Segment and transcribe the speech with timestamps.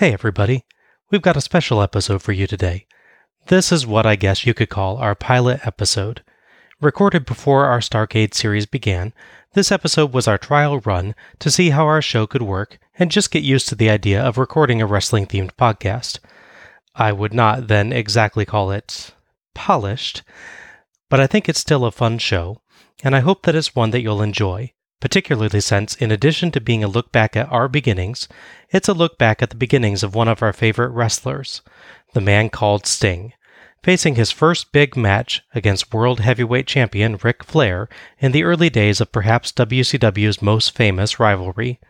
[0.00, 0.64] Hey, everybody.
[1.10, 2.86] We've got a special episode for you today.
[3.48, 6.22] This is what I guess you could call our pilot episode.
[6.80, 9.12] Recorded before our Starcade series began,
[9.52, 13.30] this episode was our trial run to see how our show could work and just
[13.30, 16.18] get used to the idea of recording a wrestling themed podcast.
[16.94, 19.14] I would not then exactly call it
[19.54, 20.22] polished,
[21.10, 22.62] but I think it's still a fun show,
[23.04, 26.84] and I hope that it's one that you'll enjoy particularly since, in addition to being
[26.84, 28.28] a look back at our beginnings,
[28.70, 31.62] it's a look back at the beginnings of one of our favorite wrestlers,
[32.12, 33.32] the man called Sting,
[33.82, 39.00] facing his first big match against World Heavyweight Champion Ric Flair in the early days
[39.00, 41.80] of perhaps WCW's most famous rivalry,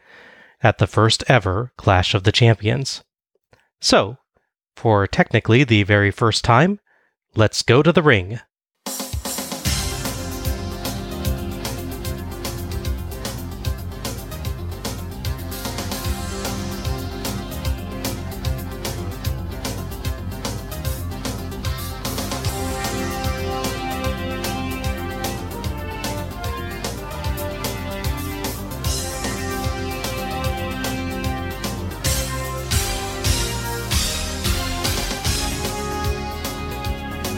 [0.63, 3.03] at the first ever Clash of the Champions.
[3.81, 4.19] So,
[4.77, 6.81] for technically the very first time,
[7.35, 8.41] let's go to the ring.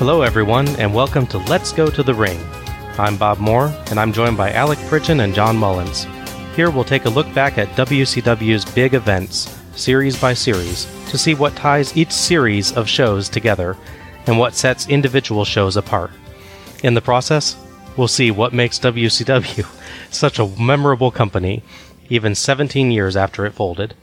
[0.04, 2.36] Hello, everyone, and welcome to Let's Go to the Ring.
[2.98, 6.08] I'm Bob Moore, and I'm joined by Alec Pridgeon and John Mullins.
[6.56, 11.36] Here we'll take a look back at WCW's big events, series by series, to see
[11.36, 13.76] what ties each series of shows together
[14.26, 16.10] and what sets individual shows apart.
[16.82, 17.56] In the process,
[17.96, 19.64] we'll see what makes WCW
[20.10, 21.62] such a memorable company,
[22.10, 23.94] even 17 years after it folded.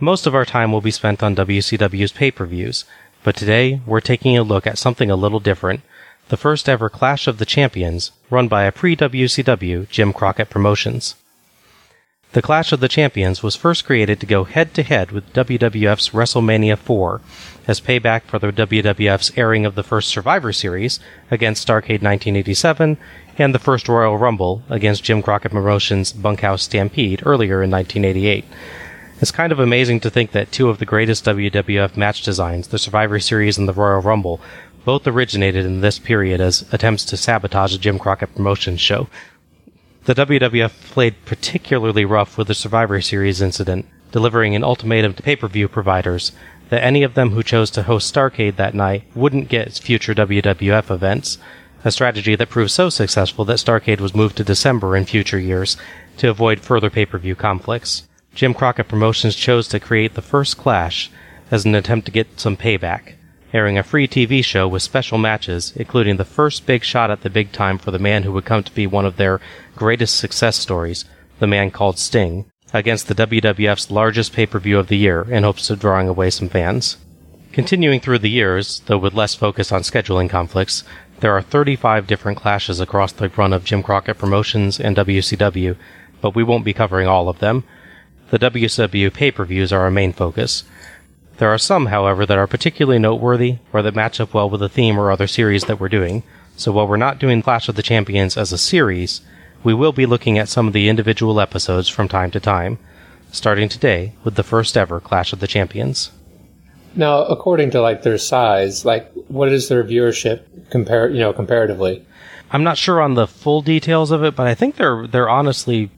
[0.00, 2.84] Most of our time will be spent on WCW's pay per views,
[3.24, 5.82] but today, we're taking a look at something a little different
[6.28, 11.14] the first ever Clash of the Champions, run by a pre WCW Jim Crockett Promotions.
[12.32, 16.10] The Clash of the Champions was first created to go head to head with WWF's
[16.10, 17.20] WrestleMania 4
[17.68, 20.98] as payback for the WWF's airing of the first Survivor Series
[21.30, 22.96] against Starcade 1987
[23.36, 28.46] and the first Royal Rumble against Jim Crockett Promotions' Bunkhouse Stampede earlier in 1988.
[29.22, 32.78] It's kind of amazing to think that two of the greatest WWF match designs, the
[32.78, 34.40] Survivor Series and the Royal Rumble,
[34.84, 39.06] both originated in this period as attempts to sabotage a Jim Crockett Promotions show.
[40.06, 45.36] The WWF played particularly rough with the Survivor Series incident, delivering an ultimatum to pay
[45.36, 46.32] per view providers
[46.70, 50.90] that any of them who chose to host Starcade that night wouldn't get future WWF
[50.90, 51.38] events,
[51.84, 55.76] a strategy that proved so successful that Starcade was moved to December in future years
[56.16, 58.02] to avoid further pay per view conflicts.
[58.34, 61.10] Jim Crockett Promotions chose to create the first Clash
[61.50, 63.14] as an attempt to get some payback,
[63.52, 67.30] airing a free TV show with special matches, including the first big shot at the
[67.30, 69.40] big time for the man who would come to be one of their
[69.76, 71.04] greatest success stories,
[71.40, 75.42] the man called Sting, against the WWF's largest pay per view of the year in
[75.42, 76.96] hopes of drawing away some fans.
[77.52, 80.84] Continuing through the years, though with less focus on scheduling conflicts,
[81.20, 85.76] there are 35 different clashes across the run of Jim Crockett Promotions and WCW,
[86.22, 87.64] but we won't be covering all of them.
[88.32, 90.64] The WCW pay-per-views are our main focus.
[91.36, 94.70] There are some, however, that are particularly noteworthy or that match up well with the
[94.70, 96.22] theme or other series that we're doing.
[96.56, 99.20] So while we're not doing Clash of the Champions as a series,
[99.62, 102.78] we will be looking at some of the individual episodes from time to time,
[103.30, 106.10] starting today with the first ever Clash of the Champions.
[106.96, 112.06] Now, according to like their size, like what is their viewership compare, you know, comparatively?
[112.50, 115.90] I'm not sure on the full details of it, but I think they're they're honestly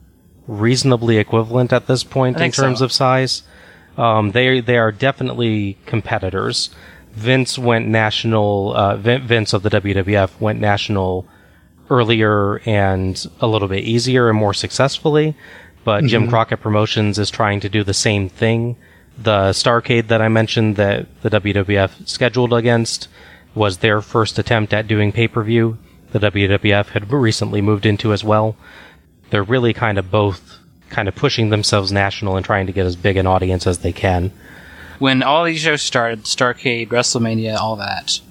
[0.47, 2.85] reasonably equivalent at this point in terms so.
[2.85, 3.43] of size.
[3.97, 6.69] Um, they they are definitely competitors.
[7.13, 8.75] Vince went national.
[8.75, 11.27] Uh, Vince of the WWF went national
[11.89, 15.35] earlier and a little bit easier and more successfully.
[15.83, 18.75] But Jim Crockett Promotions is trying to do the same thing.
[19.17, 23.07] The Starcade that I mentioned that the WWF scheduled against
[23.53, 25.77] was their first attempt at doing pay per view.
[26.11, 28.57] The WWF had recently moved into as well
[29.29, 30.59] they're really kind of both
[30.89, 33.91] kind of pushing themselves national and trying to get as big an audience as they
[33.91, 34.31] can.
[34.99, 38.21] When all these shows started, Starcade, WrestleMania, all that,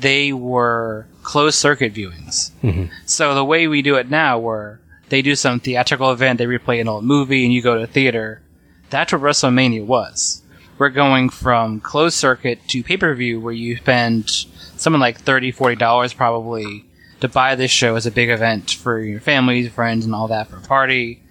[0.00, 2.52] they were closed circuit viewings.
[2.62, 2.88] Mhm.
[3.04, 6.80] So the way we do it now, where they do some theatrical event, they replay
[6.80, 8.40] an old movie, and you go to a theater,
[8.88, 10.42] that's what WrestleMania was.
[10.78, 14.30] We're going from closed circuit to pay per view, where you spend
[14.76, 16.85] something like $30, $40 probably
[17.20, 20.48] to buy this show as a big event for your family, friends, and all that
[20.48, 21.22] for a party.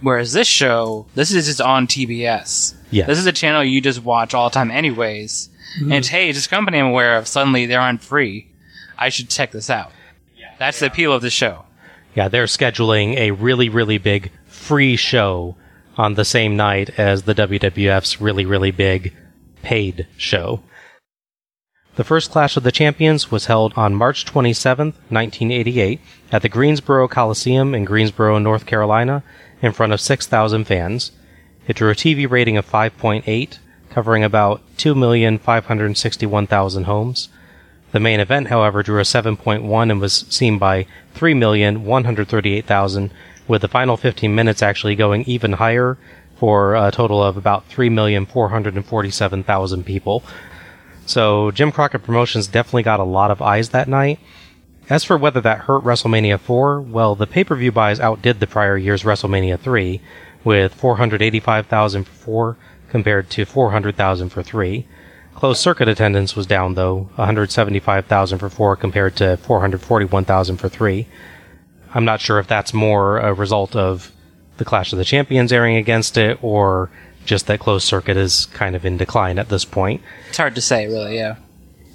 [0.00, 2.74] Whereas this show, this is just on TBS.
[2.90, 3.06] Yes.
[3.06, 5.50] This is a channel you just watch all the time, anyways.
[5.78, 5.84] Mm-hmm.
[5.84, 7.28] And it's, hey, it's this company I'm aware of.
[7.28, 8.48] Suddenly they're on free.
[8.98, 9.92] I should check this out.
[10.58, 11.64] That's the appeal of the show.
[12.14, 15.56] Yeah, they're scheduling a really, really big free show
[15.96, 19.14] on the same night as the WWF's really, really big
[19.62, 20.62] paid show.
[21.96, 26.00] The first Clash of the Champions was held on March 27, 1988,
[26.30, 29.24] at the Greensboro Coliseum in Greensboro, North Carolina,
[29.60, 31.10] in front of 6,000 fans.
[31.66, 33.58] It drew a TV rating of 5.8,
[33.90, 37.28] covering about 2,561,000 homes.
[37.90, 43.10] The main event, however, drew a 7.1 and was seen by 3,138,000,
[43.48, 45.98] with the final 15 minutes actually going even higher
[46.36, 50.22] for a total of about 3,447,000 people.
[51.10, 54.20] So Jim Crockett Promotions definitely got a lot of eyes that night.
[54.88, 59.02] As for whether that hurt WrestleMania 4, well, the pay-per-view buys outdid the prior year's
[59.02, 60.00] WrestleMania 3,
[60.44, 62.56] with 485,000 for 4
[62.90, 64.86] compared to 400,000 for 3.
[65.34, 71.08] Closed circuit attendance was down though, 175,000 for 4 compared to 441,000 for 3.
[71.92, 74.12] I'm not sure if that's more a result of
[74.58, 76.88] the Clash of the Champions airing against it or
[77.24, 80.02] just that closed circuit is kind of in decline at this point.
[80.28, 81.16] It's hard to say, really.
[81.16, 81.36] Yeah.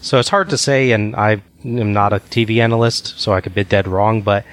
[0.02, 3.56] So it's hard to say, and I am not a TV analyst, so I could
[3.56, 4.46] be dead wrong, but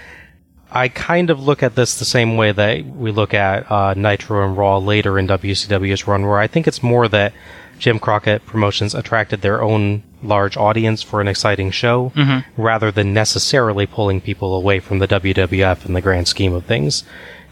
[0.71, 4.47] I kind of look at this the same way that we look at uh, Nitro
[4.47, 7.35] and Raw later in WCW's run, where I think it's more that
[7.79, 12.13] Jim Crockett Promotions attracted their own large audience for an exciting show,
[12.57, 17.05] rather than necessarily pulling people away from the WWF in the grand scheme of things.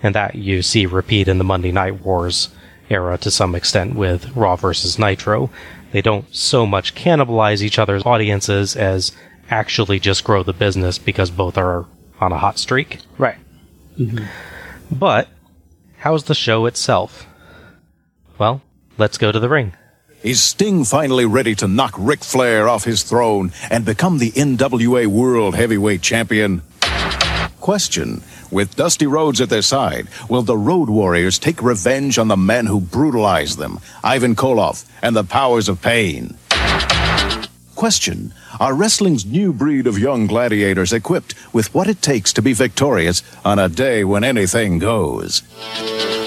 [0.02, 2.48] And that you see repeat in the Monday Night Wars
[2.90, 5.50] era to some extent with Raw versus Nitro.
[5.92, 9.12] They don't so much cannibalize each other's audiences as
[9.50, 11.86] actually just grow the business because both are
[12.20, 12.98] on a hot streak.
[13.18, 13.38] Right.
[13.98, 14.24] Mm-hmm.
[14.90, 15.28] But
[15.98, 17.26] how's the show itself?
[18.38, 18.62] Well,
[18.98, 19.74] let's go to the ring.
[20.22, 25.06] Is Sting finally ready to knock Ric Flair off his throne and become the NWA
[25.06, 26.62] World Heavyweight Champion?
[27.60, 28.22] Question.
[28.50, 32.66] With Dusty Rhodes at their side, will the Road Warriors take revenge on the men
[32.66, 36.36] who brutalized them, Ivan Koloff and the Powers of Pain?
[37.76, 38.32] Question.
[38.58, 43.22] Are wrestling's new breed of young gladiators equipped with what it takes to be victorious
[43.44, 45.42] on a day when anything goes?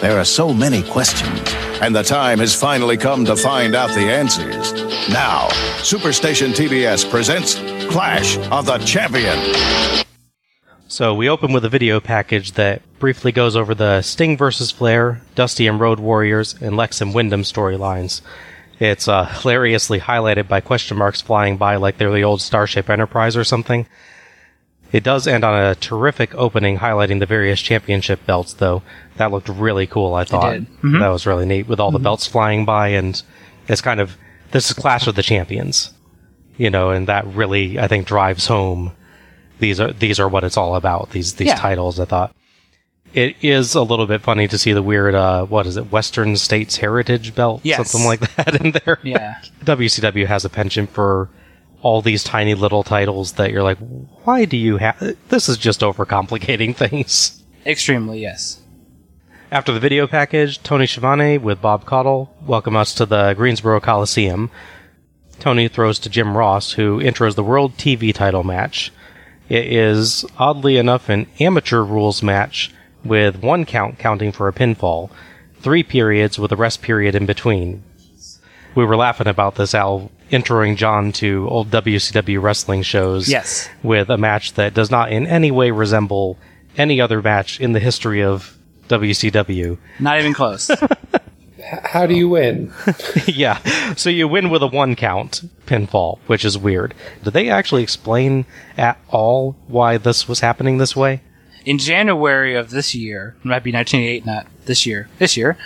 [0.02, 1.42] There are so many questions,
[1.82, 4.74] and the time has finally come to find out the answers.
[5.10, 5.50] Now,
[5.82, 7.56] Superstation TBS presents
[7.92, 10.03] Clash of the Champion.
[10.94, 15.24] So we open with a video package that briefly goes over the Sting versus Flair,
[15.34, 18.22] Dusty and Road Warriors, and Lex and Windham storylines.
[18.78, 23.36] It's uh, hilariously highlighted by question marks flying by like they're the old Starship Enterprise
[23.36, 23.88] or something.
[24.92, 28.84] It does end on a terrific opening highlighting the various championship belts, though.
[29.16, 30.54] That looked really cool, I thought.
[30.60, 31.02] did.
[31.02, 33.20] That was really neat with all the belts flying by, and
[33.68, 34.16] it's kind of
[34.52, 35.92] this is Clash of the Champions,
[36.56, 38.92] you know, and that really I think drives home
[39.60, 41.12] these are these are what it's all about.
[41.12, 41.56] These these Yeah.
[41.56, 42.36] titles, I thought.
[43.14, 46.36] It is a little bit funny to see the weird, uh, what is it, Western
[46.36, 47.92] States Heritage belt, Yes.
[47.92, 48.98] something like that in there.
[49.04, 49.36] Yeah.
[49.64, 51.30] WCW has a penchant for
[51.84, 53.78] all these tiny little titles that you're like,
[54.24, 55.16] why do you have?
[55.30, 57.44] This is just overcomplicating things.
[57.68, 58.62] Extremely, yes.
[59.52, 64.50] After the video package, Tony Schiavone with Bob Caudle welcome us to the Greensboro Coliseum.
[65.40, 68.92] Tony throws to Jim Ross, who intros the World TV title match.
[69.50, 72.72] It is, oddly enough, an amateur rules match
[73.04, 75.10] with one count counting for a pinfall,
[75.60, 77.84] three periods with a rest period in between.
[78.76, 83.70] We were laughing about this, Al, introing John to old WCW wrestling shows Yes.
[83.84, 86.38] with a match that does not in any way resemble
[86.78, 89.78] any other match in the history of WCW.
[90.00, 90.72] Not even close.
[91.84, 92.74] How do you win?
[93.26, 93.60] yeah.
[93.96, 96.94] So you win with a one count pinfall, which is weird.
[97.24, 98.46] Did they actually explain
[98.78, 101.22] at all why this was happening this way?
[101.66, 105.58] in January of this year, it might be 1988, not this year, this year,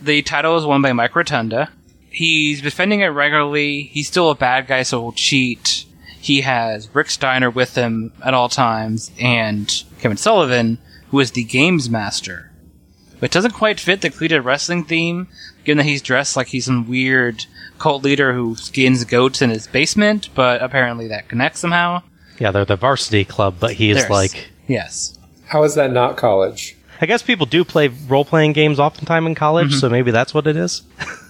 [0.00, 1.70] the title was won by Mike Rotunda.
[2.10, 3.82] He's defending it regularly.
[3.82, 5.84] He's still a bad guy, so he'll cheat.
[6.20, 10.78] He has Rick Steiner with him at all times, and Kevin Sullivan,
[11.08, 12.49] who is the games master.
[13.20, 15.28] But doesn't quite fit the cleated wrestling theme,
[15.64, 17.44] given that he's dressed like he's some weird
[17.78, 22.02] cult leader who skins goats in his basement, but apparently that connects somehow.
[22.38, 24.50] Yeah, they're the varsity club, but he is There's- like.
[24.66, 25.18] Yes.
[25.46, 26.76] How is that not college?
[27.00, 29.78] I guess people do play role playing games oftentimes in college, mm-hmm.
[29.78, 30.82] so maybe that's what it is.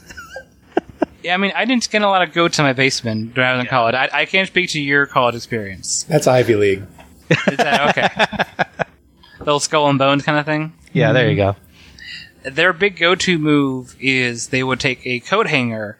[1.22, 3.52] Yeah, I mean, I didn't skin a lot of goats in my basement when I
[3.52, 3.94] was in college.
[3.94, 6.04] I, I can't speak to your college experience.
[6.04, 6.82] That's Ivy League.
[7.30, 8.84] Is that okay?
[9.40, 10.72] Little skull and bones kind of thing.
[10.92, 11.58] Yeah, there you mm-hmm.
[11.58, 11.69] go.
[12.42, 15.98] Their big go-to move is they would take a coat hanger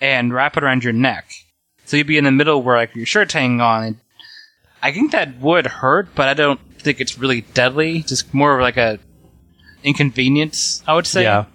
[0.00, 1.32] and wrap it around your neck,
[1.84, 3.84] so you'd be in the middle where like your shirt's hanging on.
[3.84, 4.00] And
[4.82, 8.02] I think that would hurt, but I don't think it's really deadly.
[8.02, 8.98] Just more of like a
[9.84, 11.22] inconvenience, I would say.
[11.22, 11.46] Yeah.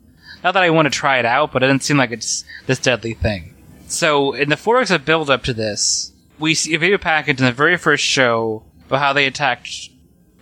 [0.44, 2.80] Not that I want to try it out, but it doesn't seem like it's this
[2.80, 3.54] deadly thing.
[3.88, 7.40] So in the four weeks of build up to this, we see a video package
[7.40, 9.90] in the very first show about how they attacked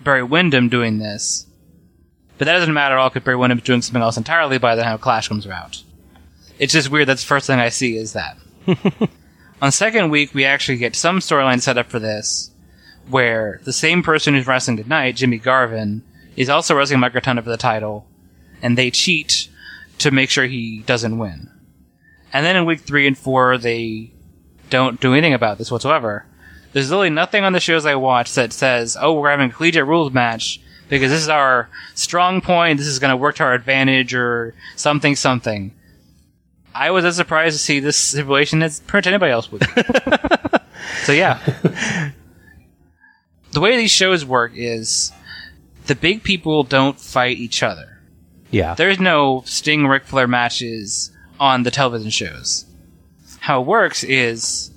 [0.04, 1.48] Barry Windham doing this.
[2.38, 4.84] But that doesn't matter at all because Barry Windham's doing something else entirely by the
[4.84, 5.84] time Clash comes around.
[6.60, 8.38] It's just weird that's the first thing I see is that.
[9.62, 12.52] On second week, we actually get some storyline set up for this,
[13.10, 16.04] where the same person who's wrestling tonight, Jimmy Garvin,
[16.36, 18.06] is also wrestling Mike Rotunda for the title,
[18.62, 19.48] and they cheat
[20.00, 21.50] to make sure he doesn't win.
[22.34, 24.12] And then in week three and four, they
[24.70, 26.26] don't do anything about this whatsoever.
[26.74, 29.88] There's literally nothing on the shows I watch that says, oh, we're having a collegiate
[29.88, 33.54] rules match because this is our strong point, this is going to work to our
[33.54, 35.72] advantage, or something, something.
[36.74, 39.64] I was as surprised to see this situation as pretty much anybody else would.
[41.04, 41.40] so yeah.
[43.54, 45.14] the way these shows work is
[45.88, 48.02] the big people don't fight each other.
[48.52, 48.76] Yeah.
[48.76, 52.66] There's no Sting Ric Flair matches on the television shows.
[53.40, 54.72] How it works is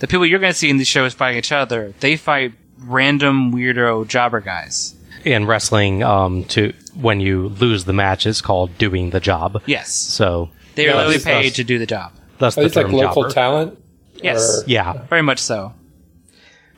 [0.00, 3.52] the people you're going to see in these shows fighting each other, they fight random
[3.52, 4.95] weirdo jobber guys.
[5.26, 9.60] In wrestling, um, to when you lose the match, it's called doing the job.
[9.66, 9.92] Yes.
[9.92, 12.12] So They are Yeah, literally paid to do the job.
[12.38, 13.34] that's Are the these like term local jobber.
[13.34, 13.78] talent?
[14.22, 14.62] Yes.
[14.62, 14.92] Or- yeah.
[15.08, 15.72] Very much so.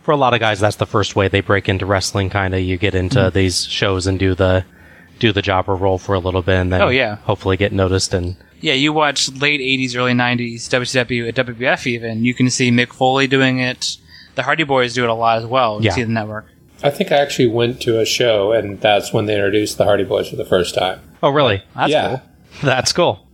[0.02, 2.30] For a lot of guys, that's the first way they break into wrestling.
[2.30, 3.34] Kind of, you get into Mm-hmm.
[3.34, 4.64] these shows and do the
[5.18, 7.16] do the jobber role for a little bit, and then Oh, yeah.
[7.16, 8.14] hopefully get noticed.
[8.14, 12.24] And Yeah, you watch late 80s, early 90s WCW at WWF even.
[12.24, 13.96] You can see Mick Foley doing it.
[14.36, 15.80] The Hardy Boys do it a lot as well.
[15.80, 15.92] You Yeah.
[15.92, 16.46] see the network.
[16.82, 20.04] I think I actually went to a show, and that's when they introduced the Hardy
[20.04, 21.00] Boys for the first time.
[21.22, 21.62] oh, really?
[21.74, 22.08] That's yeah.
[22.08, 22.22] cool.
[22.62, 23.26] That's cool.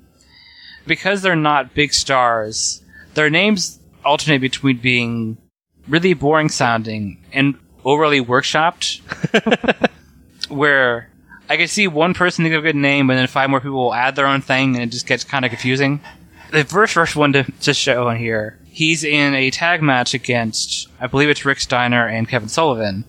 [0.87, 2.83] Because they're not big stars,
[3.15, 5.39] their names alternate between being
[5.89, 9.01] really boring sounding and overly workshopped.
[10.49, 11.11] where
[11.49, 13.77] I can see one person think of a good name, and then five more people
[13.77, 16.01] will add their own thing, and it just gets kind of confusing.
[16.51, 20.89] The first first one to, to show on here, he's in a tag match against,
[21.01, 23.05] I believe it's Rick Steiner and Kevin Sullivan.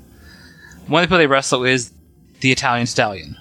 [0.87, 1.91] One of the people they wrestle is
[2.41, 3.37] the Italian Stallion.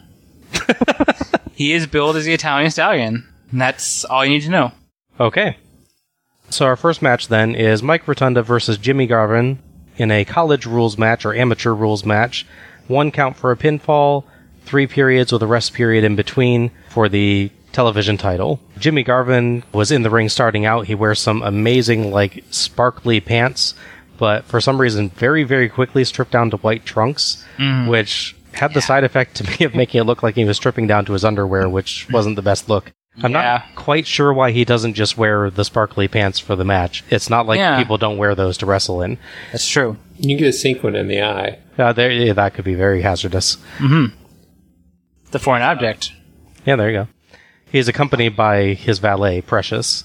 [1.54, 4.72] he is billed as the Italian Stallion, and that's all you need to know.
[5.20, 5.56] Okay.
[6.50, 9.58] So our first match then is Mike Rotunda versus Jimmy Garvin
[9.96, 12.46] in a college rules match or amateur rules match.
[12.86, 14.24] One count for a pinfall,
[14.64, 18.60] three periods with a rest period in between for the television title.
[18.78, 20.86] Jimmy Garvin was in the ring starting out.
[20.86, 23.74] He wears some amazing, like, sparkly pants,
[24.18, 27.88] but for some reason, very, very quickly stripped down to white trunks, mm-hmm.
[27.88, 30.86] which had the side effect to me of making it look like he was stripping
[30.86, 32.12] down to his underwear, which mm-hmm.
[32.14, 32.92] wasn't the best look.
[33.22, 33.42] I'm Yeah.
[33.42, 37.04] not quite sure why he doesn't just wear the sparkly pants for the match.
[37.10, 37.78] It's not like Yeah.
[37.78, 39.18] people don't wear those to wrestle in.
[39.52, 39.96] That's true.
[40.16, 41.58] You can get a sequin in the eye.
[41.78, 43.56] Uh, there, yeah, that could be very hazardous.
[43.78, 44.16] Mm-hmm.
[45.30, 46.12] The foreign object.
[46.64, 47.08] Yeah, there you go.
[47.70, 50.04] He's accompanied by his valet, Precious.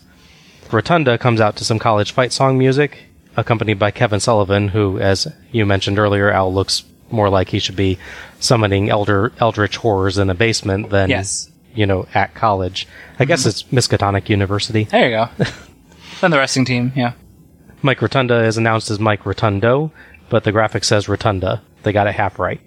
[0.72, 3.09] Rotunda comes out to some college fight song music,
[3.40, 7.76] accompanied by Kevin Sullivan, who, as you mentioned earlier, Al looks more like he should
[7.76, 7.98] be
[8.40, 11.50] summoning elder eldritch horrors in a basement than Yes.
[11.74, 12.88] you know at college.
[13.18, 13.50] I guess mm-hmm.
[13.50, 14.84] it's Miskatonic University.
[14.84, 15.46] There you go.
[16.22, 17.14] Then the wrestling team, yeah.
[17.82, 19.92] Mike Rotunda is announced as Mike Rotundo,
[20.30, 21.62] but the graphic says Rotunda.
[21.84, 22.60] They got it half right.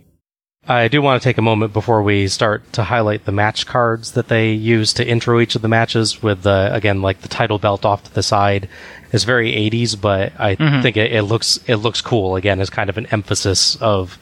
[0.66, 4.12] I do want to take a moment before we start to highlight the match cards
[4.12, 7.58] that they use to intro each of the matches with the, again, like the title
[7.58, 8.68] belt off to the side.
[9.12, 12.37] It's very 80s, but I think it, it looks, it looks cool.
[12.37, 14.19] Again, as kind of an emphasis of,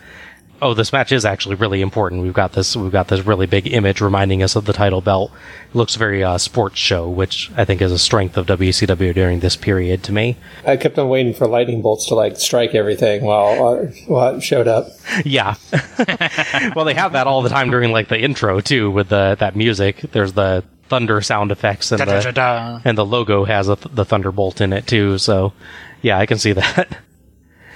[0.63, 2.23] oh, this match is actually really important.
[2.23, 5.31] We've got this, we've got this really big image reminding us of the title belt.
[5.71, 9.41] It looks very, uh, sports show, which I think is a strength of WCW during
[9.41, 10.37] this period to me.
[10.67, 14.43] I kept on waiting for lightning bolts to like strike everything while uh, while it
[14.43, 14.89] showed up.
[15.25, 15.55] Yeah.
[16.75, 19.55] well, they have that all the time during like the intro too, with the that
[19.57, 20.01] music.
[20.13, 24.61] There's the thunder sound effects and the and the logo has a th- the thunderbolt
[24.61, 25.17] in it too.
[25.17, 25.55] So,
[26.03, 26.99] yeah, I can see that.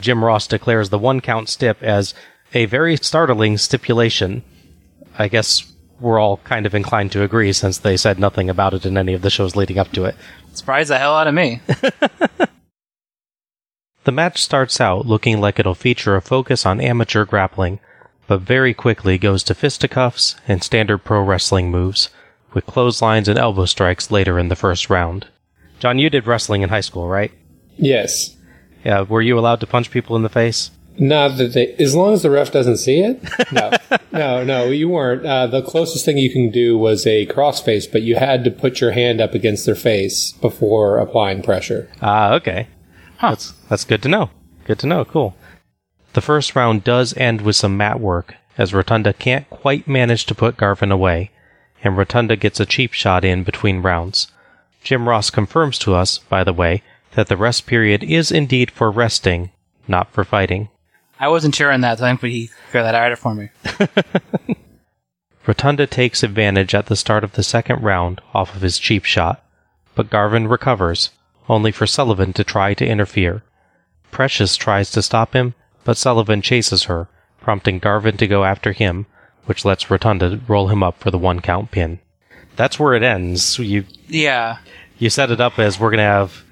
[0.01, 2.13] Jim Ross declares the one count stip as
[2.53, 4.43] a very startling stipulation.
[5.19, 8.85] I guess we're all kind of inclined to agree since they said nothing about it
[8.85, 10.17] in any of the shows leading up to it.
[10.53, 11.63] Surprised the hell out of me.
[14.05, 17.81] The match starts out looking like it'll feature a focus on amateur grappling,
[18.27, 22.11] but very quickly goes to fisticuffs and standard pro wrestling moves,
[22.55, 25.27] with clotheslines and elbow strikes later in the first round.
[25.81, 27.33] John, you did wrestling in high school, right?
[27.77, 28.37] Yes.
[28.85, 30.71] Yeah, were you allowed to punch people in the face?
[30.97, 33.21] Not that they, as long as the ref doesn't see it.
[33.51, 33.73] No,
[34.13, 35.27] no, no, you weren't.
[35.27, 38.81] Uh, the closest thing you can do was a crossface, but you had to put
[38.81, 41.91] your hand up against their face before applying pressure.
[42.01, 42.69] Ah, okay.
[43.21, 44.31] That's that's good to know.
[44.67, 45.05] Good to know.
[45.05, 45.37] Cool.
[46.13, 50.35] The first round does end with some mat work, as Rotunda can't quite manage to
[50.35, 51.33] put Garvin away,
[51.85, 54.29] and Rotunda gets a cheap shot in between rounds.
[54.83, 58.91] Jim Ross confirms to us, by the way, that the rest period is indeed for
[58.91, 59.51] resting,
[59.87, 60.71] not for fighting.
[61.21, 63.51] I wasn't sure on that, so thankfully he cleared that out for me.
[65.47, 69.45] Rotunda takes advantage at the start of the second round off of his cheap shot,
[69.95, 71.11] but Garvin recovers,
[71.49, 73.43] only for Sullivan to try to interfere.
[74.11, 77.09] Precious tries to stop him, but Sullivan chases her,
[77.41, 79.07] prompting Garvin to go after him,
[79.47, 81.99] which lets Rotunda roll him up for the one count pin.
[82.57, 83.59] That's where it ends.
[83.59, 84.59] You Yeah.
[84.99, 86.43] you set it up as we're gonna have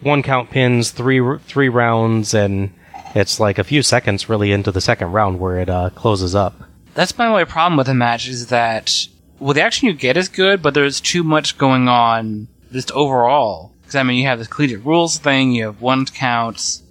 [0.00, 2.72] one count pins, three three rounds, and
[3.14, 6.54] it's like a few seconds really into the second round where it uh, closes up.
[6.94, 9.06] That's my only problem with the match is that,
[9.38, 13.72] well, the action you get is good, but there's too much going on just overall.
[13.82, 16.82] Because, I mean, you have this collegiate rules thing, you have one counts,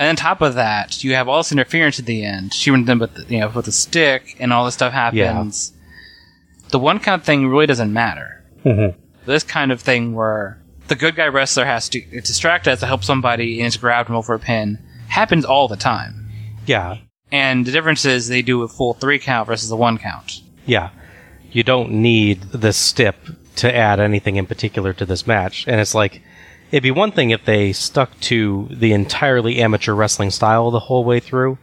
[0.00, 2.52] and on top of that, you have all this interference at the end.
[2.54, 5.72] She went in with, the, you know, with the stick, and all this stuff happens.
[6.70, 8.42] The one count thing really doesn't matter.
[8.64, 8.94] Mhm.
[9.26, 13.04] This kind of thing where the good guy wrestler has to distract us to help
[13.04, 14.78] somebody and it's grabbed him over a pin
[15.08, 16.28] happens all the time.
[16.66, 16.96] Yeah,
[17.32, 20.40] And the difference is they do a full three count versus a one count.
[20.66, 20.90] yeah.
[21.52, 23.16] You don't need the stip
[23.56, 26.22] to add anything in particular to this match, and it's like
[26.70, 31.04] it'd be one thing if they stuck to the entirely amateur wrestling style the whole
[31.04, 31.58] way through.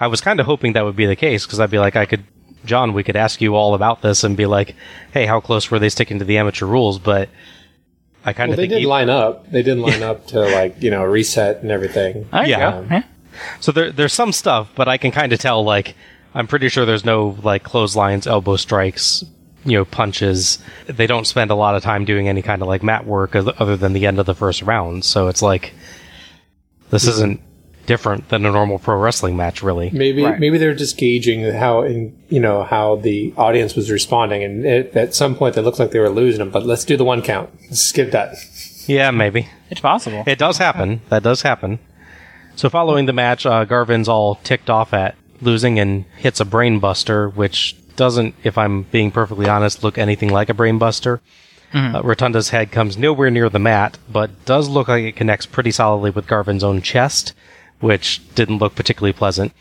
[0.00, 2.06] I was kind of hoping that would be the case because I'd be like, I
[2.06, 2.24] could,
[2.64, 4.76] John, we could ask you all about this and be like,
[5.12, 6.98] hey, how close were they sticking to the amateur rules?
[6.98, 7.28] But
[8.24, 9.50] I kind Well, of they did e- line up.
[9.50, 12.28] They didn't line up to like you know reset and everything.
[12.30, 12.70] There Yeah.
[12.72, 12.86] go.
[12.90, 13.02] Yeah.
[13.60, 15.62] So there, there's some stuff, but I can kind of tell.
[15.64, 15.94] Like,
[16.34, 19.24] I'm pretty sure there's no like clotheslines, elbow strikes,
[19.64, 20.58] you know, punches.
[20.86, 23.76] They don't spend a lot of time doing any kind of like mat work other
[23.76, 25.04] than the end of the first round.
[25.04, 25.74] So it's like
[26.90, 27.40] this isn't
[27.86, 29.90] different than a normal pro wrestling match, really.
[29.90, 30.38] Maybe Right.
[30.38, 34.94] maybe they're just gauging how in you know how the audience was responding, and it,
[34.96, 36.50] at some point they looked like they were losing them.
[36.50, 37.50] But let's do the one count.
[37.74, 38.34] Skip that.
[38.86, 39.48] Yeah, maybe.
[39.70, 40.22] It's possible.
[40.26, 41.02] It does happen.
[41.10, 41.78] That does happen.
[42.56, 47.32] So following the match, uh, Garvin's all ticked off at losing and hits a brainbuster,
[47.34, 51.20] which doesn't, if I'm being perfectly honest, look anything like a brainbuster.
[51.74, 55.70] Uh, Rotunda's head comes nowhere near the mat, but does look like it connects pretty
[55.70, 57.34] solidly with Garvin's own chest,
[57.80, 59.52] which didn't look particularly pleasant.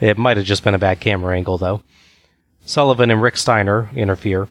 [0.00, 1.82] It might have just been a bad camera angle, though.
[2.64, 4.48] Sullivan and Rick Steiner interfere,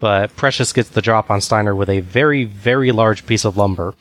[0.00, 3.92] but Precious gets the drop on Steiner with a very, very large piece of lumber.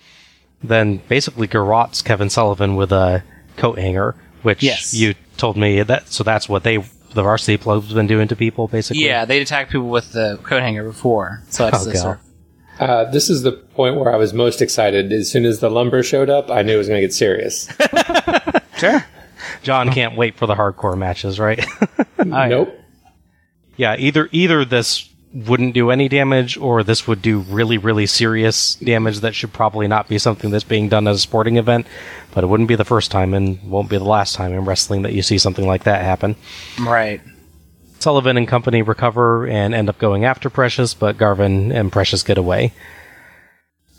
[0.64, 3.24] Then basically garrots Kevin Sullivan with a
[3.58, 4.94] coat hanger, which Yes.
[4.94, 6.08] you told me that.
[6.08, 6.78] So that's what they,
[7.14, 9.06] the varsity club's been doing to people, basically.
[9.06, 11.42] yeah, they'd attack people with the coat hanger before.
[11.50, 12.22] So that's Oh, the sort of-
[12.90, 15.12] Uh, this is the point where I was most excited.
[15.12, 17.70] As soon as the lumber showed up, I knew it was going to get serious.
[18.78, 19.04] Sure.
[19.64, 21.66] John can't wait for the hardcore matches, right?
[22.24, 22.80] Nope.
[23.76, 25.10] yeah, either either this
[25.46, 29.88] wouldn't do any damage, or this would do really, really serious damage that should probably
[29.88, 31.86] not be something that's being done at a sporting event.
[32.34, 35.04] But it wouldn't be the first time, and won't be the last time in wrestling
[35.04, 36.36] that you see something like that happen.
[36.80, 37.22] Right.
[38.00, 42.38] Sullivan and company recover and end up going after Precious, but Garvin and Precious get
[42.38, 42.74] away.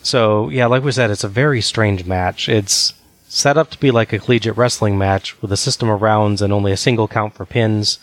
[0.03, 2.49] So, yeah, like we said, it's a very strange match.
[2.49, 2.95] It's
[3.29, 6.53] set up to be like a collegiate wrestling match with a system of rounds and
[6.53, 7.99] only a single count for pins,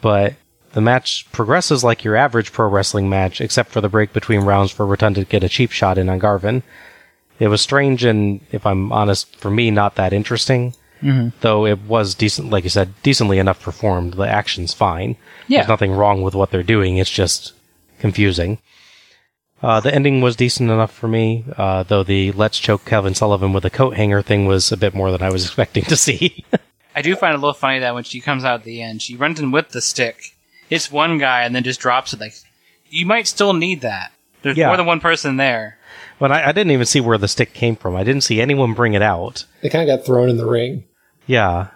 [0.00, 0.34] but
[0.72, 4.70] the match progresses like your average pro wrestling match, except for the break between rounds
[4.70, 6.62] for Rotunda to get a cheap shot in on Garvin.
[7.38, 10.74] It was strange and, if I'm honest, for me, not that interesting.
[11.40, 14.14] Though it was decent, like you said, decently enough performed.
[14.14, 15.16] The action's fine.
[15.48, 15.58] Yeah.
[15.58, 16.98] There's nothing wrong with what they're doing.
[16.98, 17.54] It's just
[17.98, 18.58] confusing.
[19.60, 23.52] Uh, the ending was decent enough for me, uh, though the let's choke Kevin Sullivan
[23.52, 26.44] with a coat hanger thing was a bit more than I was expecting to see.
[26.94, 29.02] I do find it a little funny that when she comes out at the end,
[29.02, 30.31] she runs in with the stick,
[30.72, 32.20] hits one guy, and then just drops it.
[32.20, 32.34] Like,
[32.90, 34.12] you might still need that.
[34.42, 34.66] There's Yeah.
[34.68, 35.78] more than one person there.
[36.18, 37.94] but I, I didn't even see where the stick came from.
[37.96, 39.44] I didn't see anyone bring it out.
[39.62, 40.84] It kind of got thrown in the ring.
[41.26, 41.68] Yeah.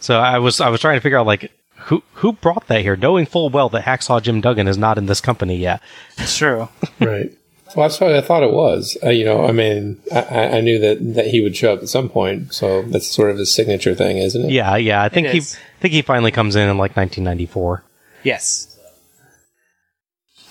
[0.00, 2.96] So I was I was trying to figure out like who who brought that here,
[2.96, 5.80] knowing full well that Hacksaw Jim Duggan is not in this company yet.
[6.18, 6.68] It's true.
[7.00, 7.32] Right.
[7.76, 8.96] Well, that's what I thought it was.
[9.04, 11.82] Uh, you know, I mean, I- I, I knew that, that he would show up
[11.82, 14.50] at some point, so that's sort of his signature thing, isn't it?
[14.52, 15.02] Yeah, yeah.
[15.02, 15.58] I think he is.
[15.78, 17.84] I think he finally comes in in like 1994.
[18.24, 18.74] yes.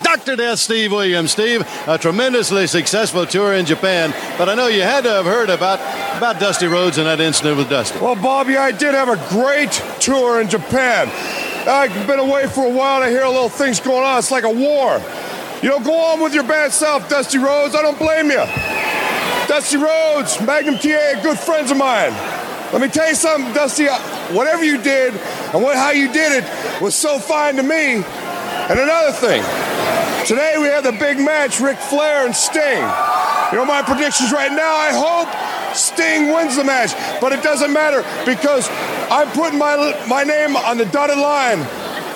[0.03, 0.35] Dr.
[0.35, 1.31] Death Steve Williams.
[1.31, 5.49] Steve, a tremendously successful tour in Japan, but I know you had to have heard
[5.49, 5.79] about,
[6.15, 7.97] about Dusty Rhodes and that incident with Dusty.
[7.99, 11.09] Well, Bobby, I did have a great tour in Japan.
[11.67, 14.19] I've been away for a while and I hear a little things going on.
[14.19, 15.01] It's like a war.
[15.63, 17.73] You know, go on with your bad self, Dusty Rhodes.
[17.75, 18.45] I don't blame you.
[19.47, 22.13] Dusty Rhodes, Magnum TA, good friends of mine.
[22.73, 23.87] Let me tell you something, Dusty.
[24.35, 25.13] Whatever you did
[25.53, 28.03] and what, how you did it was so fine to me.
[28.03, 29.41] And another thing,
[30.25, 32.83] today we have the big match, Ric Flair and Sting.
[33.51, 34.75] You know my predictions right now.
[34.75, 38.67] I hope Sting wins the match, but it doesn't matter because
[39.09, 41.63] I'm putting my my name on the dotted line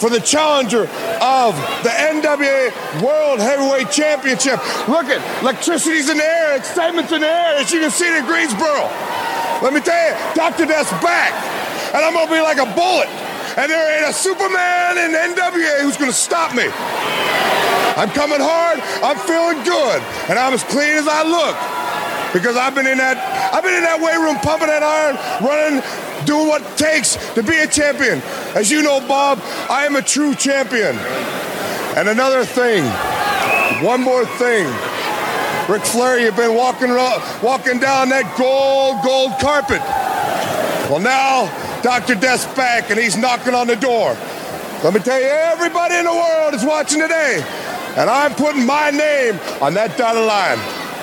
[0.01, 0.81] for the challenger
[1.21, 4.59] of the NWA World Heavyweight Championship.
[4.89, 8.25] Look at electricity's in the air, excitement's in the air, as you can see in
[8.25, 8.89] Greensboro.
[9.61, 10.65] Let me tell you, Dr.
[10.65, 11.33] Death's back,
[11.93, 13.09] and I'm gonna be like a bullet.
[13.57, 16.65] And there ain't a Superman in NWA who's gonna stop me.
[16.65, 21.55] I'm coming hard, I'm feeling good, and I'm as clean as I look.
[22.33, 23.19] Because I've been in that
[23.53, 25.83] I've been in that weight room pumping that iron, running,
[26.25, 28.21] doing what it takes to be a champion.
[28.55, 30.95] As you know, Bob, I am a true champion.
[31.99, 32.85] And another thing,
[33.83, 34.65] one more thing.
[35.71, 36.89] Ric Flair, you've been walking
[37.41, 39.79] walking down that gold, gold carpet.
[40.91, 41.47] Well, now
[41.81, 42.13] Dr.
[42.15, 44.11] Death's back and he's knocking on the door.
[44.83, 47.39] Let me tell you, everybody in the world is watching today,
[47.95, 50.59] and I'm putting my name on that dotted line.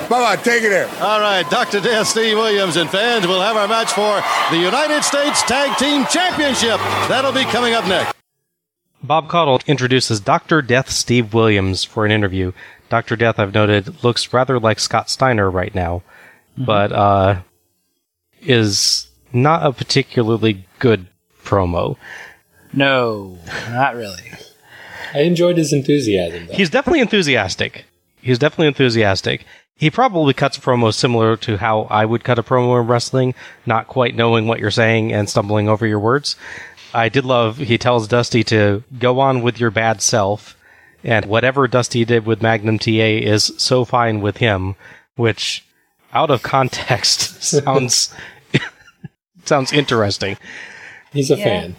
[0.07, 0.87] Bye bye, take it there.
[1.01, 1.79] All right, Dr.
[1.79, 4.21] Death, Steve Williams, and fans, we'll have our match for
[4.53, 6.77] the United States Tag Team Championship.
[7.09, 8.13] That'll be coming up next.
[9.01, 10.61] Bob Caudle introduces Dr.
[10.61, 12.51] Death Steve Williams for an interview.
[12.89, 13.15] Dr.
[13.15, 16.01] Death, I've noted, looks rather like Scott Steiner right now,
[16.57, 17.41] but uh,
[18.41, 21.07] is not a particularly good
[21.43, 21.97] promo.
[22.73, 23.37] No,
[23.69, 24.31] not really.
[25.13, 26.47] I enjoyed his enthusiasm.
[26.47, 26.53] Though.
[26.53, 27.85] He's definitely enthusiastic.
[28.21, 29.45] He's definitely enthusiastic.
[29.75, 33.33] He probably cuts promos similar to how I would cut a promo in wrestling,
[33.65, 36.35] not quite knowing what you're saying and stumbling over your words.
[36.93, 40.57] I did love, he tells Dusty to go on with your bad self,
[41.03, 44.75] and whatever Dusty did with Magnum TA is so fine with him,
[45.15, 45.65] which,
[46.13, 48.13] out of context, sounds
[49.45, 50.37] sounds interesting.
[51.11, 51.75] He's a fan.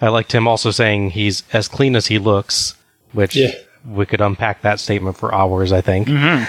[0.00, 2.74] I liked him also saying he's as clean as he looks,
[3.12, 3.52] which Yeah.
[3.86, 6.08] we could unpack that statement for hours, I think.
[6.08, 6.44] Mm-hmm.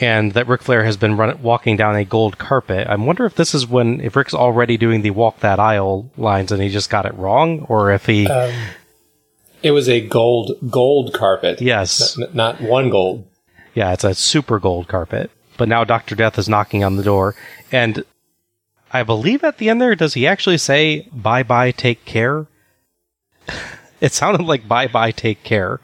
[0.00, 2.86] And that Ric Flair has been run- walking down a gold carpet.
[2.88, 6.52] I wonder if this is when, if Rick's already doing the walk that aisle lines
[6.52, 8.52] and he just got it wrong, or if he, Um,
[9.64, 11.60] it was a gold gold carpet.
[11.60, 13.26] yes, N- not one gold.
[13.74, 15.30] yeah, it's a super gold carpet.
[15.56, 16.14] But now Dr.
[16.14, 17.34] Death is knocking on the door.
[17.72, 18.04] And
[18.92, 22.46] I believe at the end there, does he actually say, bye bye, take care?
[24.00, 25.80] it sounded like bye bye, take care.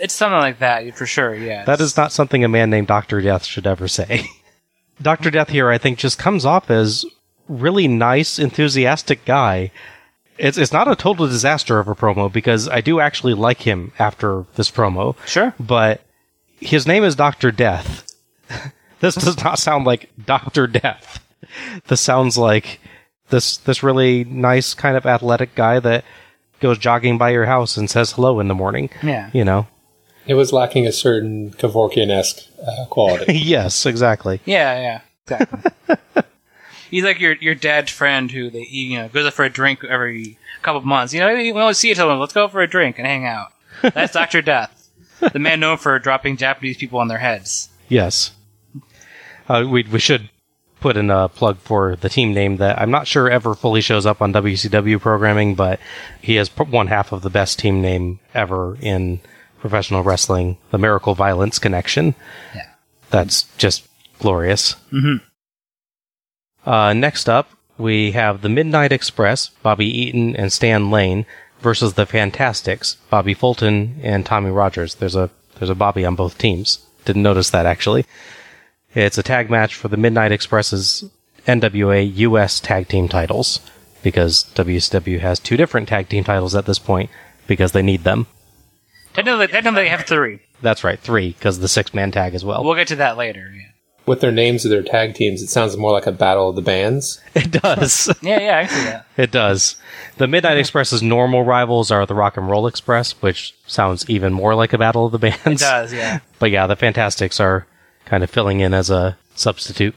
[0.00, 1.34] It's something like that for sure.
[1.34, 3.20] Yeah, That is not something a man named Dr.
[3.20, 4.26] Death should ever say.
[5.02, 5.30] Dr.
[5.30, 7.04] Death here, I think, just comes off as
[7.48, 9.70] really nice, enthusiastic guy.
[10.38, 13.92] It's, it's not a total disaster of a promo because I do actually like him
[13.98, 15.16] after this promo.
[15.26, 15.54] sure.
[15.60, 16.00] But
[16.60, 17.50] his name is Dr.
[17.52, 18.10] Death.
[19.00, 20.66] this does not sound like Dr.
[20.66, 21.24] Death.
[21.86, 22.80] This sounds like
[23.28, 26.04] this this really nice kind of athletic guy that
[26.60, 28.90] goes jogging by your house and says hello in the morning.
[29.02, 29.30] Yeah.
[29.32, 29.66] You know.
[30.26, 33.34] It was lacking a certain Kevorkian esque uh, quality.
[33.38, 34.40] yes, exactly.
[34.46, 36.22] Yeah, yeah, exactly.
[36.94, 39.50] He's like your your dad's friend who they he, you know goes out for a
[39.50, 41.12] drink every couple of months.
[41.12, 42.14] You know, we always see each other.
[42.14, 43.48] Let's go for a drink and hang out.
[43.82, 44.88] That's Doctor Death,
[45.32, 47.68] the man known for dropping Japanese people on their heads.
[47.88, 48.30] Yes.
[49.48, 50.30] Uh, we we should
[50.78, 54.06] put in a plug for the team name that I'm not sure ever fully shows
[54.06, 55.80] up on WCW programming, but
[56.22, 59.18] he has one half of the best team name ever in
[59.58, 62.14] professional wrestling, the Miracle Violence Connection.
[62.54, 62.70] Yeah.
[63.10, 63.88] That's just
[64.20, 64.76] glorious.
[64.92, 65.22] Mhm.
[66.64, 71.26] Uh, next up, we have the Midnight Express, Bobby Eaton and Stan Lane
[71.60, 74.96] versus the Fantastics, Bobby Fulton and Tommy Rogers.
[74.96, 76.84] There's a there's a Bobby on both teams.
[77.04, 78.06] Didn't notice that actually.
[78.94, 81.04] It's a tag match for the Midnight Express's
[81.46, 83.60] NWA US tag team titles
[84.02, 87.10] because WCW has two different tag team titles at this point
[87.46, 88.26] because they need them.
[89.14, 90.40] Technically, technically they have three.
[90.62, 92.64] That's right, three because the six man tag as well.
[92.64, 93.52] We'll get to that later.
[93.54, 93.68] Yeah,
[94.06, 96.62] With their names of their tag teams, it sounds more like a battle of the
[96.62, 97.20] bands.
[97.34, 98.08] It does.
[98.22, 98.58] yeah, yeah.
[98.58, 99.06] I see that.
[99.16, 99.76] It does.
[100.18, 104.54] The Midnight Express's normal rivals are the Rock and Roll Express, which sounds even more
[104.54, 105.46] like a battle of the bands.
[105.46, 105.92] It does.
[105.92, 106.20] Yeah.
[106.38, 107.66] But yeah, the Fantastics are
[108.04, 109.94] kind of filling in as a substitute.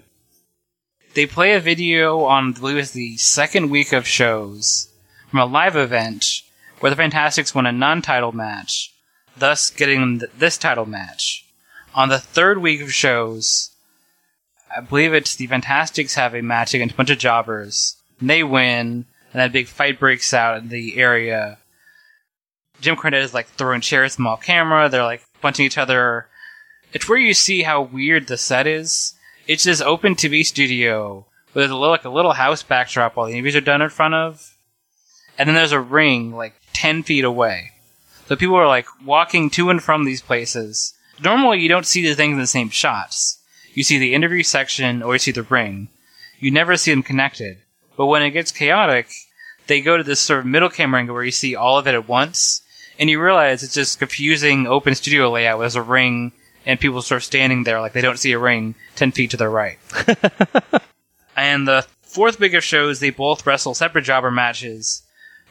[1.14, 4.88] they play a video on I believe it's the second week of shows
[5.30, 6.26] from a live event
[6.80, 8.94] where the Fantastics won a non-title match,
[9.36, 11.46] thus getting th- this title match.
[11.94, 13.72] On the third week of shows,
[14.76, 17.98] I believe it's the Fantastics have a match against a bunch of jobbers.
[18.20, 21.58] And they win, and a big fight breaks out in the area.
[22.82, 24.90] Jim Cornette is like throwing chairs off camera.
[24.90, 26.28] They're like punching each other.
[26.94, 29.14] It's where you see how weird the set is.
[29.48, 33.34] It's this open TV studio with a little, like a little house backdrop while the
[33.34, 34.56] interviews are done in front of,
[35.38, 37.72] and then there's a ring like ten feet away.
[38.28, 40.94] So people are like walking to and from these places.
[41.24, 43.37] Normally, you don't see the things in the same shots.
[43.78, 45.90] You see the interview section or you see the ring.
[46.40, 47.60] You never see them connected.
[47.96, 49.08] But when it gets chaotic,
[49.68, 51.94] they go to this sort of middle camera angle where you see all of it
[51.94, 52.64] at once,
[52.98, 55.60] and you realize it's just confusing open studio layout.
[55.60, 56.32] There's a ring
[56.66, 59.38] and people sort of standing there like they don't see a ring 10 feet to
[59.38, 59.78] their right.
[61.38, 65.04] and the fourth biggest show is they both wrestle separate jobber matches,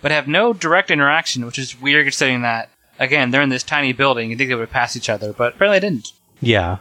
[0.02, 3.92] but have no direct interaction, which is weird considering that, again, they're in this tiny
[3.92, 4.30] building.
[4.30, 6.08] You think they would pass each other, but apparently they didn't.
[6.40, 6.78] Yeah.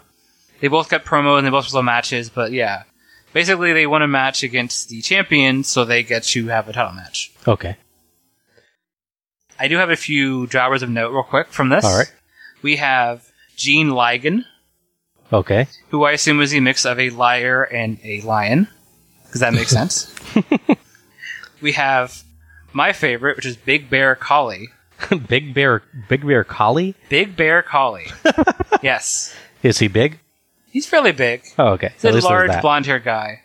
[0.66, 2.86] They both got promo and they both wrestle matches, but yeah.
[3.34, 6.94] Basically, they won a match against the champion, so they get to have a title
[6.94, 7.32] match.
[7.48, 7.78] Okay.
[9.60, 11.86] I do have a few jobbers of note real quick from this.
[11.86, 12.12] All right.
[12.64, 14.46] We have Gene Ligon,
[15.32, 15.68] Okay.
[15.90, 18.68] who I assume is a mix of a liar and a lion,
[19.24, 20.12] because that makes sense.
[21.62, 22.24] we have
[22.74, 24.70] my favorite, which is Big Bear Collie.
[25.28, 26.96] big bear, big bear collie.
[27.10, 28.08] Big Bear Collie.
[28.82, 29.36] yes.
[29.62, 30.18] Is he big?
[30.76, 31.42] He's fairly big.
[31.58, 31.92] Oh, okay.
[31.94, 32.62] He's a At there's large that.
[32.62, 33.44] blonde haired guy.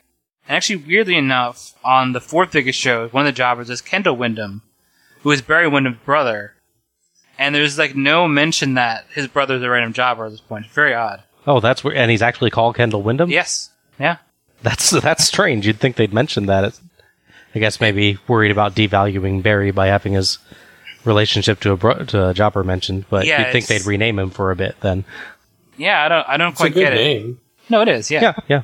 [0.49, 4.17] And actually, weirdly enough, on the fourth biggest show, one of the jobbers is Kendall
[4.17, 4.63] Windham,
[5.21, 6.55] who is Barry Windham's brother.
[7.39, 10.65] And there's like no mention that his brother's a random jobber at this point.
[10.65, 11.23] It's very odd.
[11.47, 13.31] Oh, that's where, and he's actually called Kendall Windham.
[13.31, 13.71] Yes.
[14.01, 14.17] Yeah.
[14.63, 15.69] That's that's strange.
[15.69, 16.65] You'd think they'd mention that.
[16.65, 16.81] It's-
[17.55, 20.39] I guess maybe worried about devaluing Barry by having his
[21.05, 24.19] relationship to a bro- to a jobber mentioned, but Yeah, you'd think it's- they'd rename
[24.19, 25.05] him for a bit then.
[25.81, 27.37] Yeah, I don't I don't It's a quite good get it.
[27.69, 28.21] No, it is, yeah.
[28.23, 28.63] Yeah, yeah.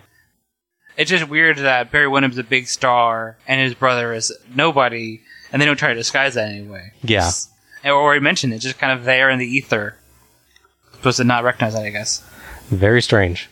[0.96, 5.20] It's just weird that Barry Windham's a big star and his brother is nobody,
[5.52, 6.92] and they don't try to disguise that anyway.
[7.02, 7.18] Yeah.
[7.28, 7.48] It's-
[7.84, 9.96] Or I mentioned it, just kind of there in the ether.
[10.94, 12.24] Supposed to not recognize that, I guess.
[12.68, 13.48] Very strange.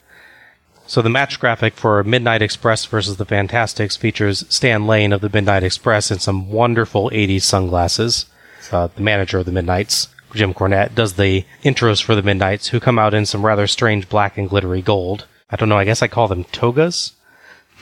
[0.86, 5.30] So the match graphic for Midnight Express versus the Fantastics features Stan Lane of the
[5.30, 8.26] Midnight Express in some wonderful 80s sunglasses.
[8.72, 12.80] Uh, the manager of the Midnights, Jim Cornette, does the intros for the Midnights, who
[12.80, 15.26] come out in some rather strange black and glittery gold.
[15.50, 17.12] I don't know, I guess I call them togas?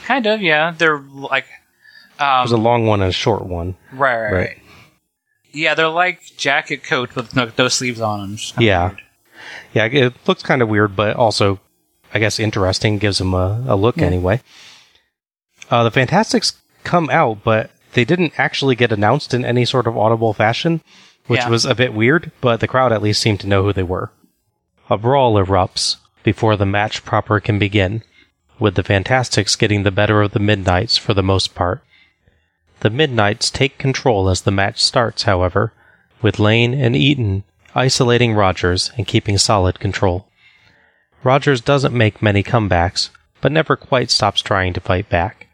[0.05, 0.75] Kind of, yeah.
[0.77, 1.47] They're like,
[2.19, 3.77] um, There's a long one and a short one.
[3.93, 4.33] right, right, right.
[4.33, 4.59] right.
[5.53, 8.39] Yeah, they're like jacket coat with no, no sleeves on them.
[8.59, 8.89] Yeah.
[8.89, 9.03] weird.
[9.75, 11.61] Yeah, it looks kind of weird, but also,
[12.13, 12.99] I guess, interesting.
[12.99, 14.41] Gives them a, a look anyway.
[15.71, 19.97] Uh, the Fantastics come out, but they didn't actually get announced in any sort of
[19.97, 20.81] audible fashion,
[21.27, 21.49] which Yeah.
[21.49, 24.11] was a bit weird, but the crowd at least seemed to know who they were.
[24.91, 28.03] A brawl erupts before the match proper can begin,
[28.59, 31.83] with the Fantastics getting the better of the Midnights for the most part.
[32.81, 35.73] The Midnights take control as the match starts, however,
[36.21, 40.29] with Lane and Eaton isolating Rogers and keeping solid control.
[41.25, 45.47] Rogers doesn't make many comebacks, but never quite stops trying to fight back.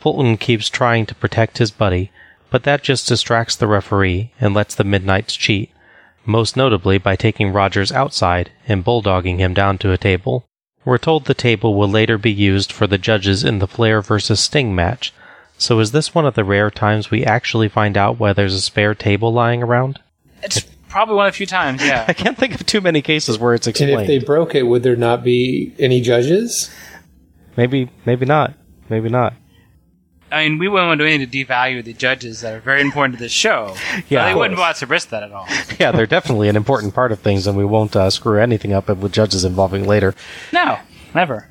[0.00, 2.10] Fulton keeps trying to protect his buddy,
[2.54, 5.72] but that just distracts the referee and lets the Midnights cheat,
[6.24, 10.46] most notably by taking Rogers outside and bulldogging him down to a table.
[10.84, 14.38] We're told the table will later be used for the judges in the Flair vs.
[14.38, 15.12] Sting match,
[15.58, 18.60] so is this one of the rare times we actually find out why there's a
[18.60, 19.98] spare table lying around?
[20.40, 22.04] It's probably one of the few times, yeah.
[22.08, 23.94] I can't think of too many cases where it's explained.
[23.94, 26.72] And if they broke it, would there not be any judges?
[27.56, 28.54] maybe, maybe not.
[28.88, 29.34] Maybe not.
[30.34, 33.22] I mean, we wouldn't do anything to devalue the judges that are very important to
[33.22, 33.74] this show.
[34.08, 35.46] Yeah, So they wouldn't want to risk that at all.
[35.78, 38.88] Yeah, they're definitely an important part of things, and we won't uh, screw anything up
[38.88, 40.14] with judges involving later.
[40.52, 40.78] No,
[41.14, 41.48] never.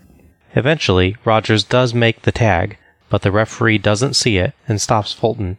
[0.56, 2.78] Eventually, Rogers does make the tag,
[3.10, 5.58] but the referee doesn't see it and stops Fulton,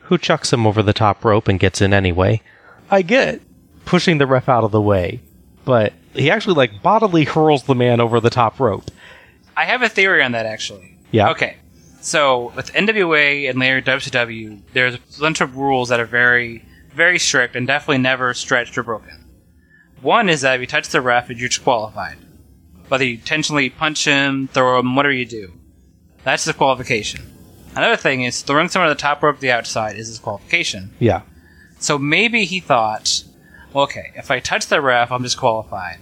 [0.00, 2.42] who chucks him over the top rope and gets in anyway.
[2.90, 3.40] I get
[3.84, 5.20] pushing the ref out of the way,
[5.64, 8.90] but he actually like bodily hurls the man over the top rope.
[9.56, 10.98] I have a theory on that, actually.
[11.12, 11.30] Yeah.
[11.30, 11.56] Okay.
[12.06, 16.64] So, with NWA and later WCW, there's a bunch of rules that are very,
[16.94, 19.24] very strict and definitely never stretched or broken.
[20.02, 22.16] One is that if you touch the ref, you're disqualified.
[22.86, 25.54] Whether you intentionally punch him, throw him, whatever you do.
[26.22, 27.22] That's disqualification.
[27.74, 30.94] Another thing is throwing someone at the top rope to the outside is disqualification.
[31.00, 31.22] Yeah.
[31.80, 33.24] So maybe he thought,
[33.72, 35.98] well, okay, if I touch the ref, I'm disqualified.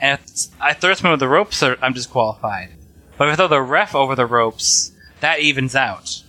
[0.00, 2.70] And if I throw someone over the ropes, I'm disqualified.
[3.16, 6.22] But if I throw the ref over the ropes, that evens out.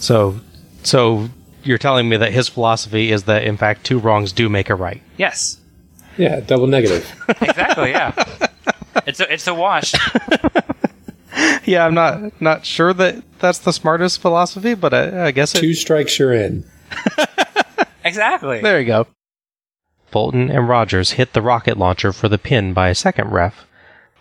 [0.00, 0.40] So,
[0.82, 1.28] so
[1.64, 4.74] you're telling me that his philosophy is that in fact two wrongs do make a
[4.74, 5.02] right.
[5.16, 5.58] Yes,
[6.16, 7.10] Yeah, double negative.
[7.40, 7.90] exactly.
[7.90, 8.12] Yeah,
[9.06, 9.94] it's a, it's a wash.
[11.64, 15.60] Yeah, I'm not not sure that that's the smartest philosophy, but I, I guess it,
[15.60, 16.64] Two strikes, you're in.
[18.04, 18.60] Exactly.
[18.62, 19.06] There you go.
[20.10, 23.66] Fulton and Rogers hit the rocket launcher for the pin by a second ref,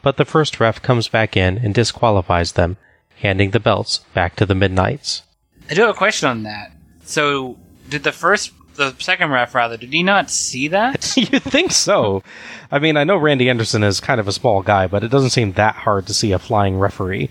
[0.02, 2.76] but the first ref comes back in and disqualifies them,
[3.20, 5.24] handing the belts back to the Midnights.
[5.70, 6.72] I do have a question on that.
[7.04, 7.58] So,
[7.90, 11.14] did the first the second ref rather, did he not see that?
[11.18, 12.24] you think so?
[12.72, 15.32] I mean, I know Randy Anderson is kind of a small guy, but it doesn't
[15.32, 17.30] seem that hard to see a flying referee.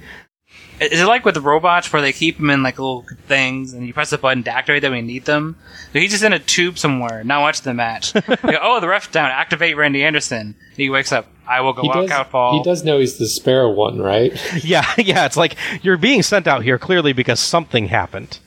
[0.80, 3.86] Is it like with the robots where they keep them in like little things and
[3.86, 5.56] you press a button to activate them when you need them?
[5.92, 8.12] So he's just in a tube somewhere, not watching the match.
[8.14, 9.30] Go, oh, the ref's down.
[9.30, 10.38] Activate Randy Anderson.
[10.48, 11.26] And he wakes up.
[11.48, 12.58] I will go He walk does, out, fall.
[12.58, 14.32] he does know he's the spare one, right?
[14.64, 18.40] Yeah, yeah, it's like you're being sent out here clearly because something happened.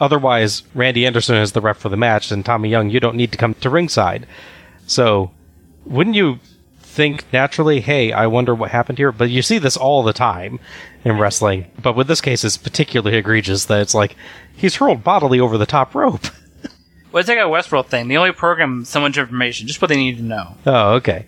[0.00, 3.32] Otherwise, Randy Anderson is the ref for the match, and Tommy Young, you don't need
[3.32, 4.26] to come to ringside.
[4.86, 5.32] So,
[5.84, 6.38] wouldn't you
[6.94, 9.12] think naturally, hey, I wonder what happened here?
[9.12, 10.60] But you see this all the time
[11.04, 11.66] in wrestling.
[11.82, 14.16] But with this case, it's particularly egregious that it's like
[14.56, 16.26] he's hurled bodily over the top rope.
[17.14, 18.08] Well, it's like a Westworld thing.
[18.08, 20.56] They only program so much information, just what they need to know.
[20.66, 21.26] Oh, okay.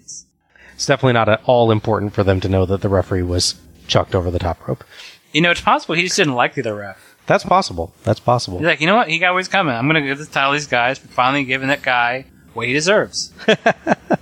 [0.00, 4.14] It's definitely not at all important for them to know that the referee was chucked
[4.14, 4.84] over the top rope.
[5.32, 7.16] You know, it's possible he just didn't like the other ref.
[7.26, 7.92] That's possible.
[8.04, 8.58] That's possible.
[8.58, 9.08] He's like, you know what?
[9.08, 9.74] He got what's coming.
[9.74, 12.68] I'm going to give this title to these guys for finally giving that guy what
[12.68, 13.32] he deserves.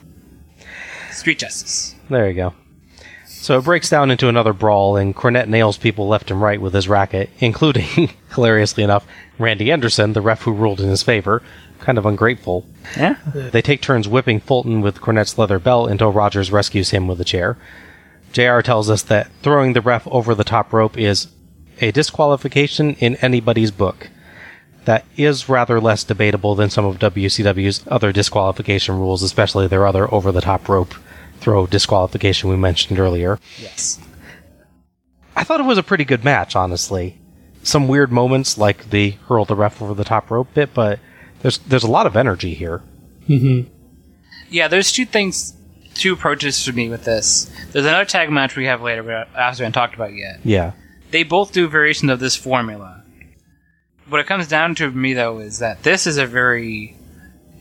[1.13, 1.95] Street justice.
[2.09, 2.55] There you go.
[3.27, 6.75] So it breaks down into another brawl, and Cornette nails people left and right with
[6.75, 9.07] his racket, including, hilariously enough,
[9.39, 11.43] Randy Anderson, the ref who ruled in his favor.
[11.79, 12.67] Kind of ungrateful.
[12.97, 13.17] Yeah.
[13.35, 17.25] They take turns whipping Fulton with Cornette's leather belt until Rogers rescues him with a
[17.25, 17.57] chair.
[18.33, 21.29] JR tells us that throwing the ref over the top rope is
[21.81, 24.11] a disqualification in anybody's book.
[24.85, 30.13] That is rather less debatable than some of WCW's other disqualification rules, especially their other
[30.13, 30.95] over the top rope
[31.41, 33.39] throw disqualification we mentioned earlier.
[33.59, 33.99] Yes.
[35.35, 37.19] I thought it was a pretty good match, honestly.
[37.63, 40.99] Some weird moments like the hurl the ref over the top rope bit, but
[41.43, 42.83] there's there's a lot of energy here.
[43.29, 43.73] Mm-hmm.
[44.51, 45.55] Yeah, there's two things,
[45.95, 47.51] two approaches for me with this.
[47.71, 50.41] There's another tag match we have later, but I haven't talked about yet.
[50.45, 50.73] Yeah.
[51.11, 53.00] They both do variations of this formula.
[54.11, 56.97] What it comes down to for me, though, is that this is a very,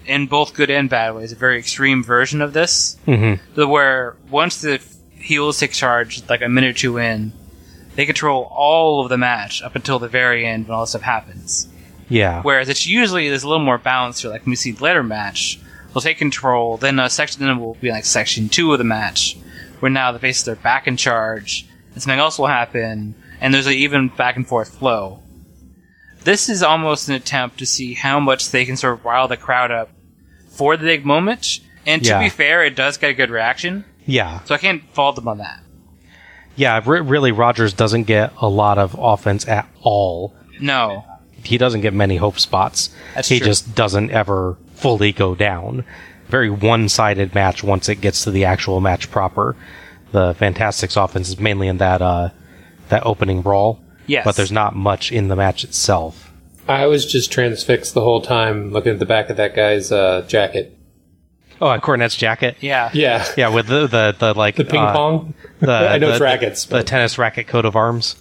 [0.05, 2.97] in both good and bad ways, a very extreme version of this.
[3.07, 3.69] Mm-hmm.
[3.69, 4.81] Where once the
[5.13, 7.31] heels take charge, like a minute or two in,
[7.95, 11.01] they control all of the match up until the very end when all this stuff
[11.01, 11.67] happens.
[12.07, 12.41] Yeah.
[12.41, 15.03] Whereas it's usually there's a little more balance here, like when we see the later
[15.03, 15.59] match,
[15.93, 19.37] they'll take control, then a section then will be like section two of the match,
[19.79, 23.67] where now the faces are back in charge, and something else will happen, and there's
[23.67, 25.19] an even back and forth flow.
[26.23, 29.37] This is almost an attempt to see how much they can sort of rile the
[29.37, 29.89] crowd up
[30.49, 31.59] for the big moment.
[31.85, 32.19] And to Yeah.
[32.19, 34.39] be fair, it does get a good reaction, Yeah.
[34.45, 35.59] so I can't fault them on that.
[36.55, 40.33] Yeah, re- really, Rogers doesn't get a lot of offense at all.
[40.59, 41.05] No,
[41.41, 42.89] He doesn't get many hope spots.
[43.15, 43.47] That's he true.
[43.47, 45.85] just doesn't ever fully go down.
[46.27, 49.55] Very one-sided match once it gets to the actual match proper.
[50.11, 52.29] The Fantastics offense is mainly in that uh,
[52.89, 53.79] that opening brawl.
[54.09, 54.25] Yes.
[54.25, 56.31] But there's not much in the match itself.
[56.67, 60.23] I was just transfixed the whole time looking at the back of that guy's uh,
[60.27, 60.75] jacket.
[61.61, 62.57] Oh, and Cornette's jacket.
[62.61, 63.25] yeah, Yeah.
[63.35, 65.33] Yeah, with the the, the like The ping uh, pong?
[65.59, 66.65] The, I know the, it's rackets.
[66.65, 68.15] The, the tennis racket coat of arms.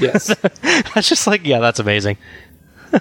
[0.00, 0.34] yes.
[0.62, 2.16] That's just like yeah, that's amazing.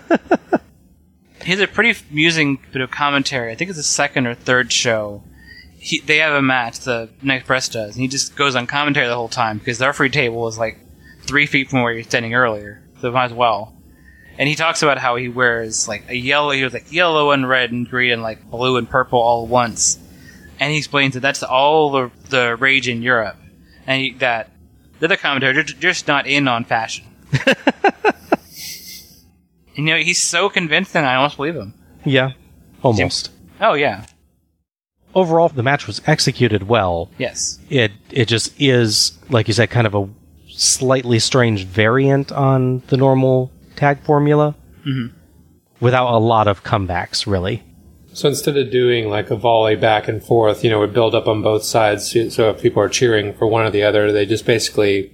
[1.41, 3.51] he has a pretty amusing bit of commentary.
[3.51, 5.23] I think it's the second or third show.
[5.77, 9.07] He, they have a match, the next Press does, and he just goes on commentary
[9.07, 10.79] the whole time because the referee table is like
[11.31, 13.73] three feet from where he was standing earlier, so might as well.
[14.37, 17.47] And he talks about how he wears like a yellow, he was like yellow and
[17.47, 19.97] red and green and like blue and purple all at once.
[20.59, 23.37] And he explains that that's all the, the rage in Europe,
[23.87, 24.51] and he, that
[24.99, 27.05] the other commentator they're just not in on fashion.
[29.73, 31.73] you know, he's so convinced, convincing, I almost believe him.
[32.03, 32.31] Yeah,
[32.83, 33.31] almost.
[33.61, 34.03] Oh yeah,
[35.15, 37.09] Overall, the match was executed well.
[37.17, 37.57] yes.
[37.69, 40.09] It it just is like you said, kind of a
[40.61, 44.55] slightly strange variant on the normal tag formula,
[44.87, 45.11] Mhm.
[45.79, 47.63] without a lot of comebacks, really.
[48.13, 51.27] So instead of doing like a volley back and forth, you know, would build up
[51.27, 52.11] on both sides.
[52.29, 55.11] So if people are cheering for one or the other, they just basically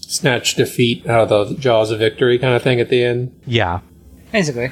[0.00, 3.30] snatch defeat out of the jaws of victory kind of thing at the end.
[3.46, 3.78] Yeah,
[4.32, 4.70] Basically.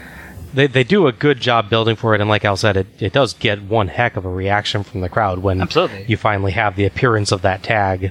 [0.53, 3.13] they they do a good job building for it, and like Al said, it it
[3.13, 6.05] does get one heck of a reaction from the crowd when Absolutely.
[6.09, 8.11] you finally have the appearance of that tag.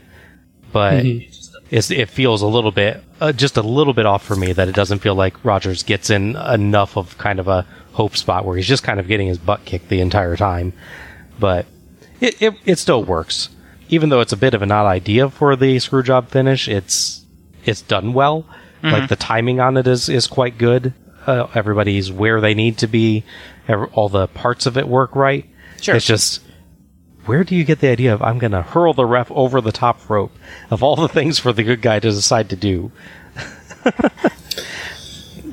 [0.71, 1.36] But it's,
[1.69, 4.75] it feels a little bit, uh, just a little bit off for me that it
[4.75, 8.67] doesn't feel like Rogers gets in enough of kind of a hope spot where he's
[8.67, 10.73] just kind of getting his butt kicked the entire time.
[11.39, 11.65] But
[12.21, 13.49] it, it, it still works.
[13.89, 17.25] Even though it's a bit of an odd idea for the screw job finish, it's,
[17.65, 18.45] it's done well.
[18.83, 20.93] Like the timing on it is, is quite good.
[21.25, 23.25] Uh, everybody's where they need to be.
[23.67, 25.45] All the parts of it work right.
[25.81, 25.95] Sure.
[25.95, 26.41] It's just,
[27.27, 29.71] where do you get the idea of I'm going to hurl the ref over the
[29.71, 30.31] top rope
[30.71, 32.91] of all the things for the good guy to decide to do?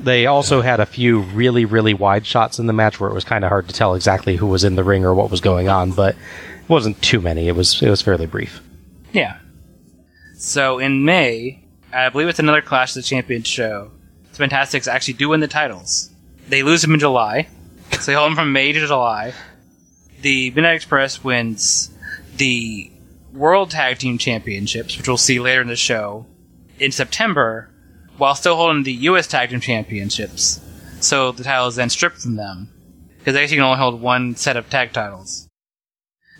[0.05, 3.23] They also had a few really, really wide shots in the match where it was
[3.23, 5.67] kind of hard to tell exactly who was in the ring or what was going
[5.67, 7.47] on, but it wasn't too many.
[7.47, 8.61] It was it was fairly brief.
[9.13, 9.39] Yeah.
[10.37, 13.89] So in May, I believe it's another Clash of the Champions show.
[14.29, 16.11] The Fantastics actually do win the titles.
[16.49, 17.47] They lose them in July,
[17.89, 19.33] so they hold them from May to July.
[20.21, 21.91] The Midnight Express wins
[22.37, 22.91] the
[23.33, 26.25] World Tag Team Championships, which we'll see later in the show,
[26.79, 27.69] in September,
[28.17, 29.27] while still holding the U.S.
[29.27, 30.61] Tag Team Championships.
[31.01, 32.69] So the title is then stripped from them,
[33.17, 35.47] because they actually can only hold one set of tag titles.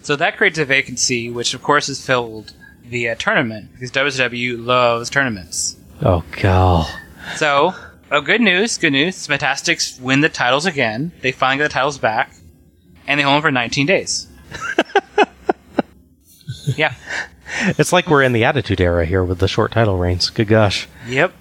[0.01, 2.53] So that creates a vacancy, which of course is filled
[2.83, 5.77] via tournament, because WCW loves tournaments.
[6.01, 6.87] Oh god.
[7.35, 7.73] So,
[8.11, 9.25] oh, good news, good news.
[9.27, 11.11] Fantastics win the titles again.
[11.21, 12.33] They finally get the titles back,
[13.07, 14.27] and they hold them for 19 days.
[16.75, 16.93] yeah.
[17.77, 20.29] It's like we're in the Attitude Era here with the short title reigns.
[20.29, 20.87] Good gosh.
[21.07, 21.33] Yep.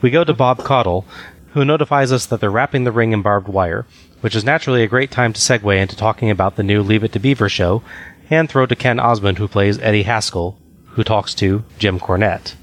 [0.00, 1.04] We go to Bob Caudle,
[1.52, 3.86] who notifies us that they're wrapping the ring in barbed wire,
[4.20, 7.12] which is naturally a great time to segue into talking about the new Leave It
[7.12, 7.82] to Beaver show,
[8.30, 12.54] and throw to Ken Osmond, who plays Eddie Haskell, who talks to Jim Cornette.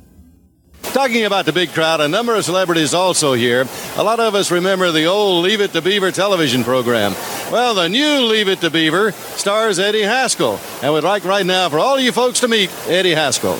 [0.82, 3.68] Talking about the big crowd, a number of celebrities also here.
[3.96, 7.14] A lot of us remember the old Leave It to Beaver television program.
[7.52, 10.60] Well, the new Leave It to Beaver stars Eddie Haskell.
[10.82, 13.60] And we'd like right now for all you folks to meet Eddie Haskell.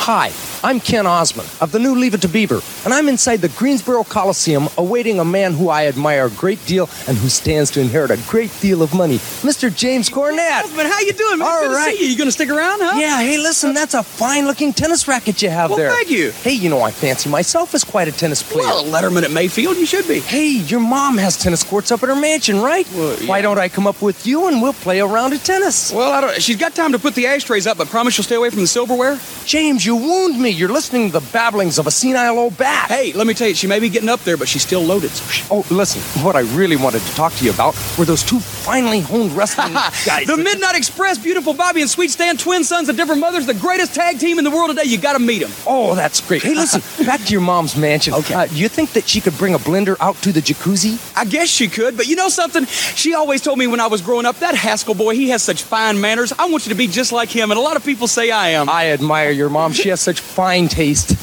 [0.00, 0.30] Hi,
[0.64, 4.02] I'm Ken Osmond of the new Leave It to Beaver, and I'm inside the Greensboro
[4.02, 8.10] Coliseum awaiting a man who I admire a great deal and who stands to inherit
[8.10, 9.72] a great deal of money, Mr.
[9.74, 10.62] James Cornette.
[10.62, 11.46] Husband, how you doing, man?
[11.48, 11.92] All Good right.
[11.92, 12.10] to see you.
[12.10, 12.98] You gonna stick around, huh?
[12.98, 15.92] Yeah, hey, listen, that's a fine-looking tennis racket you have Well, there.
[15.92, 16.32] thank you.
[16.32, 18.66] Hey, you know I fancy myself as quite a tennis player.
[18.66, 20.18] Well, a Letterman at Mayfield, you should be.
[20.18, 22.86] Hey, your mom has tennis courts up at her mansion, right?
[22.94, 25.92] Well, Why don't I come up with you and we'll play a round of tennis?
[25.92, 26.42] Well, I don't.
[26.42, 28.66] She's got time to put the ashtrays up, but promise you'll stay away from the
[28.66, 29.20] silverware.
[29.44, 30.47] James, you wound me.
[30.50, 32.88] You're listening to the babblings of a senile old bat.
[32.90, 35.10] Hey, let me tell you, she may be getting up there, but she's still loaded.
[35.10, 38.22] So sh- Oh, listen, what I really wanted to talk to you about were those
[38.22, 39.72] two finely honed wrestling
[40.06, 40.26] guys.
[40.26, 43.94] the Midnight Express, beautiful Bobby and Sweet Stan, twin sons of different mothers, the greatest
[43.94, 44.84] tag team in the world today.
[44.88, 45.50] You got to meet them.
[45.66, 46.42] Oh, that's great.
[46.42, 48.14] Hey, listen, back to your mom's mansion.
[48.14, 48.34] Okay.
[48.34, 50.98] Uh, you think that she could bring a blender out to the jacuzzi?
[51.16, 52.64] I guess she could, but you know something?
[52.66, 55.62] She always told me when I was growing up, that Haskell boy, he has such
[55.62, 56.32] fine manners.
[56.38, 58.50] I want you to be just like him, and a lot of people say I
[58.50, 58.68] am.
[58.68, 59.72] I admire your mom.
[59.72, 61.18] She has such fine taste.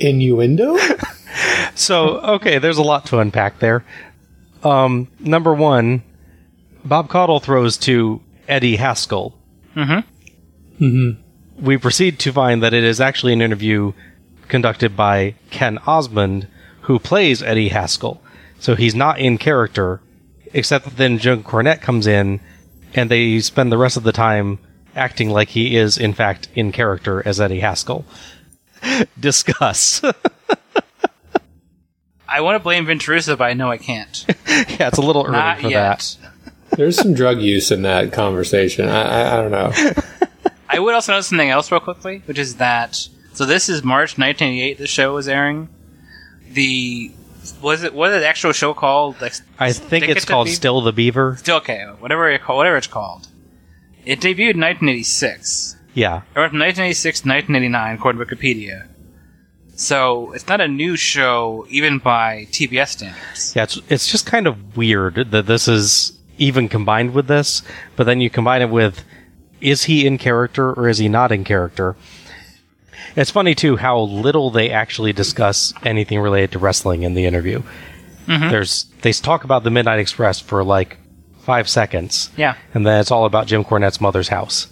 [0.00, 0.76] Innuendo?
[1.76, 3.84] So, okay, there's a lot to unpack there.
[4.64, 6.02] Um, number one,
[6.84, 9.38] Bob Caudle throws to Eddie Haskell.
[9.76, 10.84] Mm-hmm.
[10.84, 11.64] Mm-hmm.
[11.64, 13.92] We proceed to find that it is actually an interview
[14.48, 16.48] conducted by Ken Osmond,
[16.82, 18.20] who plays Eddie Haskell.
[18.58, 20.00] So he's not in character,
[20.52, 22.40] except that then Jim Cornette comes in,
[22.94, 24.58] and they spend the rest of the time
[24.94, 28.04] acting like he is, in fact, in character as Eddie Haskell.
[29.20, 30.02] Discuss.
[32.28, 34.24] I want to blame Vince Russo, but I know I can't.
[34.46, 36.16] yeah, it's a little early Not for yet.
[36.20, 36.76] that.
[36.76, 38.88] There's some drug use in that conversation.
[38.88, 39.72] I, I, I don't know.
[40.68, 44.18] I would also note something else real quickly, which is that so this is March
[44.18, 44.78] 1988.
[44.78, 45.68] The show was airing.
[46.52, 47.10] The
[47.62, 49.20] was it what is the actual show called?
[49.20, 50.56] Like, I think it's called Beaver?
[50.56, 51.36] Still the Beaver.
[51.38, 53.28] Still okay, whatever it call, whatever it's called.
[54.04, 55.76] It debuted in 1986.
[55.94, 56.22] Yeah.
[56.34, 58.88] It went from 1986 to 1989, according to Wikipedia.
[59.74, 63.56] So it's not a new show, even by TBS standards.
[63.56, 67.62] Yeah, it's it's just kind of weird that this is even combined with this,
[67.96, 69.04] but then you combine it with
[69.60, 71.96] is he in character or is he not in character?
[73.16, 77.62] It's funny too how little they actually discuss anything related to wrestling in the interview.
[78.26, 78.50] Mm-hmm.
[78.50, 80.98] There's they talk about the Midnight Express for like
[81.50, 84.68] five seconds, Yeah, and then it's all about Jim Cornette's mother's house.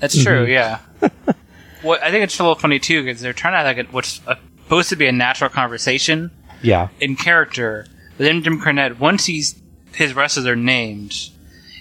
[0.00, 0.44] that's true.
[0.44, 0.80] Yeah.
[1.82, 3.90] what I think it's a little funny too because they're trying to have like a,
[3.92, 4.20] what's
[4.64, 6.30] supposed to be a natural conversation
[6.62, 7.86] Yeah, in character.
[8.16, 9.60] But then Jim Cornette, once he's
[9.94, 11.14] his wrestlers are named,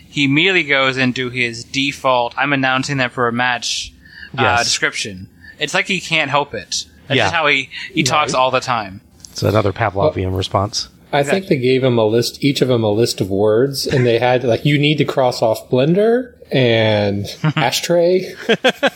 [0.08, 2.34] he immediately goes into his default.
[2.38, 3.94] I'm announcing them for a match
[4.38, 4.64] uh, Yes.
[4.64, 5.30] description.
[5.60, 6.86] It's like he can't help it.
[7.08, 7.24] That's Yeah.
[7.26, 9.02] just how he he talks all the time.
[9.32, 10.88] it's another Pavlovian response.
[11.14, 14.06] I think they gave them a list, each of them a list of words, and
[14.06, 18.34] they had like you need to cross off blender and ashtray.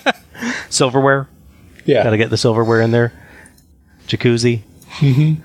[0.70, 1.28] Silverware,
[1.86, 3.14] Yeah, got to get the silverware in there.
[4.08, 4.62] Jacuzzi.
[4.98, 5.44] Mm-hmm.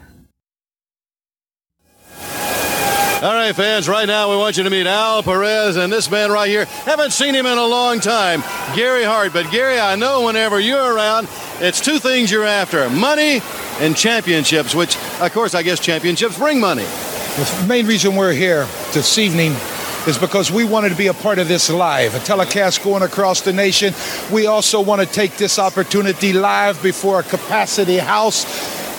[3.23, 6.33] All right, fans, right now we want you to meet Al Perez and this man
[6.33, 6.65] right here.
[6.65, 8.43] Haven't seen him in a long time,
[8.75, 9.33] Gary Hart.
[9.33, 11.29] But Gary, I know whenever you're around,
[11.61, 13.41] it's two things you're after money
[13.83, 16.85] and championships, which, of course, I guess championships bring money.
[16.85, 19.55] The main reason we're here this evening
[20.07, 23.41] is because we wanted to be a part of this live, a telecast going across
[23.41, 23.93] the nation.
[24.33, 28.47] We also want to take this opportunity live before a capacity house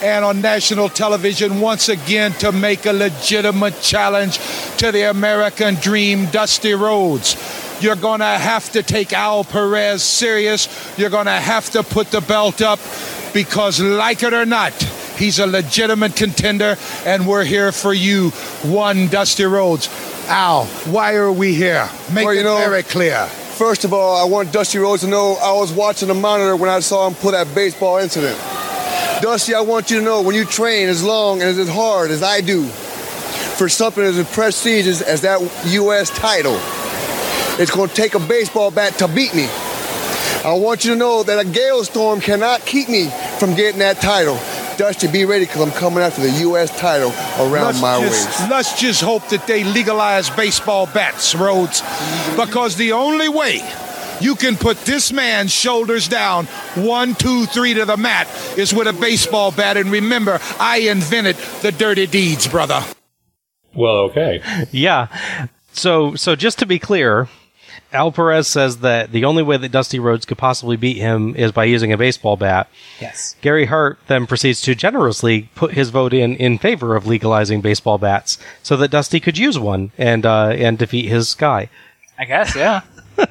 [0.03, 4.37] and on national television once again to make a legitimate challenge
[4.77, 7.37] to the American dream, Dusty Rhodes.
[7.81, 10.67] You're going to have to take Al Perez serious.
[10.97, 12.79] You're going to have to put the belt up
[13.33, 14.73] because, like it or not,
[15.17, 18.29] he's a legitimate contender, and we're here for you,
[18.61, 19.89] one Dusty Rhodes.
[20.27, 21.89] Al, why are we here?
[22.13, 23.25] Make Well, it know- very clear.
[23.57, 26.69] First of all, I want Dusty Rhodes to know I was watching the monitor when
[26.71, 28.37] I saw him pull that baseball incident.
[29.21, 32.23] Dusty, I want you to know when you train as long and as hard as
[32.23, 36.09] I do for something as prestigious as that U.S.
[36.09, 36.57] title,
[37.61, 39.47] it's going to take a baseball bat to beat me.
[40.45, 44.01] I want you to know that a gale storm cannot keep me from getting that
[44.01, 44.35] title.
[44.77, 46.75] Dusty, be ready because I'm coming after the U.S.
[46.77, 48.49] title around Let's my just, waist.
[48.49, 51.81] let's just hope that they legalize baseball bats, Rhodes,
[52.35, 53.61] because the only way
[54.19, 58.27] you can put this man's shoulders down one, two, three to the mat
[58.57, 59.77] is with a baseball bat.
[59.77, 62.83] And remember, I invented the dirty deeds, brother.
[63.75, 64.41] Well, okay.
[64.71, 65.07] Yeah.
[65.71, 67.27] So so just to be clear,
[67.93, 71.51] Al Perez says that the only way that Dusty Rhodes could possibly beat him is
[71.51, 72.67] by using a baseball bat.
[72.99, 73.35] Yes.
[73.41, 77.97] Gary Hart then proceeds to generously put his vote in in favor of legalizing baseball
[77.97, 81.69] bats so that Dusty could use one and uh, and defeat his guy.
[82.17, 82.81] I guess, yeah.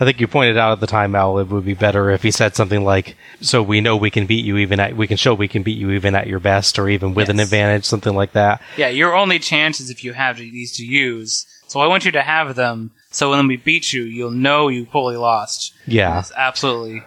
[0.00, 2.30] I think you pointed out at the time, Al, it would be better if he
[2.30, 5.34] said something like, "So we know we can beat you even at we can show
[5.34, 8.32] we can beat you even at your best, or even with an advantage, something like
[8.32, 11.46] that." Yeah, your only chance is if you have these to use.
[11.66, 14.86] So I want you to have them, so when we beat you, you'll know you
[14.86, 15.72] fully lost.
[15.86, 17.02] Yeah, Yes, absolutely.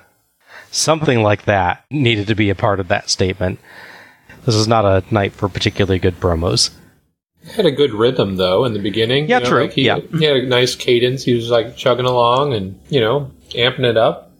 [0.72, 3.60] something like that needed to be a part of that statement.
[4.46, 6.72] This is not a night for particularly good promos.
[7.46, 9.28] He Had a good rhythm though in the beginning.
[9.28, 9.62] Yeah, you know, true.
[9.64, 10.00] Like he, Yeah.
[10.18, 11.24] he had a nice cadence.
[11.24, 14.32] He was like chugging along and you know amping it up.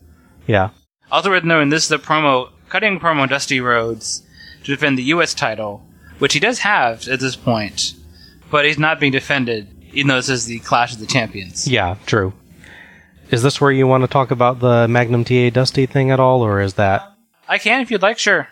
[0.46, 0.70] Yeah,
[1.10, 4.22] Also worth knowing, this is the promo, cutting promo Dusty Rhodes
[4.64, 5.32] to defend the U.S.
[5.32, 5.82] title,
[6.18, 7.94] which he does have at this point,
[8.50, 11.66] but he's not being defended, even though this is the Clash of the Champions.
[11.66, 12.32] yeah, true.
[13.30, 16.42] Is this where you want to talk about the Magnum TA Dusty thing at all,
[16.42, 17.10] or is that
[17.48, 18.48] I can if you'd like, sure.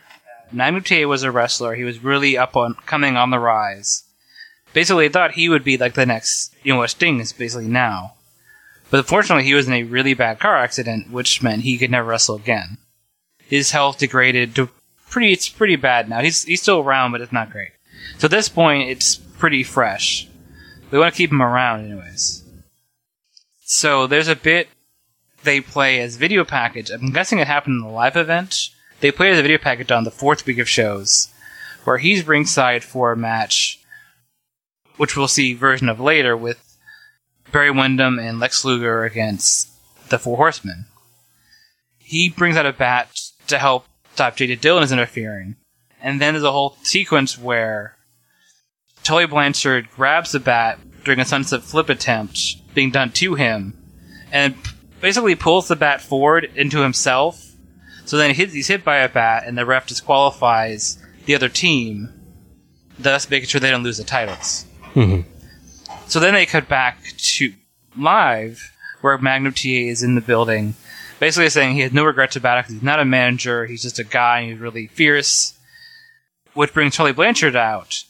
[0.50, 1.74] Magnum TA was a wrestler.
[1.74, 4.04] He was really up on coming on the rise.
[4.72, 7.68] Basically, I thought he would be like the next, you know, what Sting is basically
[7.68, 8.14] now.
[8.90, 12.08] But unfortunately, he was in a really bad car accident, which meant he could never
[12.08, 12.78] wrestle again.
[13.38, 14.68] His health degraded to
[15.10, 15.32] pretty.
[15.32, 16.20] It's pretty bad now.
[16.20, 17.70] He's he's still around, but it's not great.
[18.18, 20.28] So at this point, it's pretty fresh.
[20.92, 22.44] We want to keep him around, anyways.
[23.64, 24.68] So there's a bit
[25.42, 26.90] they play as video package.
[26.90, 28.68] I'm guessing it happened in the live event.
[29.00, 31.32] They play as a video package on the fourth week of shows,
[31.84, 33.80] where he's ringside for a match,
[34.98, 36.76] which we'll see version of later with
[37.50, 39.70] Barry Windham and Lex Luger against
[40.10, 40.84] the Four Horsemen.
[41.98, 44.56] He brings out a bat to help stop J.D.
[44.56, 45.56] Dillon is interfering,
[46.02, 47.96] and then there's a whole sequence where
[49.02, 53.76] Tully Blanchard grabs the bat during a sunset flip attempt being done to him,
[54.30, 54.54] and
[55.00, 57.50] basically pulls the bat forward into himself.
[58.04, 62.08] So then he's hit by a bat, and the ref disqualifies the other team,
[62.98, 64.66] thus making sure they don't lose the titles.
[64.94, 65.28] Mm-hmm.
[66.06, 67.52] So then they cut back to
[67.96, 70.74] live, where Magnum TA is in the building,
[71.18, 73.98] basically saying he has no regrets about it because he's not a manager, he's just
[73.98, 75.58] a guy, and he's really fierce.
[76.54, 78.04] Which brings Tully Blanchard out,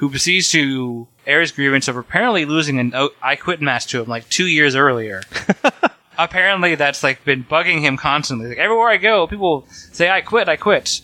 [0.00, 4.00] who proceeds to air his grievance of apparently losing an O- I Quit match to
[4.00, 5.22] him like two years earlier.
[6.18, 8.48] apparently, that's like been bugging him constantly.
[8.48, 11.02] Like everywhere I go, people say I quit, I quit.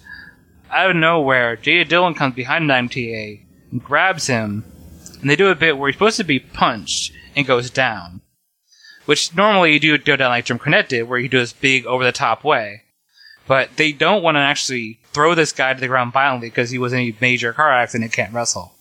[0.71, 1.91] Out of nowhere, J.J.
[1.91, 4.65] Dillon comes behind MTA and grabs him,
[5.21, 8.23] and they do a bit where he's supposed to be punched and goes down,
[9.05, 11.85] which normally you do go down like Jim Cornette did, where you do this big
[11.85, 12.85] over the top way.
[13.47, 16.79] But they don't want to actually throw this guy to the ground violently because he
[16.79, 18.73] was in a major car accident and can't wrestle.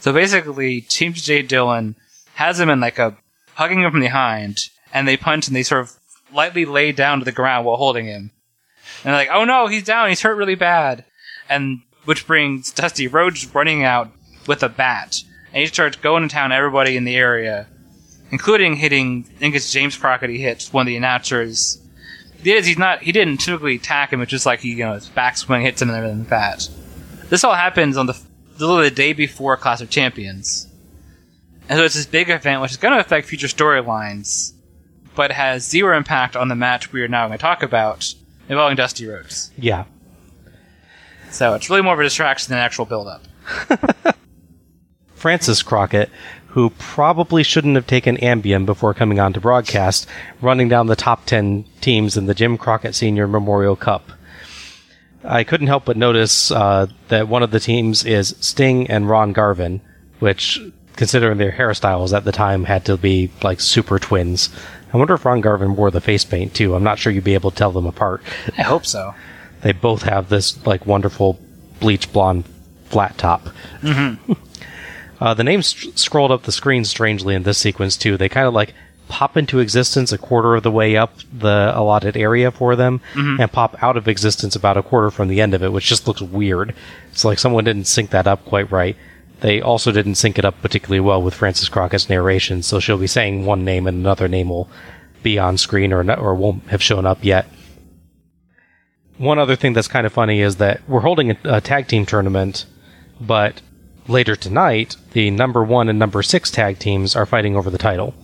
[0.00, 1.42] So basically, J.J.
[1.42, 1.94] Dillon
[2.34, 3.16] has him in like a
[3.54, 4.58] hugging him from behind,
[4.92, 5.92] and they punch and they sort of
[6.32, 8.30] lightly lay down to the ground while holding him.
[9.04, 10.08] And they're like, "Oh no, he's down.
[10.08, 11.04] He's hurt really bad."
[11.48, 14.10] And which brings Dusty Rhodes running out
[14.46, 15.22] with a bat,
[15.52, 17.66] and he starts going to town everybody in the area,
[18.30, 19.26] including hitting.
[19.36, 20.30] I think it's James Crockett.
[20.30, 21.78] He hits one of the announcers.
[22.42, 23.02] The is he's not.
[23.02, 24.22] He didn't typically attack him.
[24.22, 26.68] It's just like he, you know, his backswing hits him and everything like that.
[27.28, 28.18] This all happens on the
[28.60, 30.66] literally the day before Clash of Champions.
[31.68, 34.52] And so it's this big event which is going to affect future storylines,
[35.14, 38.12] but has zero impact on the match we are now going to talk about
[38.48, 39.50] involving Dusty Rhodes.
[39.56, 39.84] yeah,
[41.30, 43.22] So it's really more of a distraction than an actual build up.
[45.14, 46.10] Frances Crockett,
[46.48, 50.06] who probably shouldn't have taken Ambien before coming on to broadcast,
[50.40, 54.10] running down the top 10 teams in the Jim Crockett Senior Memorial Cup.
[55.24, 59.32] I couldn't help but notice uh, that one of the teams is Sting and Ron
[59.32, 59.80] Garvin,
[60.18, 60.60] which,
[60.96, 64.48] considering their hairstyles at the time, had to be like super twins.
[64.92, 66.74] I wonder if Ron Garvin wore the face paint too.
[66.74, 68.22] I'm not sure you'd be able to tell them apart.
[68.58, 69.14] I hope so.
[69.60, 71.38] They both have this like wonderful
[71.80, 72.44] bleach blonde
[72.86, 73.48] flat top.
[73.82, 74.32] Mm-hmm.
[75.20, 78.16] Uh, the names st- scrolled up the screen strangely in this sequence too.
[78.16, 78.72] They kind of like
[79.10, 83.40] pop into existence a quarter of the way up the allotted area for them, Mhm.
[83.40, 86.06] and pop out of existence about a quarter from the end of it, which just
[86.08, 86.72] looks weird.
[87.12, 88.96] It's like someone didn't sync that up quite right.
[89.40, 93.06] They also didn't sync it up particularly well with Frances Crockett's narration, so she'll be
[93.06, 94.68] saying one name and another name will
[95.22, 97.46] be on screen or not, or won't have shown up yet.
[99.18, 102.06] One other thing that's kind of funny is that we're holding a, a tag team
[102.06, 102.64] tournament,
[103.20, 103.60] but
[104.08, 108.14] later tonight, the number one and number six tag teams are fighting over the title,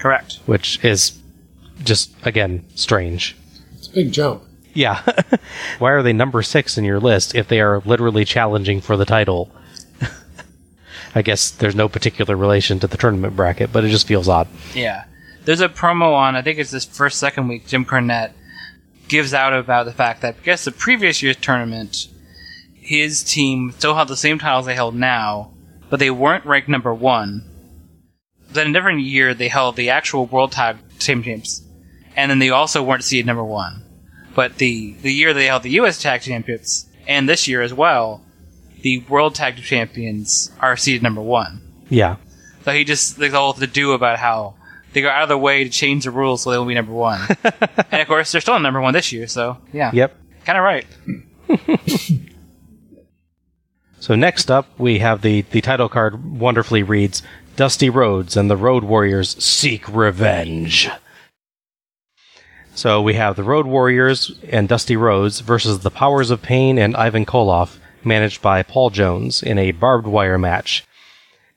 [0.00, 0.40] Correct.
[0.46, 1.18] which is
[1.84, 3.36] just, again, strange.
[3.74, 4.42] It's a big jump.
[4.74, 5.02] Yeah.
[5.78, 9.04] Why are they number six in your list if they are literally challenging for the
[9.04, 9.50] title?
[11.14, 14.48] I guess there's no particular relation to the tournament bracket, but it just feels odd.
[14.74, 15.04] Yeah.
[15.44, 18.32] There's a promo on, I think it's this first, second week, Jim Cornette
[19.08, 22.08] gives out about the fact that, I guess the previous year's tournament,
[22.74, 25.52] his team still held the same titles they held now,
[25.88, 27.49] but they weren't ranked number one.
[28.52, 31.62] Then in a different year, they held the actual World Tag Team Champs,
[32.16, 33.84] and then they also weren't seeded number one.
[34.34, 36.00] But the, the year they held the U.S.
[36.00, 38.24] Tag Champions, and this year as well,
[38.82, 41.60] the World Tag Champions are seeded number one.
[41.88, 42.16] Yeah.
[42.64, 44.54] So he just there's all to do about how
[44.92, 46.92] they go out of their way to change the rules so they will be number
[46.92, 47.20] one.
[47.90, 49.26] and of course, they're still number one this year.
[49.26, 50.16] So yeah, Yep.
[50.44, 50.86] kind of right.
[54.02, 57.22] So next up, we have the, the title card wonderfully reads
[57.56, 60.88] Dusty Rhodes and the Road Warriors seek revenge.
[62.74, 66.96] So we have the Road Warriors and Dusty Rhodes versus the Powers of Pain and
[66.96, 70.84] Ivan Koloff, managed by Paul Jones, in a barbed wire match.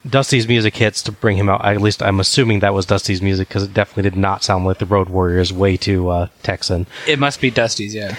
[0.09, 1.63] Dusty's music hits to bring him out.
[1.63, 4.79] At least I'm assuming that was Dusty's music because it definitely did not sound like
[4.79, 5.53] the Road Warriors.
[5.53, 6.87] Way too uh, Texan.
[7.07, 8.17] It must be Dusty's, yeah.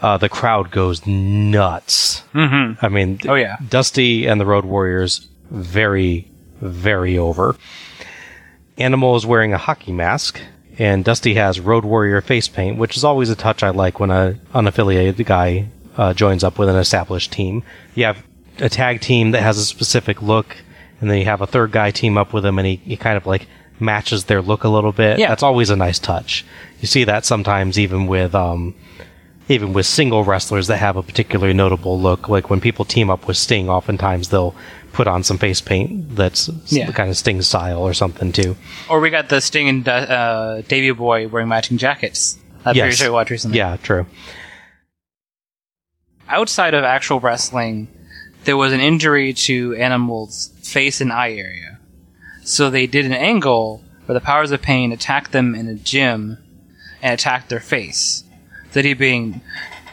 [0.00, 2.22] Uh, the crowd goes nuts.
[2.34, 2.84] Mm-hmm.
[2.84, 3.56] I mean, Oh, yeah.
[3.68, 6.28] Dusty and the Road Warriors very,
[6.60, 7.56] very over.
[8.76, 10.40] Animal is wearing a hockey mask,
[10.78, 14.10] and Dusty has Road Warrior face paint, which is always a touch I like when
[14.10, 17.64] a unaffiliated guy uh, joins up with an established team.
[17.94, 18.24] You have
[18.58, 20.56] a tag team that has a specific look,
[21.00, 23.16] and then you have a third guy team up with him, and he, he kind
[23.16, 23.46] of like
[23.80, 25.18] matches their look a little bit.
[25.18, 25.28] Yeah.
[25.28, 26.44] That's always a nice touch.
[26.80, 28.74] You see that sometimes even with um,
[29.48, 32.28] even with single wrestlers that have a particularly notable look.
[32.28, 34.54] Like when people team up with Sting, oftentimes they'll
[34.98, 36.90] put on some face paint that's Yeah.
[36.90, 38.56] kind of Sting style or something too.
[38.90, 42.36] Or we got the Sting and uh, Davey Boy wearing matching jackets.
[42.64, 43.58] I'm pretty sure watched recently.
[43.58, 44.06] Yeah, true.
[46.28, 47.86] Outside of actual wrestling,
[48.42, 51.78] there was an injury to Animal's face and eye area.
[52.42, 56.38] So they did an angle where the powers of pain attacked them in a gym
[57.02, 58.24] and attacked their face.
[58.72, 59.42] That he being,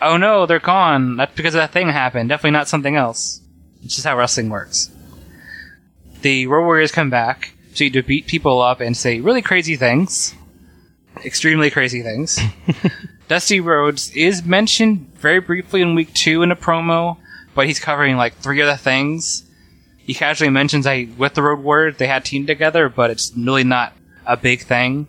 [0.01, 1.16] oh no, they're gone.
[1.18, 2.30] That's because that thing happened.
[2.30, 3.41] Definitely not something else.
[3.84, 4.89] It's just how wrestling works.
[6.26, 9.76] The Road Warriors come back so you to beat people up and say really crazy
[9.76, 10.34] things.
[11.24, 12.40] Extremely crazy things.
[13.28, 17.18] Dusty Rhodes is mentioned very briefly in week two in a promo,
[17.54, 19.44] but he's covering like three other things.
[20.00, 23.64] He casually mentions that with the Road Warriors they had teamed together, but it's really
[23.64, 23.94] not
[24.26, 25.06] a big thing.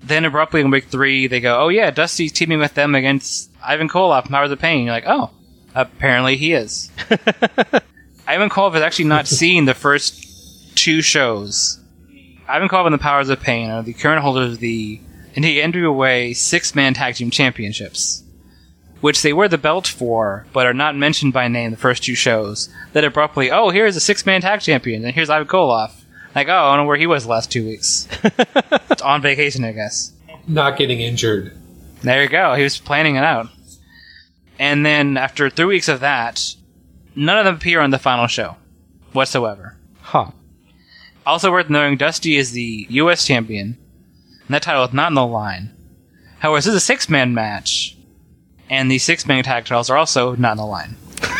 [0.00, 3.88] Then abruptly in week three, they go, "Oh yeah, Dusty's teaming with them against Ivan
[3.88, 5.30] Koloff, Powers of the Pain." You're like, "Oh,
[5.74, 6.88] apparently he is."
[8.30, 11.80] Ivan Koloff has actually not seen the first two shows.
[12.48, 15.00] Ivan Koloff and the Powers of Pain are the current holders of the
[15.34, 18.22] and he entered away six man tag team championships,
[19.00, 22.14] which they wear the belt for, but are not mentioned by name the first two
[22.14, 22.68] shows.
[22.92, 26.04] Then abruptly, oh, here's a six man tag champion, and here's Ivan Koloff.
[26.32, 28.06] Like, oh, I don't know where he was the last two weeks.
[29.04, 30.12] On vacation, I guess.
[30.46, 31.56] Not getting injured.
[32.02, 32.54] There you go.
[32.54, 33.48] He was planning it out.
[34.56, 36.54] And then after three weeks of that,
[37.14, 38.56] none of them appear on the final show
[39.12, 39.76] whatsoever.
[40.00, 40.30] Huh.
[41.26, 43.26] Also worth knowing, Dusty is the U.S.
[43.26, 43.76] champion,
[44.46, 45.70] and that title is not in the line.
[46.38, 47.96] However, this is a six man match,
[48.68, 50.96] and the six man tag titles are also not in the line.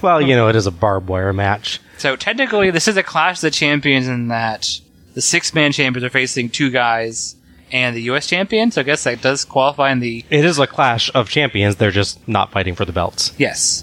[0.00, 1.80] Well, you know, it is a barbed wire match.
[1.98, 4.68] So technically, this is a clash of the champions in that
[5.14, 7.34] the six man champions are facing two guys
[7.72, 8.26] and the U.S.
[8.28, 8.70] champion.
[8.70, 11.76] So I guess that does qualify in the It is a clash of champions.
[11.76, 13.32] They're just not fighting for the belts.
[13.38, 13.82] yes.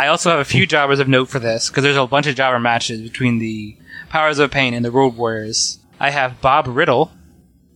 [0.00, 2.34] I also have a few jobbers of note for this because there's a bunch of
[2.34, 3.76] jobber matches between the
[4.08, 5.78] Powers of Pain and the Road Warriors.
[6.00, 7.12] I have Bob Riddle.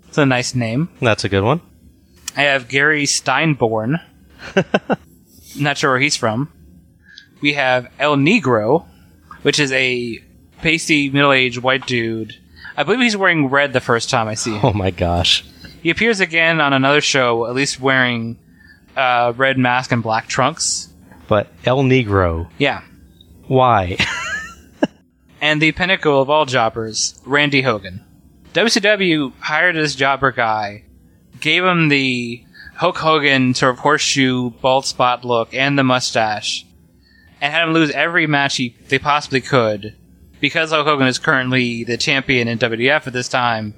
[0.08, 0.88] It's a nice name.
[1.02, 1.60] That's a good one.
[2.34, 4.00] I have Gary Steinborn.
[5.58, 6.50] Not sure where he's from.
[7.42, 8.86] We have El Negro,
[9.42, 10.18] which is a
[10.62, 12.36] pasty middle-aged white dude.
[12.74, 14.64] I believe he's wearing red the first time I see him.
[14.64, 15.44] Oh my gosh.
[15.82, 18.38] He appears again on another show, at least wearing
[18.96, 20.88] uh, red mask and black trunks.
[21.28, 22.82] But El Negro, Yeah.
[23.46, 23.96] why?
[25.40, 28.04] and the pinnacle of all jobbers, Randy Hogan.
[28.52, 30.84] WCW hired this jobber guy,
[31.40, 32.44] gave him the
[32.76, 36.64] Hulk Hogan sort of horseshoe bald spot look and the mustache,
[37.40, 39.96] and had him lose every match he, they possibly could.
[40.40, 43.74] Because Hulk Hogan is currently the champion in WWF at this time,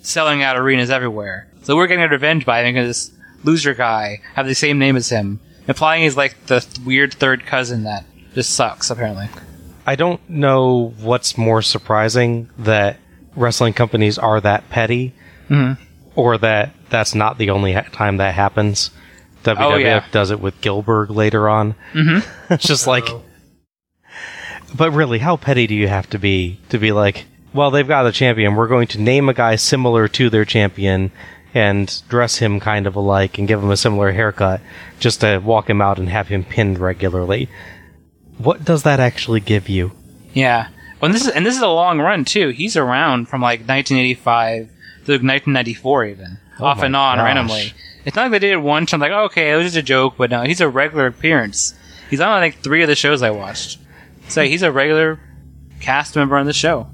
[0.00, 1.48] selling out arenas everywhere.
[1.62, 3.12] So we're getting a revenge by having this
[3.44, 7.46] loser guy have the same name as him, implying he's like the th- weird third
[7.46, 8.04] cousin that
[8.34, 9.28] just sucks, apparently.
[9.86, 12.98] I don't know what's more surprising that
[13.36, 15.14] wrestling companies are that petty,
[15.48, 15.78] Mhm.
[16.16, 18.90] or that that's not the only ha- time that happens.
[19.44, 20.04] WWF Oh, yeah.
[20.10, 21.74] does it with Gilbert later on.
[21.94, 22.24] Mhm.
[22.50, 23.06] it's just like,
[24.76, 28.06] but really, how petty do you have to be to be like, well, they've got
[28.06, 28.54] a champion.
[28.56, 31.10] We're going to name a guy similar to their champion
[31.54, 34.60] and dress him kind of alike and give him a similar haircut
[35.00, 37.48] just to walk him out and have him pinned regularly.
[38.36, 39.92] What does that actually give you?
[40.34, 40.68] Yeah.
[41.00, 42.48] Well, and this is and this is a long run too.
[42.50, 44.66] He's around from like 1985
[45.06, 47.24] to 1994 even, Oh off and on gosh.
[47.24, 47.72] randomly.
[48.04, 48.92] It's not like they did it once.
[48.92, 51.74] I'm like, oh, okay, it was just a joke, but no, he's a regular appearance.
[52.10, 53.78] He's on like three of the shows I watched.
[54.28, 55.20] So he's a regular
[55.80, 56.88] cast member on the show.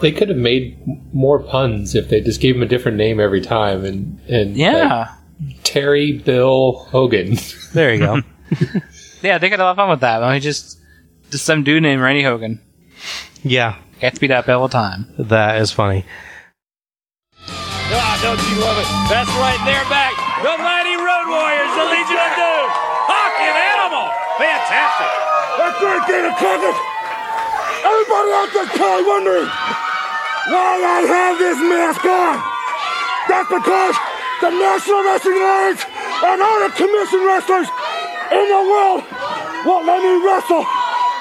[0.00, 0.78] They could have made
[1.12, 3.84] more puns if they just gave him a different name every time.
[3.84, 5.08] And and Yeah.
[5.46, 7.36] like, Terry Bill Hogan.
[7.72, 8.20] There you go.
[9.22, 10.22] Yeah, they got a lot of fun with that.
[10.24, 10.80] I mean, just
[11.30, 12.58] just some dude named Randy Hogan.
[13.44, 15.12] yeah, Gets beat up all the time.
[15.18, 16.06] that is funny.
[17.92, 18.88] Ah, don't you love it?
[19.12, 20.16] That's right, they're back.
[20.40, 22.66] The mighty Road Warriors, the Legion of Doom.
[23.12, 24.08] Hawk and Animal.
[24.40, 25.10] Fantastic.
[25.60, 26.76] That's right, David Crockett.
[27.84, 29.48] Everybody out there, probably wondering
[30.50, 32.34] why I have this mask on.
[33.30, 33.94] That's because
[34.42, 35.82] the National Wrestling Alliance
[36.26, 37.70] and all the commission wrestlers
[38.34, 39.00] in the world
[39.62, 40.66] won't let me wrestle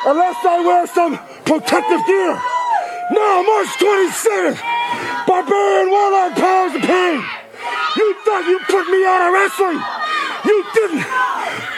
[0.09, 1.13] unless I wear some
[1.45, 2.34] protective gear.
[3.13, 4.61] Now, March 27th,
[5.25, 7.21] Barbarian Warlord Powers of Pain.
[7.97, 9.82] You thought you put me out of wrestling.
[10.45, 11.05] You didn't.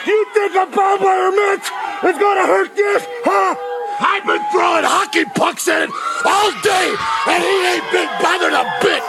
[0.08, 1.68] You think a barbed wire match
[2.08, 3.56] is gonna hurt this, huh?
[4.02, 5.91] I've been throwing hockey pucks at it
[6.26, 6.88] all day,
[7.30, 9.04] and he ain't been bothered a bit.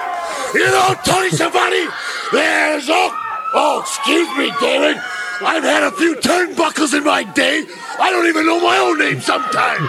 [0.52, 1.88] You know, Tony Schiavone,
[2.30, 3.10] there's oh,
[3.56, 5.00] oh, excuse me, David.
[5.40, 7.64] I've had a few turnbuckles in my day.
[7.98, 9.88] I don't even know my own name sometimes.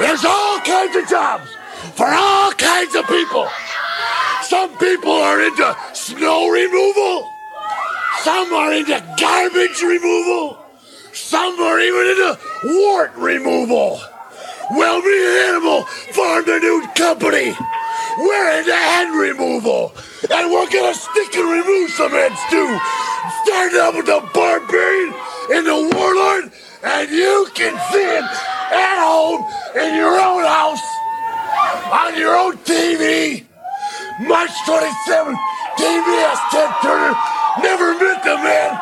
[0.00, 1.48] There's all kinds of jobs
[1.94, 3.46] for all kinds of people.
[4.42, 7.32] Some people are into snow removal.
[8.22, 10.65] Some are into garbage removal.
[11.16, 13.98] Some are even into wart removal.
[14.72, 17.56] Well, me and Animal formed a new company.
[18.18, 19.94] We're into head removal.
[20.30, 22.68] And we're gonna stick and remove some heads too.
[23.44, 25.14] Starting up with the Barbarian
[25.52, 26.52] and the Warlord.
[26.84, 28.24] And you can see it
[28.76, 29.42] at home
[29.74, 30.84] in your own house.
[31.92, 33.46] On your own TV.
[34.20, 35.38] March 27th,
[35.78, 37.14] TBS Ted Turner
[37.62, 38.78] never met the man.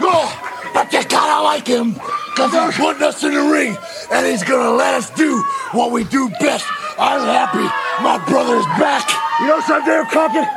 [0.00, 0.43] Oh,
[0.74, 3.78] but you gotta like him, because he's putting us in the ring,
[4.12, 5.40] and he's gonna let us do
[5.72, 6.66] what we do best.
[6.98, 7.64] I'm happy
[8.02, 9.08] my brother's back.
[9.40, 10.48] You know something, Dave Crockett?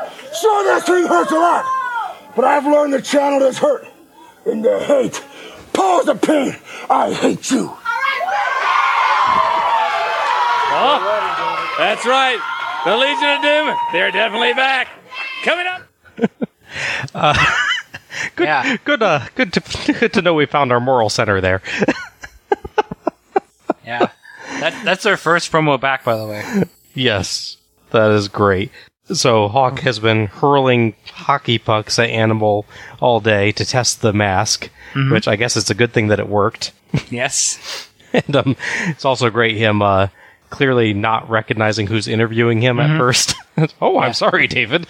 [0.42, 1.66] Sure, this thing hurts a lot,
[2.36, 3.88] but I've learned to channel this hurt
[4.46, 5.24] into hate.
[5.74, 6.56] Powers of Pain.
[6.90, 7.72] I hate you.
[10.80, 12.40] Oh, that's right.
[12.86, 14.88] The Legion of Doom, they're definitely back.
[15.44, 15.84] Coming up.
[17.16, 17.34] Uh,
[18.36, 18.78] Good, Yeah.
[18.84, 21.62] good, uh, good to, good to know we found our moral center there.
[23.86, 24.10] Yeah.
[24.60, 26.64] that, that's their first promo back, by the way.
[26.94, 27.56] yes,
[27.92, 28.70] that is great.
[29.14, 32.66] So Hawk has been hurling hockey pucks at Animal
[33.00, 34.70] all day to test the mask,
[35.10, 36.74] which I guess it's a good thing that it worked.
[37.10, 37.88] Yes.
[38.14, 38.56] and um,
[38.88, 40.08] it's also great him uh,
[40.50, 43.36] clearly not recognizing who's interviewing him at first.
[43.82, 44.86] oh, I'm sorry, David.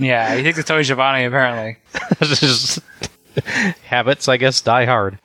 [0.00, 1.76] Yeah, he thinks it's Tony Schiavone, apparently.
[2.20, 2.80] Just
[3.84, 5.18] habits, I guess, die hard.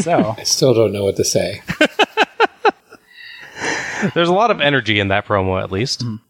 [0.00, 1.62] So, I still don't know what to say.
[4.14, 6.04] There's a lot of energy in that promo, at least.
[6.04, 6.20] Mm.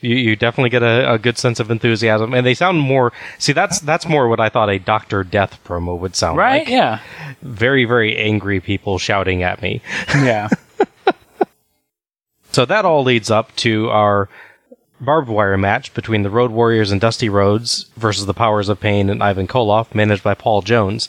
[0.00, 3.12] You, you definitely get a, a good sense of enthusiasm, and they sound more.
[3.38, 6.60] See, that's that's more what I thought a Doctor Death promo would sound Right?
[6.60, 6.68] like.
[6.68, 7.00] Yeah.
[7.42, 9.82] Very very angry people shouting at me.
[10.14, 10.48] Yeah.
[12.52, 14.28] So that all leads up to our
[15.00, 19.08] barbed wire match between the Road Warriors and Dusty Rhodes versus the Powers of Pain
[19.08, 21.08] and Ivan Koloff, managed by Paul Jones.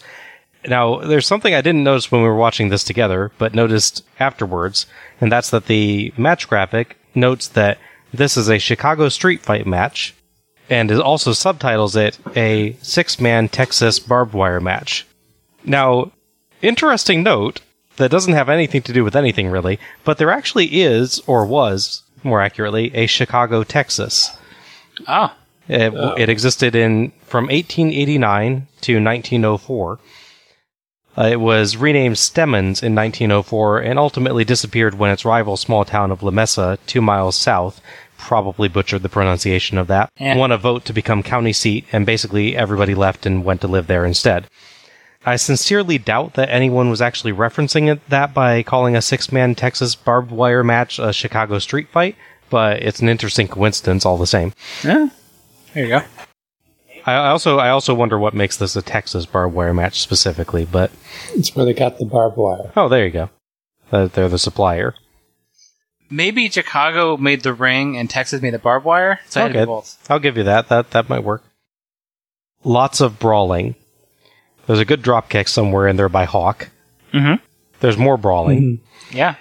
[0.68, 4.86] Now, there's something I didn't notice when we were watching this together, but noticed afterwards,
[5.20, 7.80] and that's that the match graphic notes that
[8.14, 10.14] this is a Chicago street fight match,
[10.70, 15.08] and it also subtitles it a six man Texas barbed wire match.
[15.66, 16.12] Now,
[16.62, 17.62] interesting note
[17.98, 22.04] that doesn't have anything to do with anything really, but there actually is, or was,
[22.24, 24.32] more accurately, a Chicago, Texas.
[25.08, 25.36] Ah.
[25.68, 30.00] It, it existed in from 1889 to 1904.
[31.18, 36.10] Uh, it was renamed Stemmons in 1904 and ultimately disappeared when its rival small town
[36.12, 37.82] of Lamesa, two miles south,
[38.18, 40.38] probably butchered the pronunciation of that, Yeah.
[40.38, 43.88] won a vote to become county seat, and basically everybody left and went to live
[43.88, 44.48] there instead.
[45.26, 49.54] I sincerely doubt that anyone was actually referencing it, that by calling a six man
[49.56, 52.16] Texas barbed wire match a Chicago street fight,
[52.50, 54.54] but it's an interesting coincidence all the same.
[54.84, 55.10] Yeah.
[55.74, 56.02] There you go.
[57.06, 60.66] I I also I also wonder what makes this a Texas barbed wire match specifically,
[60.66, 60.92] but
[61.34, 62.72] It's where they got the barbed wire.
[62.76, 63.30] oh, there you go.
[63.92, 64.96] Uh, they're the supplier.
[66.10, 69.20] Maybe Chicago made the ring and Texas made the barbed wire.
[69.30, 69.62] So I had to Okay.
[69.64, 69.98] do both.
[70.10, 70.68] I'll give you that.
[70.70, 71.44] That that might work.
[72.64, 73.76] Lots of brawling.
[74.72, 76.70] There's a good drop kick somewhere in there by Hawk.
[77.12, 77.44] Mm-hmm.
[77.82, 78.80] There's more brawling.
[79.12, 79.36] Yeah.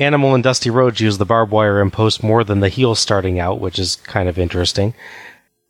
[0.00, 3.38] Animal and Dusty Rhodes use the barbed wire and post more than the heels starting
[3.38, 4.92] out, which is kind of interesting.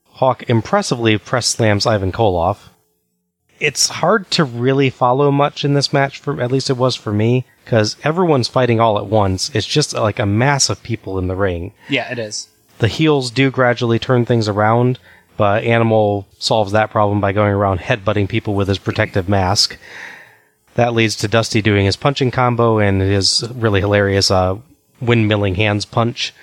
[0.06, 2.68] Hawk impressively press slams Ivan Koloff.
[3.60, 7.12] It's hard to really follow much in this match, for at least it was for
[7.12, 9.54] me, because everyone's fighting all at once.
[9.54, 11.74] It's just like a mass of people in the ring.
[11.90, 12.48] Yeah, it is.
[12.78, 14.98] The heels do gradually turn things around,
[15.36, 19.78] but Animal solves that problem by going around headbutting people with his protective mask.
[20.74, 24.58] That leads to Dusty doing his punching combo and his really hilarious uh,
[25.00, 26.34] windmilling hands punch.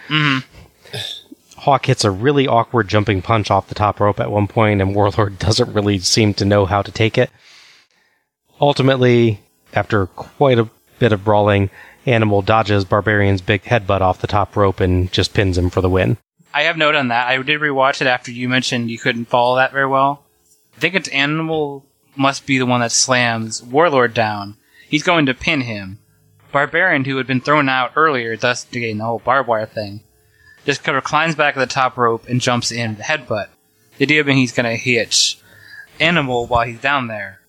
[1.57, 4.95] Hawk hits a really awkward jumping punch off the top rope at one point, and
[4.95, 7.29] Warlord doesn't really seem to know how to take it.
[8.59, 9.39] Ultimately,
[9.73, 10.69] after quite a
[10.99, 11.69] bit of brawling,
[12.05, 15.89] Animal dodges Barbarian's big headbutt off the top rope and just pins him for the
[15.89, 16.17] win.
[16.53, 17.27] I have note on that.
[17.27, 20.23] I did rewatch it after you mentioned you couldn't follow that very well.
[20.75, 21.85] I think it's Animal
[22.15, 24.57] must be the one that slams Warlord down.
[24.87, 25.99] He's going to pin him.
[26.51, 30.01] Barbarian, who had been thrown out earlier, thus getting the whole barbed wire thing,
[30.65, 33.47] just kind of climbs back at the top rope and jumps in with the headbutt.
[33.97, 35.35] The idea being he's going to hit
[35.99, 37.41] Animal while he's down there.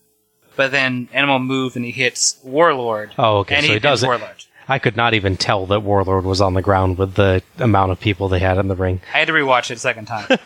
[0.55, 3.14] But then Animal moves and he hits Warlord.
[3.18, 4.05] Oh, okay, And so he he does.
[4.05, 4.44] Warlord.
[4.69, 8.01] I could not even tell that Warlord was on the ground with the amount of
[8.01, 9.01] people they had in the ring.
[9.13, 10.39] I had to rewatch it a second time.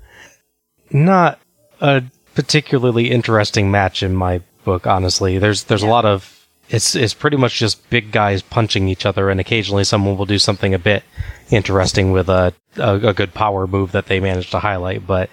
[0.90, 1.40] Not
[1.80, 2.02] a
[2.34, 5.38] particularly interesting match in my book, honestly.
[5.38, 9.30] There's there's a lot of it's it's pretty much just big guys punching each other,
[9.30, 11.04] and occasionally someone will do something a bit
[11.50, 15.06] interesting with a a, a good power move that they managed to highlight.
[15.06, 15.30] But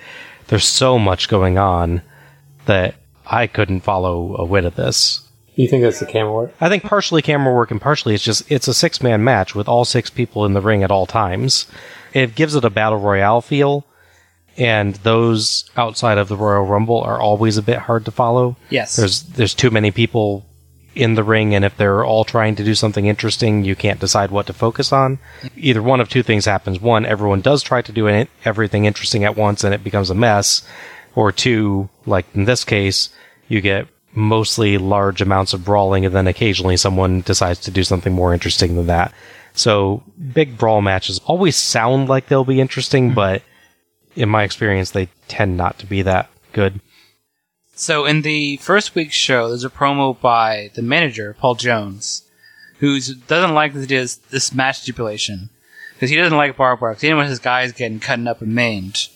[0.48, 2.02] there's so much going on
[2.66, 2.96] that
[3.26, 5.23] I couldn't follow a whit of this.
[5.56, 6.54] You think that's the camera work?
[6.60, 9.68] I think partially camera work and partially it's just it's a six man match with
[9.68, 11.68] all six people in the ring at all times.
[12.14, 13.86] It gives it a battle royale feel,
[14.58, 18.56] and those outside of the Royal Rumble are always a bit hard to follow.
[18.70, 18.96] Yes.
[18.96, 20.46] There's there's too many people
[20.96, 24.30] in the ring, and if they're all trying to do something interesting, you can't decide
[24.30, 25.18] what to focus on.
[25.58, 29.24] Either one of two things happens: one, everyone does try to do it, everything interesting
[29.24, 30.62] at once, and it becomes a mess,
[31.16, 33.10] or two, like in this case,
[33.48, 38.14] you get mostly large amounts of brawling, and then occasionally someone decides to do something
[38.14, 39.14] more interesting than that.
[39.54, 40.04] So
[40.34, 43.16] big brawl matches always sound like they'll be interesting, mm-hmm.
[43.16, 43.44] but
[44.16, 46.80] in my experience, they tend not to be that good.
[47.76, 52.24] So in the first week's show, there's a promo by the manager, Paul Jones,
[52.80, 55.50] who doesn't like this, this match stipulation
[55.94, 56.94] because he doesn't like barbed wire.
[56.94, 59.08] He didn't want his guys getting cut up and maimed.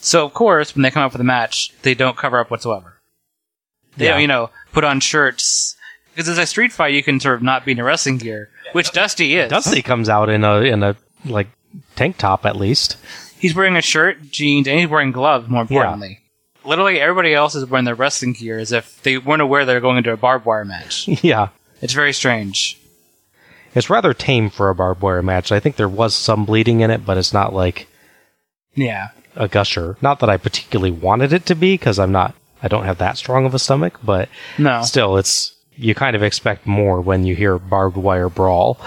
[0.00, 2.93] So of course, when they come up with a match, they don't cover up whatsoever.
[3.96, 4.18] They Yeah.
[4.18, 5.76] you know, put on shirts
[6.14, 6.94] because it's a street fight.
[6.94, 9.50] You can sort of not be in a wrestling gear, which Dusty is.
[9.50, 11.48] Dusty comes out in a in a like
[11.96, 12.96] tank top at least.
[13.38, 15.48] He's wearing a shirt, jeans, and he's wearing gloves.
[15.48, 16.20] More importantly,
[16.64, 19.98] literally everybody else is wearing their wrestling gear as if they weren't aware they're going
[19.98, 21.06] into a barbed wire match.
[21.22, 21.48] yeah.
[21.82, 22.78] It's very strange.
[23.74, 25.50] It's rather tame for a barbed wire match.
[25.52, 27.86] I think there was some bleeding in it, but it's not like
[28.74, 29.08] Yeah.
[29.36, 29.96] a gusher.
[30.00, 33.16] Not that I particularly wanted it to be because I'm not I don't have that
[33.18, 34.28] strong of a stomach, but
[34.58, 34.82] No.
[34.82, 38.78] still it's you kind of expect more when you hear barbed wire brawl.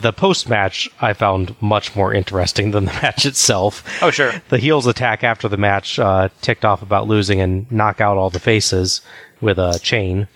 [0.00, 3.84] The post match I found much more interesting than the match itself.
[4.02, 4.32] Oh, sure.
[4.48, 8.30] The heels attack after the match uh, ticked off about losing and knock out all
[8.30, 9.02] the faces
[9.40, 10.26] with a chain.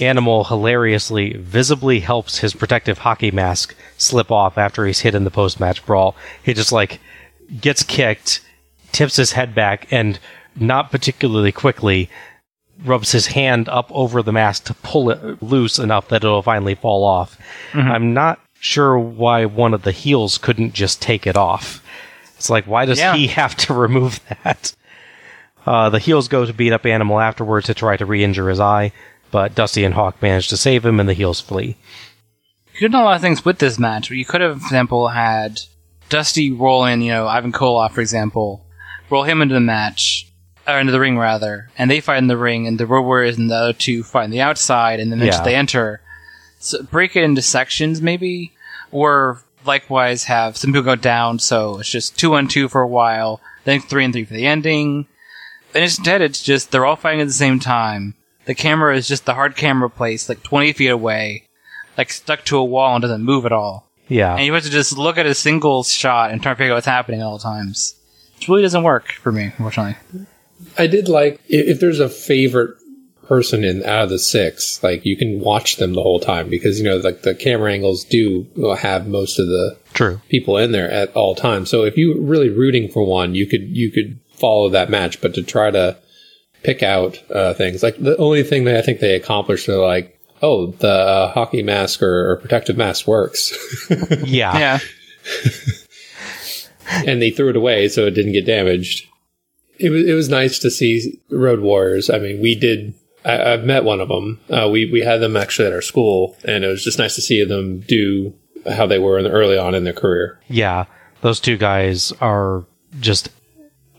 [0.00, 5.30] Animal hilariously, visibly helps his protective hockey mask slip off after he's hit in the
[5.30, 6.14] post match brawl.
[6.42, 6.98] He just like
[7.60, 8.40] gets kicked,
[8.92, 10.18] tips his head back, and
[10.60, 12.08] not particularly quickly
[12.84, 16.74] rubs his hand up over the mask to pull it loose enough that it'll finally
[16.74, 17.38] fall off.
[17.72, 21.82] I'm not sure why one of the heels couldn't just take it off.
[22.36, 23.14] It's like, why does Yeah.
[23.16, 24.74] he have to remove that?
[25.64, 28.92] Uh, the heels go to beat up Animal afterwards to try to re-injure his eye,
[29.30, 31.76] but Dusty and Hawk manage to save him, and the heels flee.
[32.74, 34.10] You could have done a lot of things with this match.
[34.10, 35.60] You could have, for example, had
[36.08, 38.66] Dusty roll in, you know, Ivan Koloff, for example,
[39.10, 40.30] roll him into the match,
[40.68, 43.38] or into the ring rather, and they fight in the ring, and the Road Warriors
[43.38, 45.42] and the other two fight on the outside, and then Yeah.
[45.42, 46.00] they enter.
[46.58, 48.52] So break it into sections, maybe,
[48.90, 52.88] or likewise have some people go down, so it's just two on two for a
[52.88, 55.06] while, then three and three for the ending.
[55.74, 58.14] And instead, it's just they're all fighting at the same time.
[58.46, 61.44] The camera is just the hard camera placed like 20 feet away,
[61.98, 63.86] like stuck to a wall and doesn't move at all.
[64.08, 64.34] Yeah.
[64.36, 66.76] And you have to just look at a single shot and try to figure out
[66.76, 67.94] what's happening at all times.
[68.36, 69.96] Which really doesn't work for me, unfortunately.
[70.78, 72.76] I did like if there's a favorite
[73.26, 76.78] person in out of the six, like you can watch them the whole time because
[76.78, 78.46] you know like the camera angles do
[78.78, 80.20] have most of the True.
[80.28, 81.70] people in there at all times.
[81.70, 85.34] So if you're really rooting for one, you could you could follow that match, but
[85.34, 85.96] to try to
[86.62, 90.18] pick out uh, things like the only thing that I think they accomplished, they're like,
[90.42, 93.52] oh, the uh, hockey mask or, or protective mask works,
[94.24, 94.58] Yeah.
[94.58, 94.78] Yeah.
[97.06, 99.06] and they threw it away so it didn't get damaged.
[99.78, 102.10] It was it was nice to see Road Warriors.
[102.10, 102.94] I mean, we did.
[103.24, 104.40] I, I've met one of them.
[104.48, 107.22] Uh, we we had them actually at our school, and it was just nice to
[107.22, 108.34] see them do
[108.70, 110.40] how they were in the, early on in their career.
[110.48, 110.86] Yeah,
[111.20, 112.64] those two guys are
[113.00, 113.28] just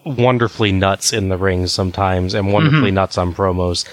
[0.06, 3.86] wonderfully nuts in the ring sometimes and wonderfully nuts on promos.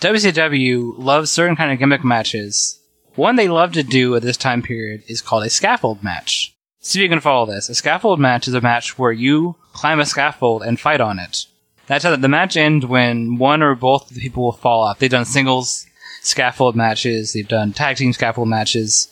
[0.00, 2.80] WCW loves certain kind of gimmick matches.
[3.14, 6.53] One they love to do at this time period is called a scaffold match.
[6.84, 7.70] See if you can follow this.
[7.70, 11.46] A scaffold match is a match where you climb a scaffold and fight on it.
[11.86, 14.98] That's how the match ends when one or both of the people will fall off.
[14.98, 15.86] They've done singles
[16.20, 17.32] scaffold matches.
[17.32, 19.10] They've done tag team scaffold matches.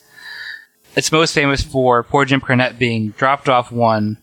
[0.95, 4.19] It's most famous for poor Jim Cornette being dropped off one.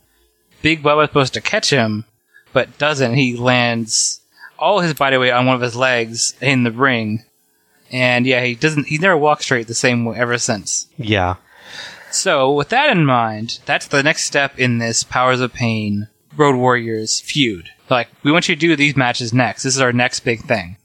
[0.63, 2.05] Big Bubba's supposed to catch him,
[2.53, 3.15] but doesn't.
[3.15, 4.21] He lands
[4.61, 7.25] all his body weight on one of his legs in the ring.
[7.91, 10.87] And yeah, he doesn't, he's never walked straight the same way ever since.
[10.97, 11.35] Yeah.
[12.13, 16.57] So, with that in mind, that's the next step in this Powers of Pain Road
[16.57, 17.71] Warriors feud.
[17.89, 19.63] Like, we want you to do these matches next.
[19.63, 20.77] This is our next big thing.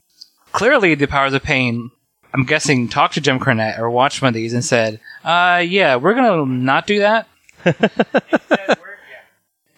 [0.51, 1.91] Clearly, the Powers of Pain,
[2.33, 5.95] I'm guessing, talked to Jim Cornette or watched one of these and said, uh, yeah,
[5.95, 7.27] we're gonna not do that.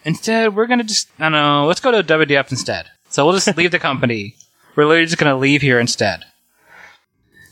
[0.04, 2.86] Instead, we're gonna just, I don't know, let's go to WWF instead.
[3.08, 4.36] So we'll just leave the company.
[4.76, 6.24] We're literally just gonna leave here instead.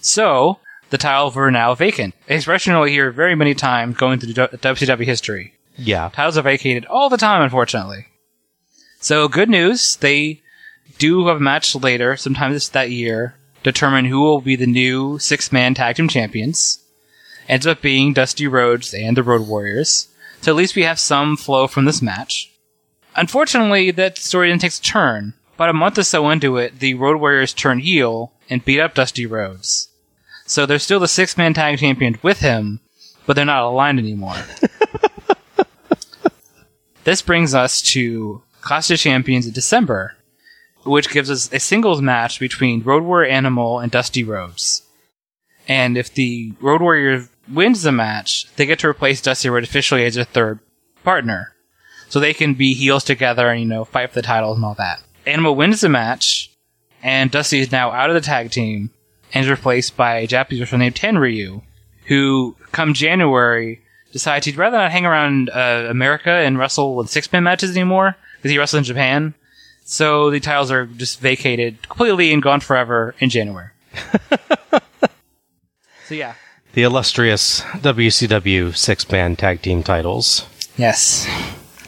[0.01, 0.61] So,
[0.91, 2.15] the titles were now vacant.
[2.29, 5.55] Expression you'll hear very many times going through the WCW history.
[5.77, 6.11] Yeah.
[6.13, 8.07] Titles are vacated all the time, unfortunately.
[9.01, 9.97] So, good news.
[9.97, 10.43] They
[10.99, 15.19] do have a match later, sometime this that year, determine who will be the new
[15.19, 16.83] six man tag team champions.
[17.49, 20.09] Ends up being Dusty Rhodes and the Road Warriors.
[20.41, 22.53] So at least we have some flow from this match.
[23.15, 25.35] Unfortunately, that story didn't take a turn.
[25.55, 28.95] About a month or so into it, the Road Warriors turn heel and beat up
[28.95, 29.89] Dusty Rhodes.
[30.47, 32.81] So they're still the six man tag champion with him,
[33.27, 34.37] but they're not aligned anymore.
[37.05, 40.17] this brings us to Clash of Champions in December,
[40.85, 44.83] which gives us a singles match between Road Warrior Animal and Dusty Rhodes.
[45.69, 50.05] And if the Road Warrior wins the match, they get to replace Dusty Rhodes officially
[50.05, 50.61] as their third
[51.03, 51.55] partner.
[52.09, 54.75] So they can be heels together and, you know, fight for the titles and all
[54.75, 55.03] that.
[55.27, 56.53] Animal wins the match,
[57.03, 58.91] and Dusty is now out of the tag team
[59.37, 61.63] and is replaced by a Japanese wrestler named Tenryu,
[62.07, 63.81] who, come January,
[64.13, 68.17] decides he'd rather not hang around uh, America and wrestle with six man matches anymore
[68.37, 69.35] because he wrestled in Japan.
[69.85, 73.69] So the titles are just vacated completely and gone forever in January.
[76.07, 76.35] so yeah,
[76.75, 80.47] The illustrious WCW six man tag team titles.
[80.77, 81.27] yes,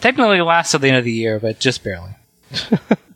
[0.00, 2.10] technically last till the end of the year, but just barely.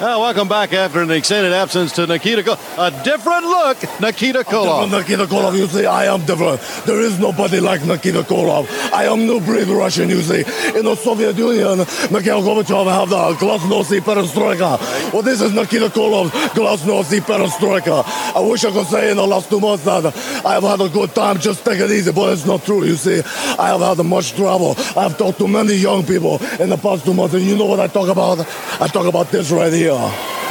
[0.00, 2.78] Well, welcome back after an extended absence to Nikita Koloff.
[2.78, 4.90] A different look, Nikita Koloff.
[4.90, 6.58] Nikita Koloff, you see, I am different.
[6.86, 8.66] There is nobody like Nikita Koloff.
[8.94, 10.40] I am no breed Russian, you see.
[10.74, 11.80] In the Soviet Union,
[12.10, 15.12] Mikhail Gorbachev have the glasnost perestroika.
[15.12, 18.02] Well, this is Nikita Koloff, glasnost perestroika.
[18.34, 20.06] I wish I could say in the last two months that
[20.46, 22.96] I have had a good time, just take it easy, but it's not true, you
[22.96, 23.20] see.
[23.58, 24.76] I have had much trouble.
[24.96, 27.66] I have talked to many young people in the past two months, and you know
[27.66, 28.40] what I talk about?
[28.80, 30.49] I talk about this right here are.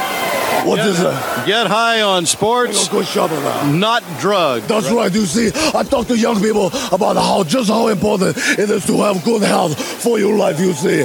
[0.64, 1.14] What Get- is it?
[1.46, 3.72] Get high on sports, Go shopping now.
[3.72, 4.66] not drugs.
[4.66, 5.50] That's right, you see.
[5.74, 9.42] I talk to young people about how just how important it is to have good
[9.42, 11.00] health for your life, you see.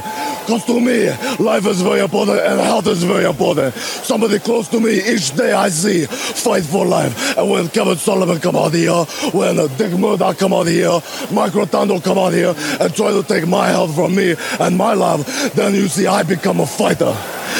[0.45, 1.09] Because to me,
[1.43, 3.73] life is very important and health is very important.
[3.75, 7.37] Somebody close to me each day I see fight for life.
[7.37, 10.99] And when Kevin Sullivan come out here, when uh, Dick Murdoch come out here,
[11.31, 14.93] Mike Rotundo come out here and try to take my health from me and my
[14.93, 17.15] life, then you see I become a fighter.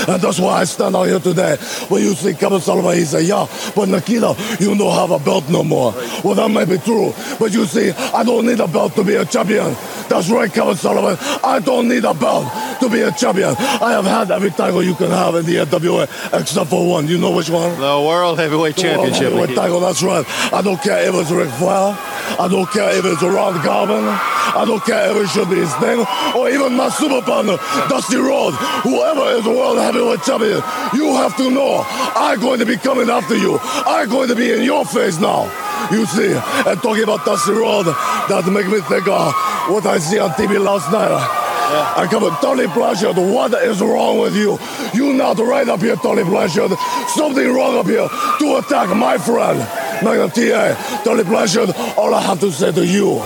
[0.07, 1.55] And that's why I stand out here today.
[1.89, 5.49] When you see Kevin Sullivan, he say, yeah, but Nikita, you don't have a belt
[5.49, 5.93] no more.
[6.23, 7.13] Well, that may be true.
[7.39, 9.75] But you see, I don't need a belt to be a champion.
[10.09, 11.17] That's right, Kevin Sullivan.
[11.43, 13.55] I don't need a belt to be a champion.
[13.57, 16.03] I have had every title you can have in the NWA
[16.39, 17.07] except for one.
[17.07, 17.71] You know which one?
[17.79, 19.33] The World Heavyweight The World Championship.
[19.33, 20.25] Heavyweight title, that's right.
[20.53, 21.97] I don't care if it's Ric Flair.
[22.39, 24.03] I don't care if it's Ron Garvin.
[24.03, 26.05] I don't care if it should be Sting
[26.35, 27.57] or even my super partner,
[27.89, 28.57] Dusty Rhodes.
[28.83, 30.61] Whoever is the World Heavyweight Champion,
[30.93, 33.59] you have to know I'm going to be coming after you.
[33.61, 35.51] I'm going to be in your face now.
[35.91, 39.33] You see, and talking about Dusty Rhodes, that make me think of
[39.69, 41.11] what I see on TV last night.
[41.67, 43.17] I come with Tully Blanchard.
[43.17, 44.57] What is wrong with you?
[44.93, 46.71] You not right up here, Tully Blanchard.
[47.09, 48.07] Something wrong up here
[48.39, 49.59] to attack my friend,
[50.05, 51.01] Magnum TA.
[51.03, 53.23] Tully Blanchard, all I have to say to you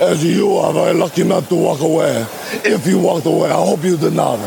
[0.00, 2.26] is you are very lucky not to walk away.
[2.64, 4.38] If you walked away, I hope you did not.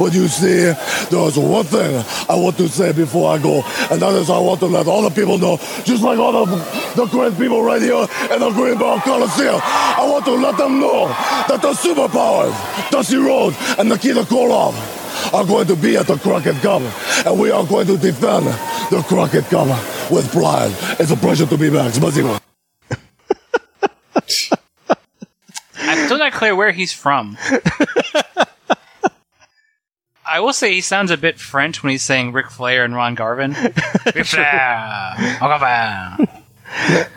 [0.00, 0.72] But you see,
[1.10, 4.58] there's one thing I want to say before I go, and that is I want
[4.60, 6.56] to let all the people know, just like all the,
[6.96, 8.02] the great people right here
[8.32, 13.56] in the Greensboro Coliseum, I want to let them know that the superpowers, Dusty Rhodes
[13.78, 14.74] and Nikita Koloff,
[15.32, 16.82] are going to be at the Crockett Cup,
[17.24, 18.46] and we are going to defend
[18.90, 19.68] the Crockett Cup
[20.11, 20.71] with pride.
[20.99, 21.93] It's a pleasure to be back.
[21.93, 22.39] Спасибо.
[25.79, 27.37] I'm still not clear where he's from.
[30.29, 33.15] I will say he sounds a bit French when he's saying Ric Flair and Ron
[33.15, 33.53] Garvin.
[34.13, 36.27] Ric Flair, Ron Garvin.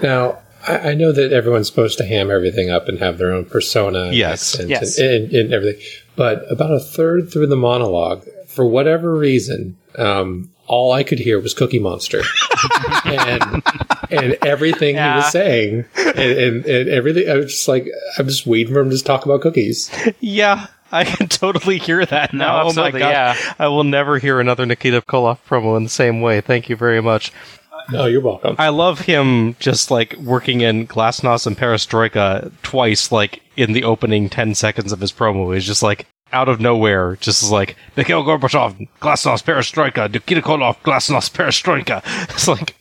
[0.00, 0.38] Now,
[0.68, 4.04] I, I know that everyone's supposed to ham everything up and have their own persona,
[4.04, 4.54] and Yes.
[4.54, 4.98] accent Yes.
[4.98, 5.82] and, and, and everything.
[6.14, 11.39] But about a third through the monologue, for whatever reason, um, all I could hear
[11.39, 12.21] was Cookie Monster,
[13.05, 13.63] and
[14.11, 17.29] and everything he was saying, and, and, and everything.
[17.29, 17.87] I was just like,
[18.17, 19.91] I'm just waiting for him to just talk about cookies.
[20.19, 22.63] Yeah, I can totally hear that No, now.
[22.67, 23.35] oh my god, yeah.
[23.59, 26.41] I will never hear another Nikita Koloff promo in the same way.
[26.41, 27.31] Thank you very much.
[27.91, 28.55] No, you're welcome.
[28.57, 34.27] I love him just like working in Glasnost and Perestroika twice, like in the opening
[34.27, 35.53] 10 seconds of his promo.
[35.53, 40.77] He's just like out of nowhere, just is like Mikhail Gorbachev, Glasnost, Perestroika, Nikita Koloff,
[40.81, 42.03] Glasnost, Perestroika.
[42.29, 42.75] It's like,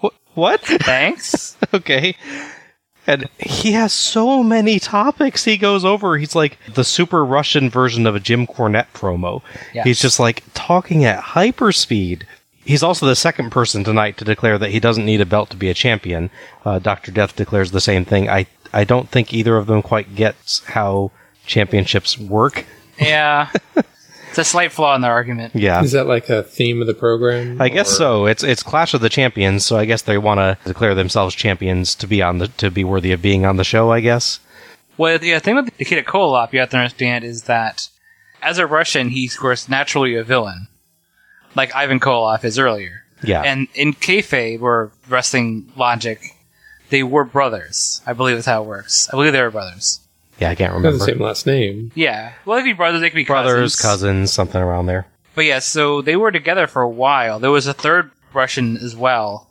[0.00, 0.14] what?
[0.32, 0.60] What?
[0.62, 1.56] Thanks.
[1.74, 2.16] okay.
[3.06, 6.16] And he has so many topics he goes over.
[6.16, 9.42] He's like the super Russian version of a Jim Cornette promo.
[9.74, 9.84] Yes.
[9.84, 12.22] He's just like talking at hyperspeed.
[12.64, 15.56] He's also the second person tonight to declare that he doesn't need a belt to
[15.58, 16.30] be a champion.
[16.64, 17.12] Uh, Dr.
[17.12, 18.30] Death declares the same thing.
[18.30, 21.10] I, I don't think either of them quite gets how
[21.46, 22.64] championships work.
[23.00, 23.50] Yeah.
[24.30, 25.54] It's a slight flaw in their argument.
[25.54, 25.80] Yeah.
[25.84, 27.62] Is that like a theme of the program?
[27.62, 28.26] I guess Or- so.
[28.26, 31.94] It's it's Clash of the Champions, so I guess they want to declare themselves champions
[31.94, 33.92] to be on the to be worthy of being on the show.
[33.92, 34.40] I guess.
[34.98, 37.88] Well, the thing with the kid Nikita Koloff, you have to understand, is that
[38.42, 40.66] as a Russian, he's, of course, naturally a villain.
[41.54, 43.04] Like Ivan Koloff is earlier.
[43.22, 43.42] Yeah.
[43.42, 46.20] And in kayfabe, or wrestling logic,
[46.90, 48.02] they were brothers.
[48.04, 49.08] I believe that's how it works.
[49.10, 50.00] I believe they were brothers.
[50.40, 51.04] Yeah, I can't They have the remember.
[51.04, 51.92] same last name.
[51.94, 52.32] Yeah.
[52.44, 53.82] Well, they could be brothers, they could be Brothers, cousins.
[53.82, 55.06] cousins, something around there.
[55.34, 57.38] But yeah, so they were together for a while.
[57.38, 59.48] There was a third Russian as well.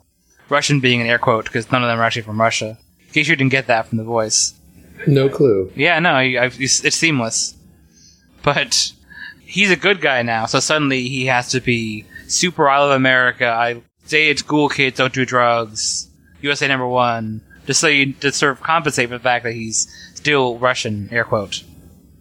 [0.48, 2.78] Russian being an air quote, because none of them are actually from Russia.
[3.06, 4.54] In case you didn't get that from the voice.
[5.06, 5.70] No clue.
[5.74, 7.54] Yeah, no, I, I, it's, it's seamless.
[8.42, 8.92] But
[9.44, 13.46] he's a good guy now, so suddenly he has to be super I love America.
[13.46, 16.08] I say it's cool kids don't do drugs.
[16.40, 17.40] USA number one.
[17.66, 19.86] Just so you to sort of compensate for the fact that he's
[20.24, 21.62] still Russian, air quote.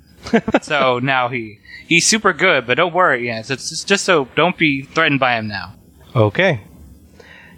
[0.61, 3.27] so now he he's super good, but don't worry.
[3.27, 5.73] Yeah, so it's just, just so don't be threatened by him now.
[6.13, 6.59] Okay.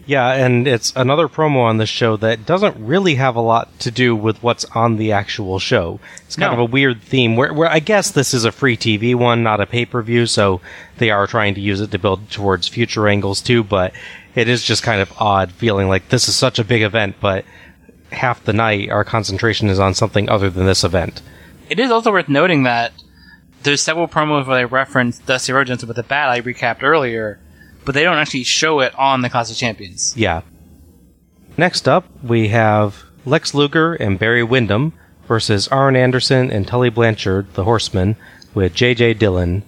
[0.06, 3.90] Yeah, and it's another promo on the show that doesn't really have a lot to
[3.90, 6.00] do with what's on the actual show.
[6.28, 6.62] It's kind No.
[6.64, 9.62] of a weird theme where, where I guess this is a free TV one, not
[9.62, 10.62] a pay per view, so
[11.00, 13.94] they are trying to use it to build towards future angles too, but
[14.36, 17.44] it is just kind of odd feeling like this is such a big event, but
[18.16, 21.22] half the night our concentration is on something other than this event.
[21.70, 22.94] It is also worth noting that
[23.64, 27.40] there's several promos where they reference Dusty Rhodes with the bat I recapped earlier,
[27.84, 30.16] but they don't actually show it on the Clash of Champions.
[30.16, 30.42] Yeah.
[31.58, 34.94] Next up, we have Lex Luger and Barry Windham
[35.28, 38.16] versus Arn Anderson and Tully Blanchard, the Horsemen,
[38.54, 39.64] with JJ Dillon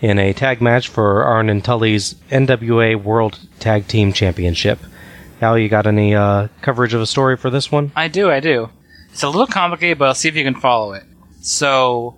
[0.00, 4.80] in a tag match for Arn and Tully's NWA World Tag Team Championship.
[5.40, 7.92] Al, you got any uh, coverage of a story for this one?
[7.96, 8.68] I do, I do.
[9.12, 11.04] It's a little complicated, but I'll see if you can follow it.
[11.40, 12.16] So,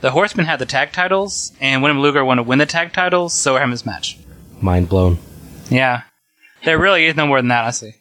[0.00, 3.32] the Horsemen had the tag titles, and Windham Luger wanted to win the tag titles,
[3.34, 4.18] so we're having this match.
[4.60, 5.18] Mind blown.
[5.68, 6.02] Yeah.
[6.64, 7.94] There really is no more than that, honestly.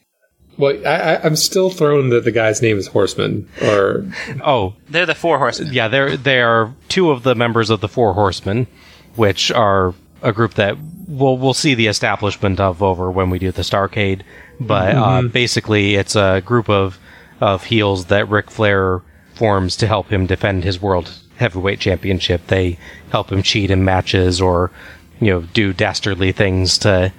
[0.57, 4.06] Well, I, I, I'm still thrown that the guy's name is Horseman, or
[4.44, 5.73] Oh, They're the Four Horsemen.
[5.73, 8.68] yeah, they're they are two of the members of the Four Horsemen,
[9.15, 10.77] which are a group that
[11.10, 14.22] we'll we'll see the establishment of over when we do the Starcade.
[14.60, 16.99] But uh, basically, it's a group of
[17.41, 19.02] of heels that Ric Flair
[19.36, 22.48] forms to help him defend his world heavyweight championship.
[22.48, 22.77] They
[23.10, 24.72] help him cheat in matches or
[25.19, 27.11] you know do dastardly things to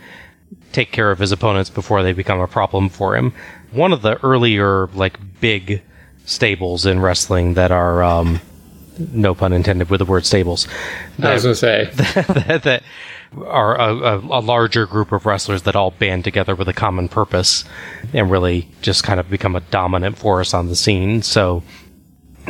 [0.72, 3.32] take care of his opponents before they become a problem for him.
[3.70, 5.82] One of the earlier like big
[6.24, 8.40] stables in wrestling that are um,
[8.98, 10.66] no pun intended with the word stables
[11.22, 12.82] I was to say, that, that
[13.44, 17.08] are a, a, a larger group of wrestlers that all band together with a common
[17.08, 17.64] purpose
[18.12, 21.22] and really just kind of become a dominant force on the scene.
[21.22, 21.62] So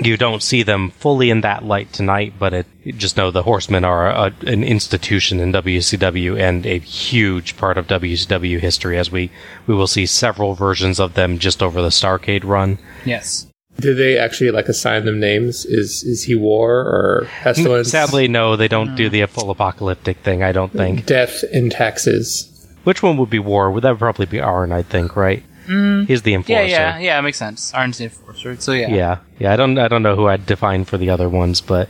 [0.02, 3.84] you don't see them fully in that light tonight, but it, just know the Horsemen
[3.84, 8.98] are a, an institution in WCW and a huge part of WCW history.
[8.98, 9.30] As we
[9.66, 12.78] we will see several versions of them just over the Starcade run.
[13.04, 13.46] Yes.
[13.78, 15.65] Did they actually like assign them names?
[15.65, 17.90] Is is he War or Pestilence?
[17.90, 20.43] Sadly, no, they don't do the full apocalyptic thing.
[20.43, 21.07] I don't think.
[21.07, 22.53] Death in Taxes.
[22.85, 23.70] Which one would be War?
[23.70, 24.73] Would that probably be Arn?
[24.73, 25.43] I think, right?
[25.66, 26.05] Mm-hmm.
[26.07, 26.65] He's the Yeah, enforcer.
[26.66, 27.74] yeah, yeah, it makes sense.
[27.74, 28.89] Arn's the enforcer, so yeah.
[28.89, 29.53] yeah, yeah.
[29.53, 31.89] I don't, I don't know who I'd define for the other ones, but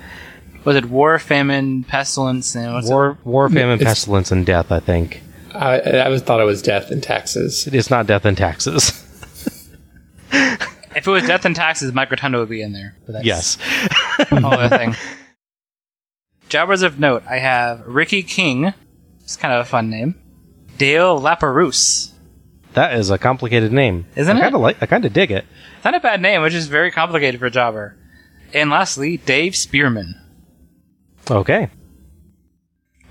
[0.64, 4.72] Was it War, Famine, Pestilence, and what's war, war, famine, It's- pestilence, and death.
[4.72, 5.20] I think
[5.54, 7.66] I, I thought it was Death in Taxes.
[7.70, 9.02] it's not death and taxes.
[10.96, 12.96] If it was Death and Taxes, Mike Rotundo would be in there.
[13.04, 13.58] But that's yes,
[14.18, 14.96] a whole other thing.
[16.48, 18.72] Jobbers of note, I have Ricky King.
[19.22, 20.14] It's kind of a fun name.
[20.78, 22.12] Dale Laperouse.
[22.72, 24.42] that is a complicated name, Isn't I it?
[24.42, 25.44] Kind of like, I kind of dig it.
[25.76, 27.96] It's not a bad name, which is very complicated for a jobber.
[28.54, 30.14] And lastly, Dave Spearman.
[31.30, 31.68] Okay,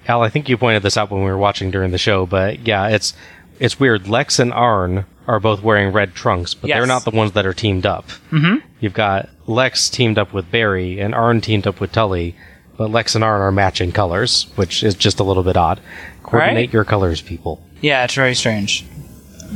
[0.07, 2.65] Al, I think you pointed this out when we were watching during the show, but
[2.65, 3.13] yeah, it's
[3.59, 4.07] it's weird.
[4.07, 7.53] Lex and Arn are both wearing red trunks, but they're not the ones that are
[7.53, 8.07] teamed up.
[8.31, 8.65] Mm-hmm.
[8.79, 12.35] You've got Lex teamed up with Barry and Arn teamed up with Tully,
[12.77, 15.79] but Lex and Arn are matching colors, which is just a little bit odd.
[16.23, 16.73] Coordinate Right?
[16.73, 17.61] your colors, people.
[17.81, 18.85] Yeah, it's very strange.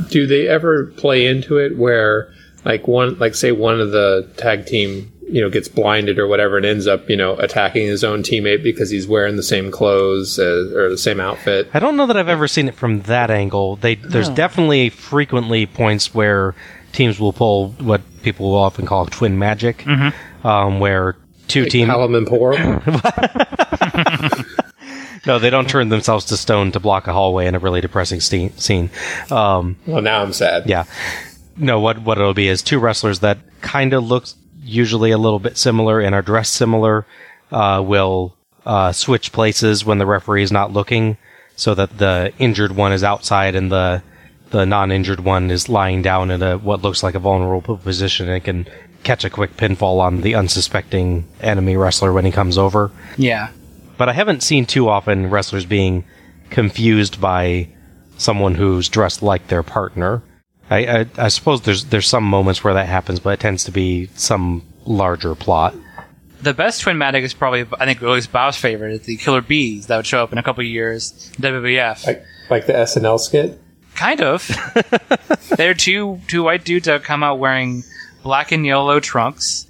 [0.08, 2.32] Do they ever play into it where,
[2.64, 6.56] like one, like say one of the tag team, you know, gets blinded or whatever,
[6.56, 10.38] and ends up, you know, attacking his own teammate because he's wearing the same clothes
[10.38, 11.68] as, or the same outfit?
[11.72, 13.76] I don't know that I've ever seen it from that angle.
[13.76, 16.54] They there's definitely frequently points where
[16.92, 19.86] teams will pull what people will often call twin magic,
[20.44, 21.16] um, where
[21.48, 22.82] two teams Hallam and Porum.
[25.26, 28.20] no they don't turn themselves to stone to block a hallway in a really depressing
[28.20, 28.90] ste- scene.
[29.30, 30.68] Um, well, now I'm sad.
[30.68, 30.84] yeah,
[31.56, 34.26] no what what it'll be is two wrestlers that kind of look
[34.62, 37.06] usually a little bit similar and are dressed similar
[37.50, 38.34] uh, will
[38.66, 41.16] uh, switch places when the referee is not looking,
[41.56, 44.02] so that the injured one is outside and the
[44.50, 48.42] the non-injured one is lying down in a what looks like a vulnerable position and
[48.42, 48.66] can
[49.04, 52.90] catch a quick pinfall on the unsuspecting enemy wrestler when he comes over.
[53.16, 53.50] Yeah.
[53.96, 56.04] But I haven't seen too often wrestlers being
[56.50, 57.68] confused by
[58.18, 60.22] someone who's dressed like their partner.
[60.70, 63.72] I, I, I suppose there's there's some moments where that happens, but it tends to
[63.72, 65.74] be some larger plot.
[66.42, 68.92] The best twin magic is probably, I think, at least Bob's favorite.
[68.92, 71.30] Is the Killer Bees that would show up in a couple of years.
[71.36, 72.06] WWF.
[72.06, 73.60] Like, like the SNL skit.
[73.94, 74.48] Kind of.
[75.56, 77.82] They're two two white dudes that come out wearing
[78.22, 79.66] black and yellow trunks,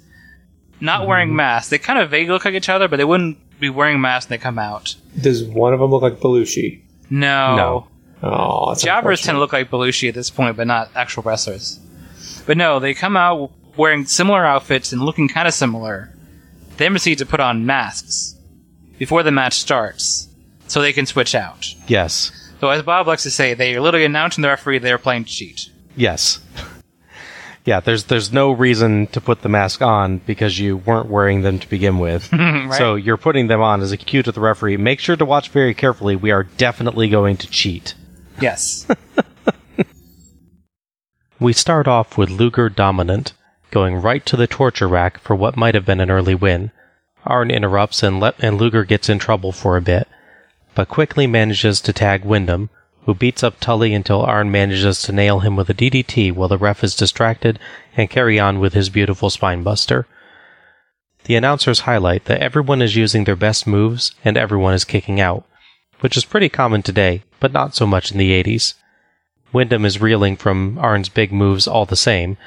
[0.79, 1.09] not mm-hmm.
[1.09, 1.69] wearing masks.
[1.71, 4.37] They kind of vaguely look like each other, but they wouldn't be wearing masks when
[4.37, 4.95] they come out.
[5.19, 6.81] Does one of them look like Belushi?
[7.09, 7.55] No.
[7.55, 7.87] No.
[8.23, 11.79] Oh, that's Jobbers tend to look like Belushi at this point, but not actual wrestlers.
[12.45, 16.13] But no, they come out wearing similar outfits and looking kind of similar.
[16.77, 18.35] They proceed to put on masks
[18.97, 20.27] before the match starts,
[20.67, 21.73] so they can switch out.
[21.87, 22.31] Yes.
[22.59, 25.25] So as Bob likes to say, they are literally announcing the referee they are playing
[25.25, 25.69] cheat.
[25.95, 26.39] Yes.
[27.65, 31.59] yeah, there's there's no reason to put the mask on because you weren't wearing them
[31.59, 32.31] to begin with.
[32.61, 32.77] Right.
[32.77, 34.77] So you're putting them on as a cue to the referee.
[34.77, 36.15] Make sure to watch very carefully.
[36.15, 37.95] We are definitely going to cheat.
[38.41, 38.87] Yes.
[41.41, 43.33] We start off with Luger dominant,
[43.71, 46.69] going right to the torture rack for what might have been an early win.
[47.25, 50.07] Arn interrupts and, Le- and Luger gets in trouble for a bit,
[50.75, 52.69] but quickly manages to tag Windham,
[53.05, 56.59] who beats up Tully until Arn manages to nail him with a DDT while the
[56.59, 57.57] ref is distracted
[57.97, 60.05] and carry on with his beautiful spinebuster.
[61.23, 65.43] The announcers highlight that everyone is using their best moves and everyone is kicking out,
[66.01, 68.75] which is pretty common today, but not so much in the 80s.
[69.53, 72.37] Windham is reeling from Arn's big moves all the same,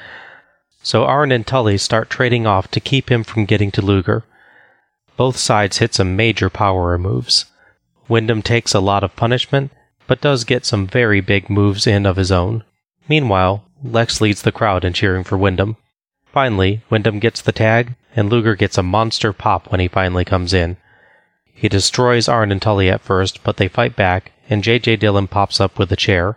[0.81, 4.23] so Arn and Tully start trading off to keep him from getting to Luger.
[5.17, 7.45] Both sides hit some major power moves.
[8.07, 9.71] Windham takes a lot of punishment,
[10.05, 12.63] but does get some very big moves in of his own.
[13.09, 15.77] Meanwhile, Lex leads the crowd in cheering for Windham.
[16.31, 20.53] Finally, Windham gets the tag, and Luger gets a monster pop when he finally comes
[20.53, 20.77] in.
[21.55, 25.59] He destroys Arn and Tully at first, but they fight back, and JJ Dillon pops
[25.61, 26.35] up with a chair,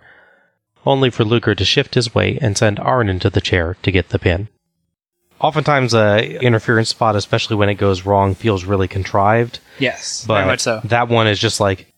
[0.87, 4.11] only for Luger to shift his weight and send Arn into the chair to get
[4.11, 4.49] the pin.
[5.41, 9.59] Oftentimes, a interference spot, especially when it goes wrong, feels really contrived.
[9.79, 10.25] yes.
[10.27, 10.81] But very much so.
[10.85, 11.93] that one is just like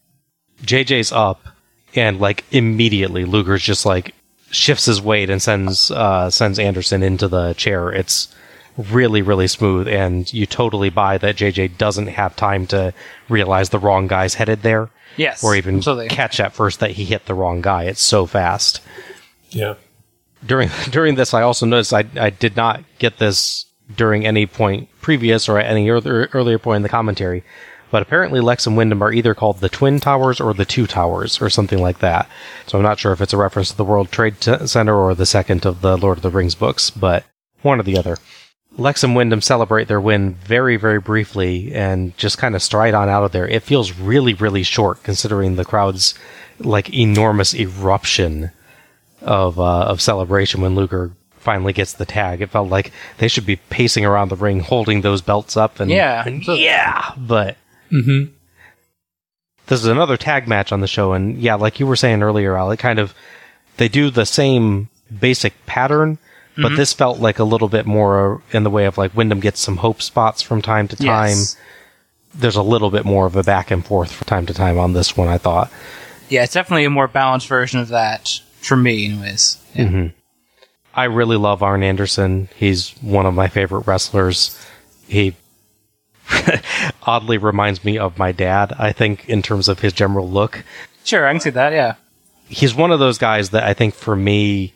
[0.63, 1.47] JJ's up,
[1.95, 4.15] and like immediately Luger's just like
[4.51, 7.91] shifts his weight and sends uh, sends Anderson into the chair.
[7.91, 8.35] It's
[8.77, 12.93] really really smooth, and you totally buy that JJ doesn't have time to
[13.29, 15.43] realize the wrong guy's headed there, Yes.
[15.45, 16.09] or even absolutely.
[16.09, 17.85] catch at first that he hit the wrong guy.
[17.85, 18.81] It's so fast
[19.51, 19.75] Yeah.
[20.47, 23.67] during during this, I also noticed I I did not get this
[23.97, 27.43] during any point previous or at any earlier, earlier point in the commentary,
[27.91, 31.43] but apparently Lex and Windham are either called the Twin Towers or the Two Towers
[31.43, 32.29] or something like that.
[32.69, 35.27] So I'm not sure if it's a reference to the World Trade Center or the
[35.27, 37.25] second of the Lord of the Rings books, but
[37.63, 38.17] one or the other.
[38.81, 43.09] Lex and Windham celebrate their win very, very briefly and just kind of stride on
[43.09, 43.47] out of there.
[43.47, 46.15] It feels really, really short considering the crowd's
[46.59, 48.51] like enormous eruption
[49.23, 52.41] of uh, of celebration when Luger finally gets the tag.
[52.41, 55.91] It felt like they should be pacing around the ring, holding those belts up, and
[55.91, 56.23] Yeah.
[56.27, 57.13] and yeah.
[57.19, 57.57] But
[59.67, 62.57] this is another tag match on the show, and yeah, like you were saying earlier,
[62.57, 63.15] Al, it kind of
[63.77, 64.89] they do the same
[65.19, 66.19] basic pattern.
[66.57, 66.77] But mm-hmm.
[66.77, 69.61] this felt like a little bit more uh, in the way of like Windham gets
[69.61, 71.29] some hope spots from time to time.
[71.29, 71.57] Yes.
[72.35, 74.93] There's a little bit more of a back and forth from time to time on
[74.93, 75.73] this one, I thought.
[76.29, 79.63] Yeah, it's definitely a more balanced version of that for me, anyways.
[79.75, 79.85] Yeah.
[79.85, 80.07] Mm-hmm.
[80.95, 82.49] I really love Arn Anderson.
[82.57, 84.59] He's one of my favorite wrestlers.
[85.07, 85.37] He
[87.03, 90.65] oddly reminds me of my dad, I think, in terms of his general look.
[91.05, 91.73] Sure, I can see that.
[91.73, 91.95] Yeah.
[92.49, 94.75] He's one of those guys that I think for me,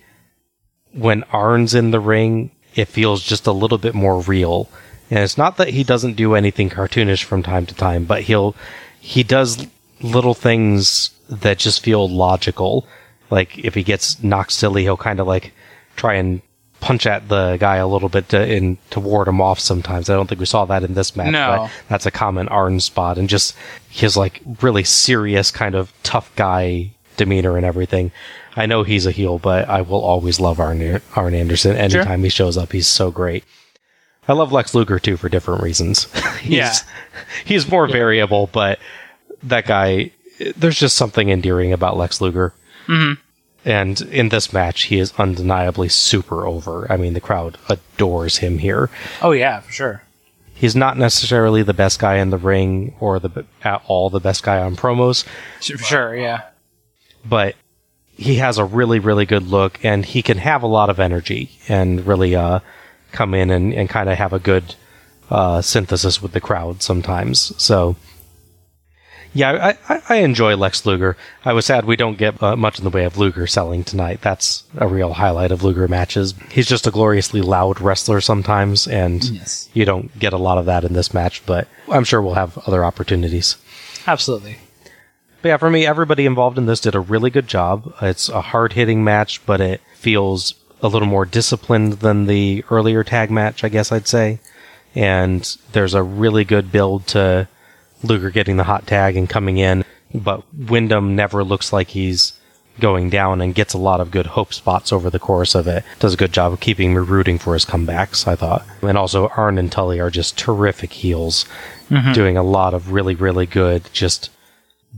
[0.94, 4.68] when Arn's in the ring, it feels just a little bit more real.
[5.10, 8.54] And it's not that he doesn't do anything cartoonish from time to time, but he'll,
[9.00, 9.66] he does
[10.00, 12.86] little things that just feel logical.
[13.30, 15.52] Like if he gets knocked silly, he'll kind of like
[15.96, 16.40] try and
[16.80, 20.10] punch at the guy a little bit to, in, to ward him off sometimes.
[20.10, 21.56] I don't think we saw that in this match, No.
[21.62, 23.16] but that's a common Arn spot.
[23.18, 23.56] And just
[23.88, 28.10] his like really serious kind of tough guy demeanor and everything.
[28.56, 31.76] I know he's a heel, but I will always love Arn, Arn Anderson.
[31.76, 33.44] Anytime he shows up, he's so great.
[34.28, 36.04] I love Lex Luger too for different reasons.
[36.40, 36.72] he's, Yeah.
[37.44, 38.78] he's more variable, but
[39.42, 40.12] that guy,
[40.56, 42.54] there's just something endearing about Lex Luger.
[42.86, 43.20] Mm-hmm.
[43.66, 46.90] And in this match, he is undeniably super over.
[46.92, 48.90] I mean, the crowd adores him here.
[49.22, 50.02] Oh yeah, for sure.
[50.54, 54.42] He's not necessarily the best guy in the ring or the at all the best
[54.42, 55.24] guy on promos,
[55.60, 56.16] Sure, for sure.
[56.16, 56.42] Yeah.
[57.24, 57.56] but
[58.16, 61.50] he has a really really good look and he can have a lot of energy
[61.68, 62.60] and really uh,
[63.12, 64.74] come in and, and kind of have a good
[65.30, 67.52] uh, synthesis with the crowd sometimes.
[67.62, 67.96] So
[69.36, 71.16] yeah I, I, I enjoy lex luger.
[71.44, 74.20] I was sad we don't get uh, much in the way of luger selling tonight.
[74.22, 76.34] That's a real highlight of luger matches.
[76.50, 79.68] He's just a gloriously loud wrestler sometimes and Yes.
[79.74, 82.56] you don't get a lot of that in this match but i'm sure we'll have
[82.58, 83.56] other opportunities.
[84.06, 84.58] Absolutely.
[85.44, 87.94] But yeah, for me, everybody involved in this did a really good job.
[88.00, 93.04] It's a hard hitting match, but it feels a little more disciplined than the earlier
[93.04, 94.40] tag match, I guess I'd say.
[94.94, 97.46] And there's a really good build to
[98.02, 99.84] Luger getting the hot tag and coming in,
[100.14, 102.32] but Windham never looks like he's
[102.80, 105.84] going down and gets a lot of good hope spots over the course of it.
[105.98, 108.64] Does a good job of keeping me rooting for his comebacks, I thought.
[108.80, 111.44] And also, Arn and Tully are just terrific heels,
[111.90, 112.14] mm-hmm.
[112.14, 114.30] doing a lot of really, really good, just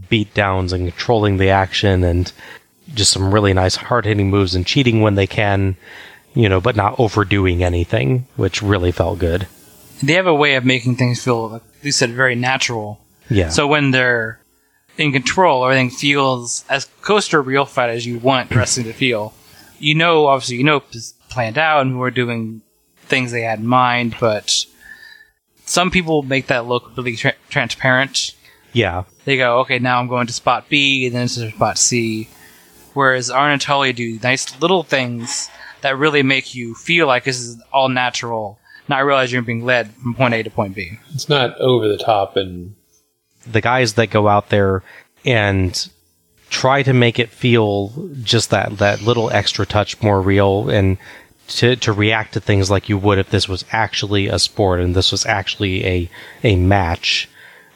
[0.08, 2.32] beat downs and controlling the action and
[2.94, 5.76] just some really nice hard hitting moves and cheating when they can,
[6.34, 9.46] you know, but not overdoing anything, which really felt good.
[10.02, 13.00] They have a way of making things feel, like you said, very natural.
[13.28, 13.48] Yeah.
[13.48, 14.40] So when they're
[14.98, 18.92] in control, everything feels as close to a real fight as you want wrestling to
[18.92, 19.34] feel.
[19.78, 22.62] You know, obviously, you know it's planned out and we're doing
[22.96, 24.52] things they had in mind, but
[25.64, 28.34] some people make that look really tra- transparent.
[28.76, 29.04] Yeah.
[29.24, 32.28] They go, okay, now I'm going to spot B, and then to spot C.
[32.92, 35.48] Whereas Arn and Tully do nice little things
[35.80, 38.58] that really make you feel like this is all natural,
[38.88, 40.98] not realize you're being led from point A to point B.
[41.14, 42.74] It's not over the top and
[43.50, 44.82] the guys that go out there
[45.24, 45.88] and
[46.50, 47.92] try to make it feel
[48.22, 50.98] just that that little extra touch more real and
[51.48, 54.94] to to react to things like you would if this was actually a sport and
[54.94, 56.10] this was actually a
[56.44, 57.28] a match.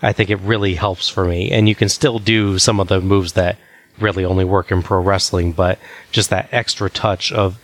[0.03, 1.51] I think it really helps for me.
[1.51, 3.59] And you can still do some of the moves that
[3.99, 5.79] really only work in pro wrestling, but
[6.11, 7.59] just that extra touch of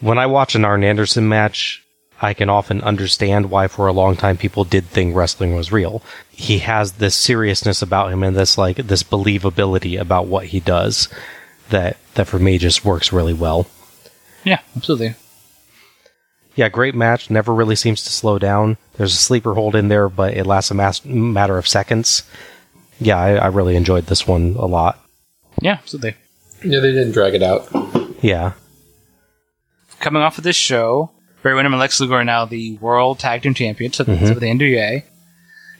[0.00, 1.84] when I watch an Arn Anderson match,
[2.20, 6.02] I can often understand why for a long time people did think wrestling was real.
[6.30, 11.08] He has this seriousness about him and this like this believability about what he does
[11.68, 13.66] that that for me just works really well.
[14.44, 15.14] Yeah, absolutely.
[16.56, 17.30] Yeah, great match.
[17.30, 18.78] Never really seems to slow down.
[18.96, 22.22] There's a sleeper hold in there, but it lasts a mas- matter of seconds.
[22.98, 24.98] Yeah, I, I really enjoyed this one a lot.
[25.60, 26.16] Yeah, absolutely.
[26.64, 27.68] yeah, they didn't drag it out.
[28.22, 28.52] Yeah.
[30.00, 31.10] Coming off of this show,
[31.42, 34.26] Barry Windham and Lex Luger are now the World Tag Team Champions of, mm-hmm.
[34.26, 35.02] of the NWA.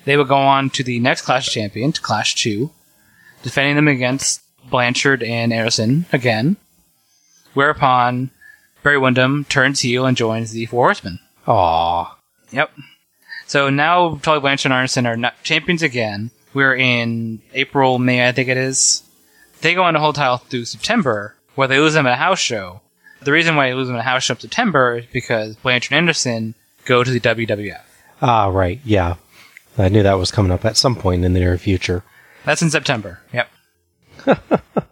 [0.05, 2.70] They will go on to the next Clash Champion, to Clash 2,
[3.43, 6.57] defending them against Blanchard and Anderson again.
[7.55, 8.31] Whereupon
[8.86, 11.18] Barry Windham turns heel and joins the Four Horsemen.
[11.48, 12.16] Aw.
[12.52, 12.70] Yep.
[13.48, 16.30] So now Tully Blanchard and Anderson are not champions again.
[16.54, 19.02] We're in April, May, I think it is.
[19.60, 22.38] They go on to hold title through September, where they lose them at a house
[22.38, 22.80] show.
[23.22, 25.90] The reason why they lose them at a house show in September is because Blanchard
[25.90, 26.54] and Anderson
[26.84, 27.82] go to the WWF.
[28.22, 28.78] Ah, right.
[28.84, 29.16] Yeah.
[29.76, 32.04] I knew that was coming up at some point in the near future.
[32.44, 33.18] That's in September.
[33.32, 33.50] Yep.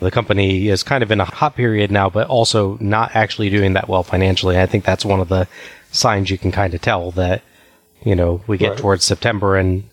[0.00, 3.74] The company is kind of in a hot period now, but also not actually doing
[3.74, 4.58] that well financially.
[4.58, 5.46] I think that's one of the
[5.92, 7.42] signs you can kind of tell that,
[8.04, 8.78] you know, we get Right.
[8.78, 9.84] towards September and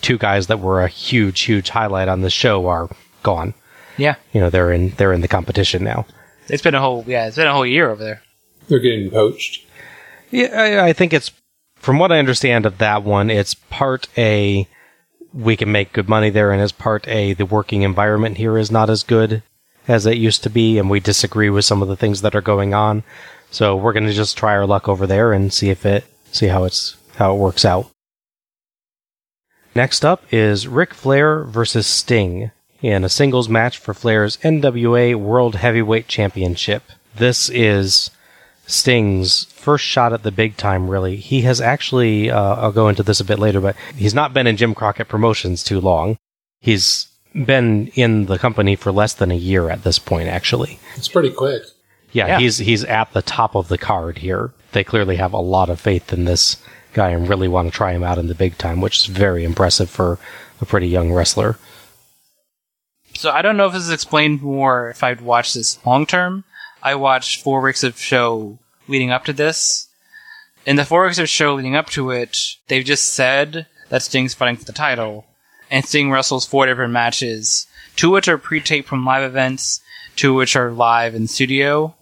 [0.00, 2.88] two guys that were a huge, huge highlight on the show are
[3.22, 3.54] gone.
[3.96, 4.14] Yeah.
[4.32, 6.06] You know, they're in they're in the competition now.
[6.48, 8.22] It's been a whole yeah, it's been a whole year over there.
[8.68, 9.66] They're getting poached.
[10.30, 11.32] Yeah, I, I think it's
[11.76, 14.66] from what I understand of that one, it's part a
[15.32, 18.70] we can make good money there, and as part a the working environment here is
[18.70, 19.42] not as good
[19.90, 22.40] as it used to be, and we disagree with some of the things that are
[22.40, 23.02] going on.
[23.50, 26.46] So we're going to just try our luck over there and see if it see
[26.46, 27.90] how it's how it works out.
[29.74, 35.56] Next up is Ric Flair versus Sting in a singles match for Flair's NWA World
[35.56, 36.84] Heavyweight Championship.
[37.16, 38.10] This is
[38.66, 41.16] Sting's first shot at the big time, really.
[41.16, 44.46] He has actually, uh, I'll go into this a bit later, but he's not been
[44.46, 46.16] in Jim Crockett Promotions too long.
[46.60, 50.78] He's been in the company for less than a year at this point, actually.
[50.96, 51.62] It's pretty quick.
[52.12, 52.38] Yeah, Yeah.
[52.40, 54.52] he's he's at the top of the card here.
[54.72, 56.56] They clearly have a lot of faith in this
[56.92, 59.44] guy and really want to try him out in the big time, which is very
[59.44, 60.18] impressive for
[60.60, 61.56] a pretty young wrestler.
[63.14, 66.44] So I don't know if this is explained more if I'd watched this long term.
[66.82, 68.58] I watched four weeks of show
[68.88, 69.88] leading up to this.
[70.66, 72.36] In the four weeks of show leading up to it,
[72.68, 75.26] they've just said that Sting's fighting for the title,
[75.70, 77.66] and Sting wrestles four different matches,
[77.96, 79.80] two of which are pre-taped from live events,
[80.16, 81.94] two of which are live in studio.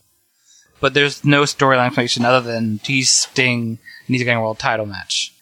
[0.80, 4.86] But there's no storyline explanation other than he's Sting and he's getting a world title
[4.86, 5.34] match.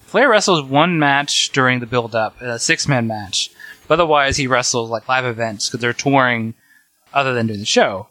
[0.00, 3.50] Flair wrestles one match during the build-up, a six-man match.
[3.88, 6.54] But otherwise, he wrestles like live events because they're touring
[7.12, 8.08] other than doing the show.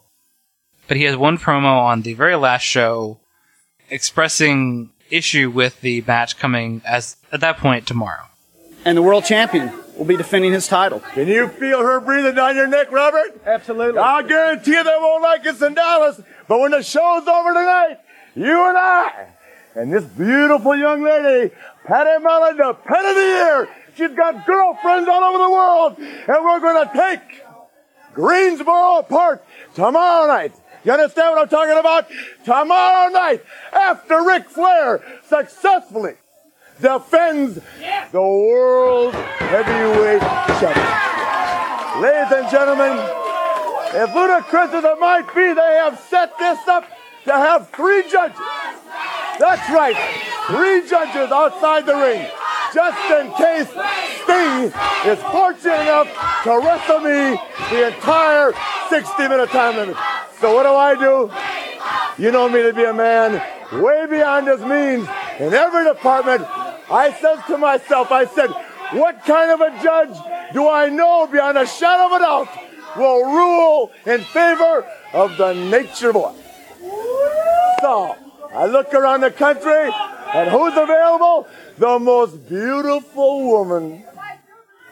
[0.86, 3.20] But he has one promo on the very last show
[3.90, 8.24] expressing issue with the match coming as at that point tomorrow.
[8.84, 11.00] And the world champion will be defending his title.
[11.12, 13.40] Can you feel her breathing down your neck, Robert?
[13.46, 13.98] Absolutely.
[13.98, 17.98] I guarantee you they won't like us in Dallas, but when the show's over tonight,
[18.34, 19.28] you and I,
[19.74, 21.54] and this beautiful young lady,
[21.86, 26.44] Patty Mullen, the pet of the year, she's got girlfriends all over the world, and
[26.44, 27.44] we're going to take
[28.14, 29.44] Greensboro apart
[29.74, 30.52] tomorrow night.
[30.84, 32.06] You understand what I'm talking about?
[32.44, 33.42] Tomorrow night,
[33.72, 36.14] after Ric Flair successfully
[36.80, 37.60] defends
[38.12, 40.20] the world heavyweight
[40.60, 41.04] championship.
[42.02, 42.98] Ladies and gentlemen,
[43.94, 46.84] as ludicrous as it might be, they have set this up
[47.24, 48.38] to have three judges.
[49.38, 49.96] That's right,
[50.48, 52.26] three judges outside the ring,
[52.74, 53.68] just in case
[54.22, 54.72] Sting
[55.10, 56.08] is fortunate enough
[56.44, 57.38] to wrestle me
[57.70, 58.52] the entire
[58.90, 59.96] 60 minute time limit.
[60.40, 61.30] So what do I do?
[62.22, 63.42] You know me to be a man
[63.80, 66.42] way beyond his means in every department.
[66.90, 68.50] I said to myself, I said,
[68.92, 70.16] what kind of a judge
[70.52, 72.48] do I know beyond a shadow of a doubt
[72.96, 76.34] will rule in favor of the nature boy?
[77.80, 78.16] So
[78.54, 79.90] I look around the country
[80.34, 81.46] and who's available?
[81.78, 84.04] The most beautiful woman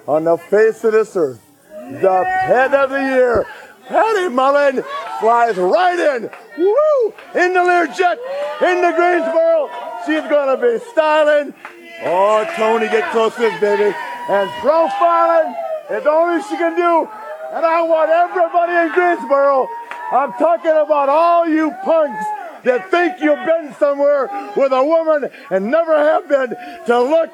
[0.06, 1.40] on the face of this earth.
[1.68, 3.46] The pet of the year.
[3.86, 4.82] Patty Mullen
[5.20, 6.30] flies right in.
[6.58, 7.14] Woo!
[7.34, 8.18] In the Learjet,
[8.62, 9.70] in the Greensboro.
[10.06, 11.54] She's gonna be styling.
[12.04, 13.94] Oh, Tony, get close to this baby.
[14.28, 15.54] And profiling
[15.90, 17.08] is the only she can do.
[17.52, 19.68] And I want everybody in Greensboro.
[20.10, 22.24] I'm talking about all you punks
[22.64, 26.54] that think you've been somewhere with a woman and never have been
[26.86, 27.30] to look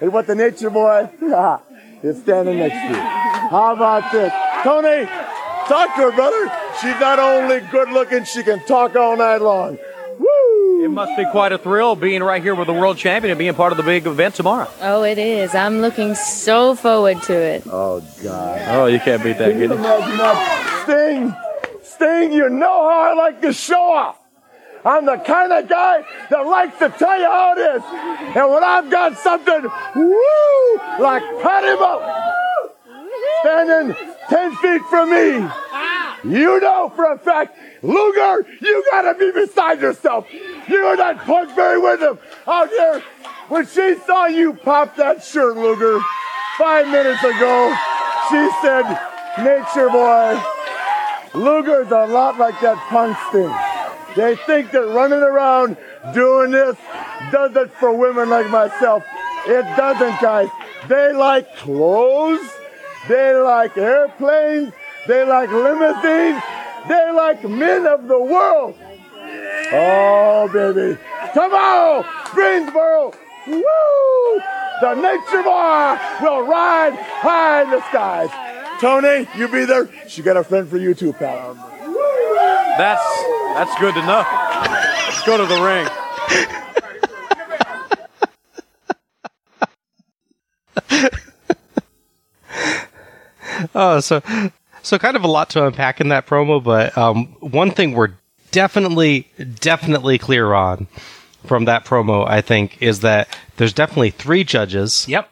[0.00, 1.08] at what the nature boy
[2.02, 2.94] is standing next to you.
[2.94, 4.32] How about this?
[4.62, 5.06] Tony,
[5.68, 6.50] talk to her, brother.
[6.80, 9.78] She's not only good looking, she can talk all night long.
[10.82, 13.54] It must be quite a thrill being right here with the world champion and being
[13.54, 14.68] part of the big event tomorrow.
[14.80, 15.54] Oh, it is.
[15.54, 17.62] I'm looking so forward to it.
[17.66, 18.62] Oh, God.
[18.68, 20.82] Oh, you can't beat that, Can you can imagine that?
[20.82, 21.36] Sting,
[21.84, 24.18] Sting, you know how I like to show off.
[24.84, 27.82] I'm the kind of guy that likes to tell you how it is.
[28.36, 29.62] And when I've got something,
[29.94, 32.10] woo, like Patty Mullen,
[33.42, 33.96] standing
[34.28, 35.48] 10 feet from me,
[36.24, 40.26] you know for a fact, Luger, you gotta be beside yourself.
[40.32, 43.02] You and that punk Barry Windham out there.
[43.48, 46.00] When she saw you pop that shirt, Luger,
[46.56, 47.74] five minutes ago,
[48.30, 48.84] she said,
[49.38, 50.40] Nature boy,
[51.34, 53.54] Luger's a lot like that punk Sting.
[54.14, 55.76] They think that running around
[56.12, 56.76] doing this
[57.30, 59.04] does it for women like myself.
[59.46, 60.48] It doesn't, guys.
[60.88, 62.46] They like clothes.
[63.08, 64.72] They like airplanes.
[65.06, 66.42] They like limousines.
[66.88, 68.76] They like men of the world.
[69.72, 70.98] Oh, baby.
[71.32, 73.12] Tomorrow, Greensboro,
[73.46, 74.40] woo!
[74.80, 78.30] The nature boy will ride high in the skies.
[78.80, 79.88] Tony, you be there.
[80.08, 81.54] She got a friend for you too, pal.
[82.76, 83.02] That's
[83.54, 84.24] that's good to know.
[85.06, 85.88] Let's go to the ring.
[93.74, 94.22] Oh, so
[94.82, 98.12] so kind of a lot to unpack in that promo, but um, one thing we're
[98.50, 99.28] definitely
[99.60, 100.86] definitely clear on
[101.46, 105.06] from that promo, I think, is that there's definitely three judges.
[105.08, 105.28] Yep.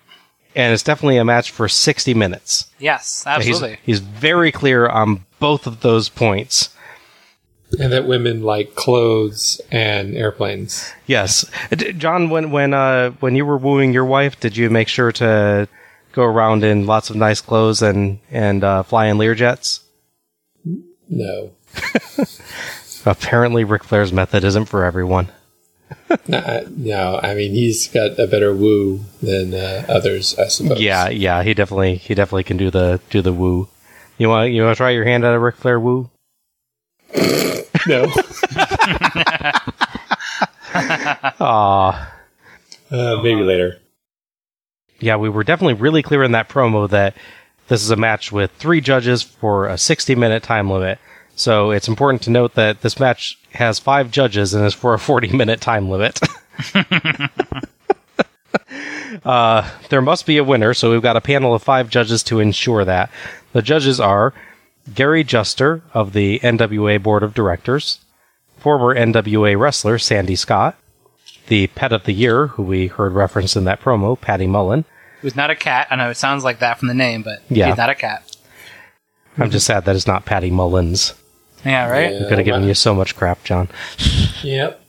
[0.57, 2.69] And it's definitely a match for 60 minutes.
[2.81, 3.79] Yes, absolutely.
[3.85, 6.75] He's, very clear on both of those points.
[7.79, 10.93] And that women like clothes and airplanes.
[11.07, 11.49] Yes,
[11.99, 12.29] John.
[12.29, 15.69] When when uh when you were wooing your wife, did you make sure to
[16.13, 19.81] go around in lots of nice clothes and and uh, fly in Learjets?
[21.09, 21.53] No.
[23.07, 25.29] Apparently, Ric Flair's method isn't for everyone.
[26.29, 30.81] no, no, I mean he's got a better woo than uh, others, I suppose.
[30.81, 33.69] Yeah, yeah, he definitely he definitely can do the do the woo.
[34.19, 36.11] You want you want to try your hand at a Ric Flair woo?
[37.87, 38.07] no.
[41.41, 42.13] Aw.
[42.91, 43.81] Uh, maybe later.
[45.01, 47.15] Yeah, we were definitely really clear in that promo that
[47.69, 50.99] this is a match with three judges for a 60 minute time limit.
[51.37, 54.99] So it's important to note that this match has five judges and is for a
[54.99, 56.21] 40 minute time limit.
[59.25, 62.41] uh, there must be a winner, so we've got a panel of five judges to
[62.41, 63.11] ensure that.
[63.53, 64.35] The judges are
[64.95, 68.01] Gary Juster of the NWA Board of Directors,
[68.59, 70.77] former NWA wrestler Sandy Scott,
[71.51, 74.85] the pet of the year, who we heard referenced in that promo, Patty Mullen.
[75.21, 75.89] Who's not a cat.
[75.91, 77.67] I know it sounds like that from the name, but Yeah.
[77.67, 78.37] he's not a cat.
[79.37, 81.13] I'm just sad that it's not Patty Mullins.
[81.65, 82.13] Yeah, right?
[82.13, 83.69] We could have given you so much crap, John.
[84.43, 84.81] Yep.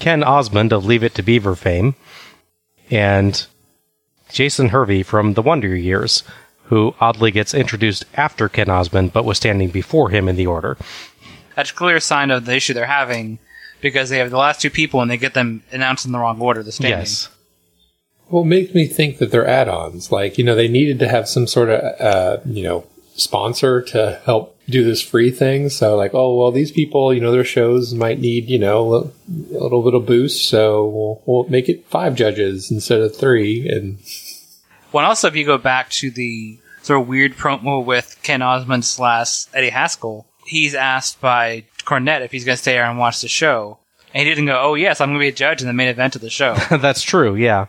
[0.00, 1.94] Ken Osmond of Leave It to Beaver fame,
[2.90, 3.46] and
[4.30, 6.24] Jason Hervey from The Wonder Years,
[6.64, 10.76] who oddly gets introduced after Ken Osmond but was standing before him in the order.
[11.54, 13.38] That's a clear sign of the issue they're having
[13.82, 16.40] because they have the last two people and they get them announced in the wrong
[16.40, 16.62] order.
[16.62, 17.00] The standing.
[17.00, 17.28] Yes.
[18.30, 20.10] Well, it makes me think that they're add-ons.
[20.10, 24.22] Like, you know, they needed to have some sort of, uh, you know, sponsor to
[24.24, 25.68] help do this free thing.
[25.68, 29.62] So, like, oh, well, these people, you know, their shows might need, you know, a
[29.62, 30.48] little bit of boost.
[30.48, 33.68] So we'll, we'll make it five judges instead of three.
[33.68, 33.98] And
[34.92, 38.86] Well, also if you go back to the sort of weird promo with Ken Osmond
[38.86, 43.20] slash Eddie Haskell, he's asked by Cornette if he's going to stay here and watch
[43.20, 43.78] the show.
[44.14, 45.88] And he didn't go, oh, yes, I'm going to be a judge in the main
[45.88, 46.54] event of the show.
[46.70, 47.66] That's true, yeah.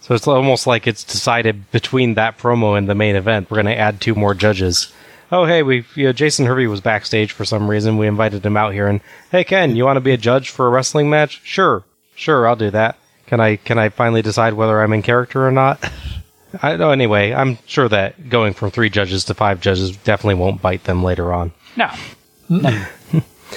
[0.00, 3.74] So it's almost like it's decided between that promo and the main event, we're going
[3.74, 4.92] to add two more judges.
[5.30, 7.98] Oh, hey, we you know, Jason Hervey was backstage for some reason.
[7.98, 10.66] We invited him out here, and hey, Ken, you want to be a judge for
[10.66, 11.42] a wrestling match?
[11.44, 12.96] Sure, sure, I'll do that.
[13.26, 15.84] Can I can I finally decide whether I'm in character or not?
[16.62, 16.92] I know.
[16.92, 21.04] Anyway, I'm sure that going from three judges to five judges definitely won't bite them
[21.04, 21.52] later on.
[21.76, 21.90] No.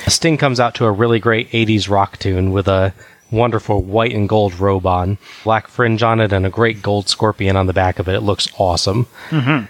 [0.07, 2.93] Sting comes out to a really great 80s rock tune with a
[3.31, 7.55] wonderful white and gold robe on, black fringe on it, and a great gold scorpion
[7.55, 8.15] on the back of it.
[8.15, 9.07] It looks awesome.
[9.29, 9.65] Mm-hmm.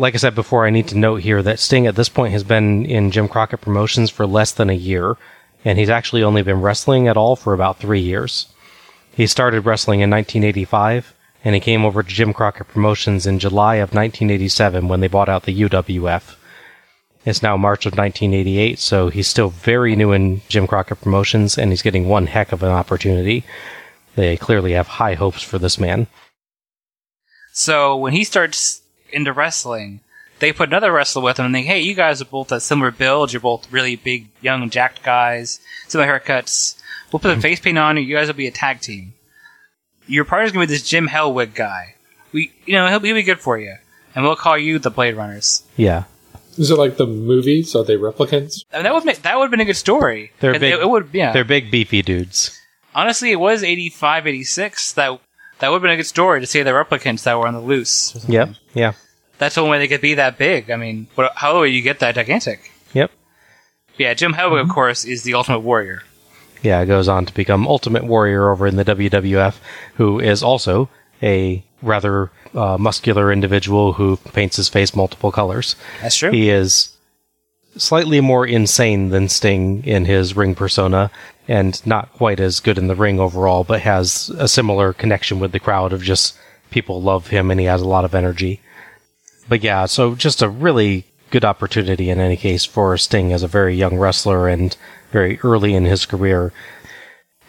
[0.00, 2.42] Like I said before, I need to note here that Sting at this point has
[2.42, 5.16] been in Jim Crockett Promotions for less than a year,
[5.64, 8.48] and he's actually only been wrestling at all for about three years.
[9.14, 11.14] He started wrestling in 1985,
[11.44, 15.28] and he came over to Jim Crockett Promotions in July of 1987 when they bought
[15.28, 16.36] out the UWF.
[17.24, 21.70] It's now March of 1988, so he's still very new in Jim Crockett Promotions, and
[21.70, 23.44] he's getting one heck of an opportunity.
[24.14, 26.06] They clearly have high hopes for this man.
[27.52, 30.00] So when he starts into wrestling,
[30.40, 32.90] they put another wrestler with him and think, hey, you guys are both a similar
[32.90, 33.32] build.
[33.32, 36.80] You're both really big, young, jacked guys, similar haircuts.
[37.10, 37.40] We'll put a hmm.
[37.40, 38.02] face paint on you.
[38.02, 39.14] You guys will be a tag team.
[40.06, 41.94] Your partner's gonna be this Jim Hellwig guy.
[42.32, 43.76] We, you know, he'll he'll be good for you.
[44.14, 45.62] And we'll call you the Blade Runners.
[45.76, 46.04] Yeah.
[46.58, 47.74] Is it like the movies?
[47.74, 48.64] Are they replicants?
[48.72, 50.32] I mean, that would make, that would have been a good story.
[50.40, 50.74] They're It- big.
[50.74, 51.32] It, it would, yeah.
[51.32, 52.58] They're big, beefy dudes.
[52.94, 54.92] Honestly, it was 85, 86.
[54.92, 55.20] That
[55.58, 57.60] that would have been a good story to see the replicants that were on the
[57.60, 58.14] loose.
[58.16, 58.32] or.
[58.32, 58.48] Yep.
[58.74, 58.92] Yeah.
[59.38, 60.70] That's the only way they could be that big.
[60.70, 62.72] I mean, what, how would you get that gigantic?
[62.92, 63.10] Yep.
[63.96, 64.74] Yeah, Jim Hellwig, of mm-hmm.
[64.74, 66.02] course, is the Ultimate Warrior.
[66.62, 69.56] Yeah, goes on to become Ultimate Warrior over in the WWF,
[69.94, 70.88] who is also
[71.22, 75.76] a rather uh, muscular individual who paints his face multiple colors.
[76.02, 76.30] That's true.
[76.30, 76.96] He is
[77.76, 81.10] slightly more insane than Sting in his ring persona,
[81.48, 85.52] and not quite as good in the ring overall, but has a similar connection with
[85.52, 86.38] the crowd of just
[86.70, 88.60] people love him and he has a lot of energy.
[89.48, 93.48] But yeah, so just a really good opportunity in any case for Sting as a
[93.48, 94.76] very young wrestler and
[95.10, 96.52] very early in his career.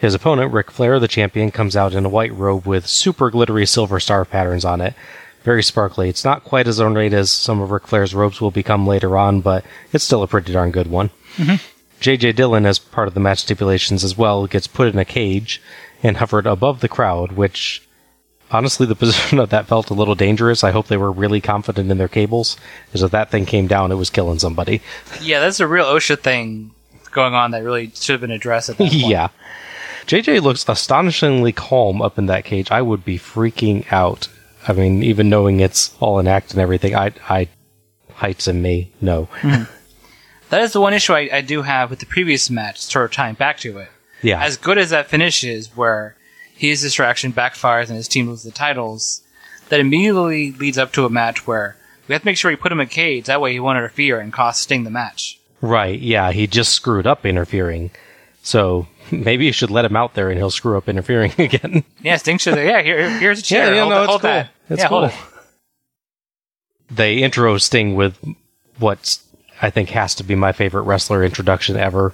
[0.06, 3.66] His opponent, Ric Flair, the champion, comes out in a white robe with super glittery
[3.66, 4.94] silver star patterns on it.
[5.42, 6.10] Very sparkly.
[6.10, 9.42] It's not quite as ornate as some of Ric Flair's robes will become later on,
[9.42, 11.10] but it's still a pretty darn good one.
[11.38, 11.56] Mm-hmm.
[12.00, 12.34] J.J.
[12.34, 15.60] Dillon, as part of the match stipulations as well, gets put in a cage
[16.04, 17.82] and hovered above the crowd, which
[18.52, 20.64] honestly, the position of that felt a little dangerous.
[20.64, 23.92] I hope they were really confident in their cables, because if that thing came down,
[23.92, 24.84] it was killing somebody.
[25.20, 26.76] Yeah, that's a real OSHA thing
[27.12, 29.08] going on that really should have been addressed at that point.
[29.08, 29.30] yeah.
[30.08, 32.70] JJ looks astonishingly calm up in that cage.
[32.72, 34.28] I would be freaking out.
[34.68, 37.48] I mean, even knowing it's all an act and everything, I, I,
[38.14, 39.26] heights in me, no.
[39.42, 39.64] Hmm.
[40.50, 43.12] That is the one issue I, I do have with the previous match, sort of
[43.12, 43.90] tying back to it.
[44.22, 44.44] Yeah.
[44.44, 46.16] As good as that finish is, where
[46.54, 49.22] his distraction backfires and his team loses the titles,
[49.70, 51.76] that immediately leads up to a match where
[52.08, 53.26] we have to make sure we put him in a cage.
[53.26, 55.40] That way he won't interfere and cost Sting the match.
[55.62, 57.90] Right, yeah, he just screwed up interfering.
[58.44, 61.84] So maybe you should let him out there and he'll screw up interfering again.
[62.02, 62.56] Yeah, Sting should.
[62.58, 63.74] Yeah, here, here's a chair.
[63.74, 64.30] yeah, hold no, it- it's hold cool.
[64.30, 64.50] that.
[64.70, 65.12] It's yeah, cool.
[66.90, 68.18] They intro Sting with
[68.78, 69.18] what
[69.62, 72.14] I think has to be my favorite wrestler introduction ever.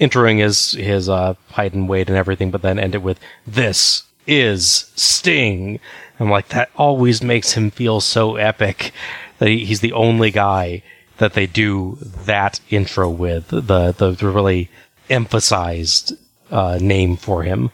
[0.00, 4.02] Introing his his uh, height and weight and everything, but then end it with "This
[4.26, 5.78] is Sting."
[6.18, 8.92] I'm like that always makes him feel so epic
[9.38, 10.82] that he, he's the only guy
[11.18, 14.70] that they do that intro with the the, the really
[15.10, 16.14] emphasized
[16.52, 17.70] uh, name for him.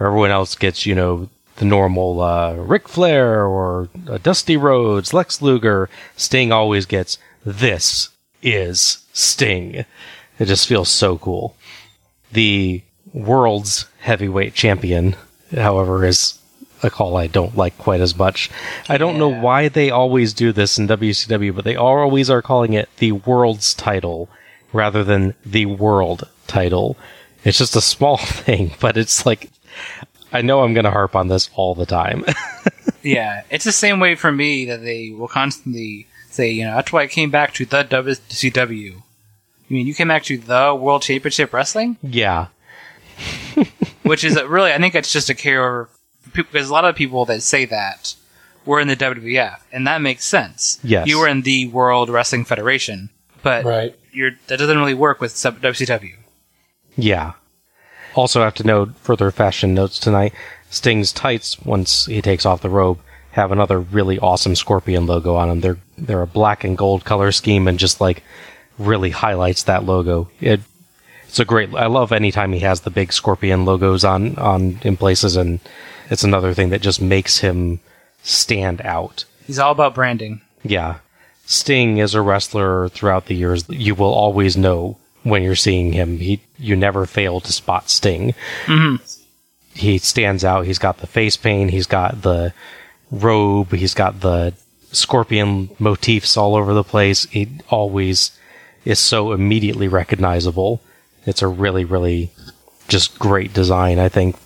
[0.00, 5.42] Everyone else gets you know the normal uh, Ric Flair or uh, Dusty Rhodes, Lex
[5.42, 5.90] Luger.
[6.16, 8.10] Sting always gets this
[8.42, 9.84] is Sting.
[10.38, 11.56] It just feels so cool.
[12.30, 12.82] The
[13.12, 15.16] world's heavyweight champion,
[15.52, 16.38] however, is
[16.82, 18.50] a call I don't like quite as much.
[18.88, 22.74] I don't know why they always do this in WCW, but they always are calling
[22.74, 24.28] it the world's title
[24.72, 26.96] rather than the world title.
[27.48, 29.50] It's just a small thing, but it's like
[30.32, 32.24] I know I'm going to harp on this all the time.
[33.00, 36.92] Yeah, it's the same way for me that they will constantly say, you know, that's
[36.92, 38.96] why I came back to the WCW.
[38.96, 39.00] I
[39.72, 42.48] mean, you came back to the World Championship Wrestling, yeah.
[44.02, 45.88] which is a- really, I think it's just a carryover
[46.34, 48.14] because a lot of people that say that
[48.66, 50.78] were in the WWF, and that makes sense.
[50.82, 51.06] Yes.
[51.06, 53.10] you were in the World Wrestling Federation,
[53.42, 53.94] but Right.
[54.12, 56.16] you're that doesn't really work with sub- WCW.
[56.98, 57.32] Yeah.
[58.14, 60.34] Also, have to note further fashion notes tonight.
[60.68, 62.98] Sting's tights, once he takes off the robe,
[63.30, 65.60] have another really awesome scorpion logo on them.
[65.60, 68.22] They're they're a black and gold color scheme, and just like
[68.78, 70.28] really highlights that logo.
[70.40, 70.60] It
[71.28, 71.72] it's a great.
[71.74, 75.60] I love anytime he has the big scorpion logos on on in places, and
[76.10, 77.80] it's another thing that just makes him
[78.24, 79.24] stand out.
[79.46, 80.40] He's all about branding.
[80.64, 80.98] Yeah.
[81.46, 83.66] Sting is a wrestler throughout the years.
[83.70, 86.18] You will always know when you're seeing him.
[86.18, 88.34] He you never fail to spot Sting.
[88.66, 88.96] Mm-hmm.
[89.74, 90.66] He stands out.
[90.66, 92.52] He's got the face paint, he's got the
[93.10, 94.54] robe, he's got the
[94.92, 97.24] scorpion motifs all over the place.
[97.26, 98.32] He always
[98.84, 100.80] is so immediately recognizable.
[101.26, 102.30] It's a really, really
[102.88, 104.36] just great design, I think.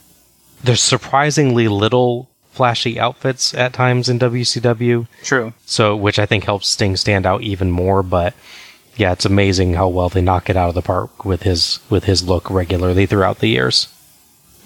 [0.65, 5.07] There's surprisingly little flashy outfits at times in WCW.
[5.23, 5.55] True.
[5.65, 8.03] So, which I think helps Sting stand out even more.
[8.03, 8.35] But
[8.97, 12.05] yeah, it's amazing how well they knock it out of the park with his with
[12.05, 13.89] his look regularly throughout the years.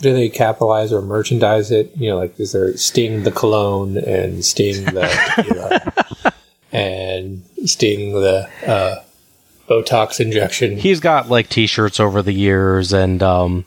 [0.00, 1.96] Do they capitalize or merchandise it?
[1.96, 6.34] You know, like is there Sting the cologne and Sting the tequila
[6.72, 9.02] and Sting the uh,
[9.68, 10.76] Botox injection?
[10.76, 13.64] He's got like T-shirts over the years, and um,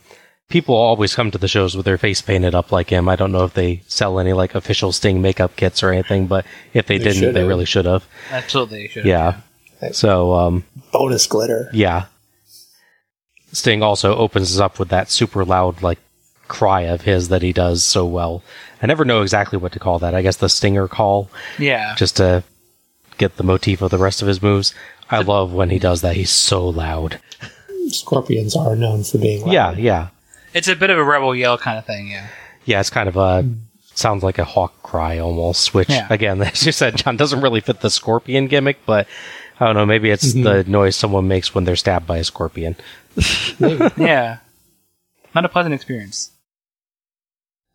[0.49, 3.09] people always come to the shows with their face painted up like him.
[3.09, 6.45] I don't know if they sell any like official Sting makeup kits or anything, but
[6.73, 8.05] if they, They didn't, should they really should have.
[8.29, 8.89] Absolutely.
[8.89, 9.41] Should Yeah.
[9.91, 11.69] So, um, Bonus glitter.
[11.73, 12.05] yeah.
[13.51, 15.97] Sting also opens us up with that super loud like
[16.47, 18.43] cry of his that he does so well.
[18.81, 20.13] I never know exactly what to call that.
[20.15, 21.95] I guess the stinger call, Yeah.
[21.95, 22.43] just to
[23.17, 24.73] get the motif of the rest of his moves.
[25.09, 26.15] I love when he does that.
[26.15, 27.19] He's so loud.
[27.87, 29.51] Scorpions are known for being loud.
[29.51, 30.07] Yeah, yeah.
[30.53, 32.27] It's a bit of a rebel yell kind of thing, yeah.
[32.65, 33.47] Yeah, it's kind of a
[33.95, 35.73] sounds like a hawk cry almost.
[35.73, 36.07] Which Yeah.
[36.11, 39.07] again, as you said, John doesn't really fit the scorpion gimmick, but
[39.59, 39.85] I don't know.
[39.85, 40.43] Maybe it's mm-hmm.
[40.43, 42.75] the noise someone makes when they're stabbed by a scorpion.
[43.97, 44.37] yeah.
[45.35, 46.31] Not a pleasant experience.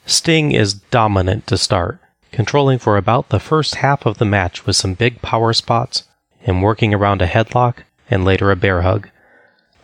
[0.06, 1.98] Sting is dominant to start,
[2.32, 6.04] controlling for about the first half of the match with some big power spots
[6.44, 9.08] and working around a headlock and later a bear hug.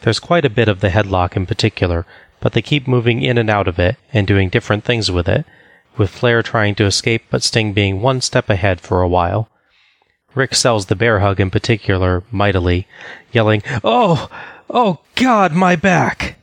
[0.02, 2.06] There's quite a bit of the headlock in particular,
[2.40, 5.44] but they keep moving in and out of it and doing different things with it,
[5.96, 9.48] with Flair trying to escape but Sting being one step ahead for a while.
[10.34, 12.86] Ric sells the bear hug in particular mightily,
[13.32, 14.28] yelling, Oh!
[14.72, 16.38] Oh God, my back!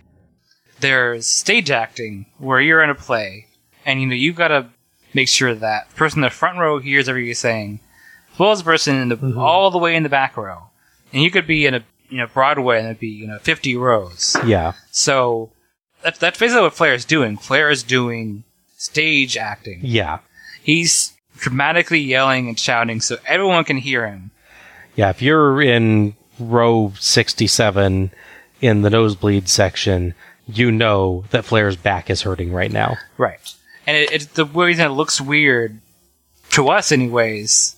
[0.81, 3.47] There's stage acting where you're in a play,
[3.85, 4.69] and you know you've got to
[5.13, 7.79] make sure that the person in the front row hears everything you're saying,
[8.33, 9.39] as well as the person in the mm-hmm.
[9.39, 10.63] all the way in the back row.
[11.13, 13.75] And you could be in a you know Broadway and it'd be you know 50
[13.77, 14.35] rows.
[14.45, 14.73] Yeah.
[14.91, 15.51] So
[16.03, 17.37] that, that's basically what Flair is doing.
[17.37, 18.43] Flair is doing
[18.77, 19.79] stage acting.
[19.83, 20.19] Yeah.
[20.61, 24.31] He's dramatically yelling and shouting so everyone can hear him.
[24.95, 28.11] Yeah, if you're in row 67
[28.61, 30.13] in the nosebleed section,
[30.47, 32.97] you know that Flair's back is hurting right now.
[33.17, 33.39] Right.
[33.85, 35.79] And it, it, the reason it looks weird
[36.51, 37.75] to us, anyways,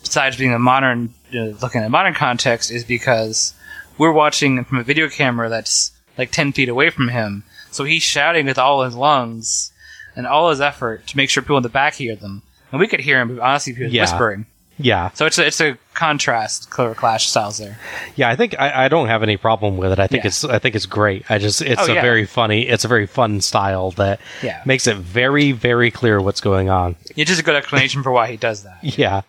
[0.00, 3.54] besides being a modern, uh, looking at a modern context, is because
[3.98, 7.44] we're watching from a video camera that's like 10 feet away from him.
[7.70, 9.72] So he's shouting with all his lungs
[10.14, 12.42] and all his effort to make sure people in the back hear them.
[12.72, 14.02] And we could hear him, but honestly, he was Yeah.
[14.02, 14.46] whispering.
[14.78, 15.10] Yeah.
[15.12, 17.78] So it's a, it's a contrast, clear clash styles there.
[18.16, 19.98] Yeah, I think I, I don't have any problem with it.
[20.00, 20.28] I think Yeah.
[20.28, 21.30] it's I think it's great.
[21.30, 22.00] I just it's Oh, a yeah.
[22.02, 24.60] very funny it's a very fun style that Yeah.
[24.64, 26.96] makes it very very clear what's going on.
[27.14, 28.78] It's just a good explanation for why he does that.
[28.98, 29.20] Yeah.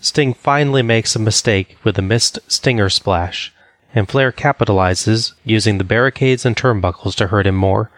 [0.00, 3.52] Sting finally makes a mistake with a missed stinger splash,
[3.94, 7.90] and Flair capitalizes using the barricades and turnbuckles to hurt him more.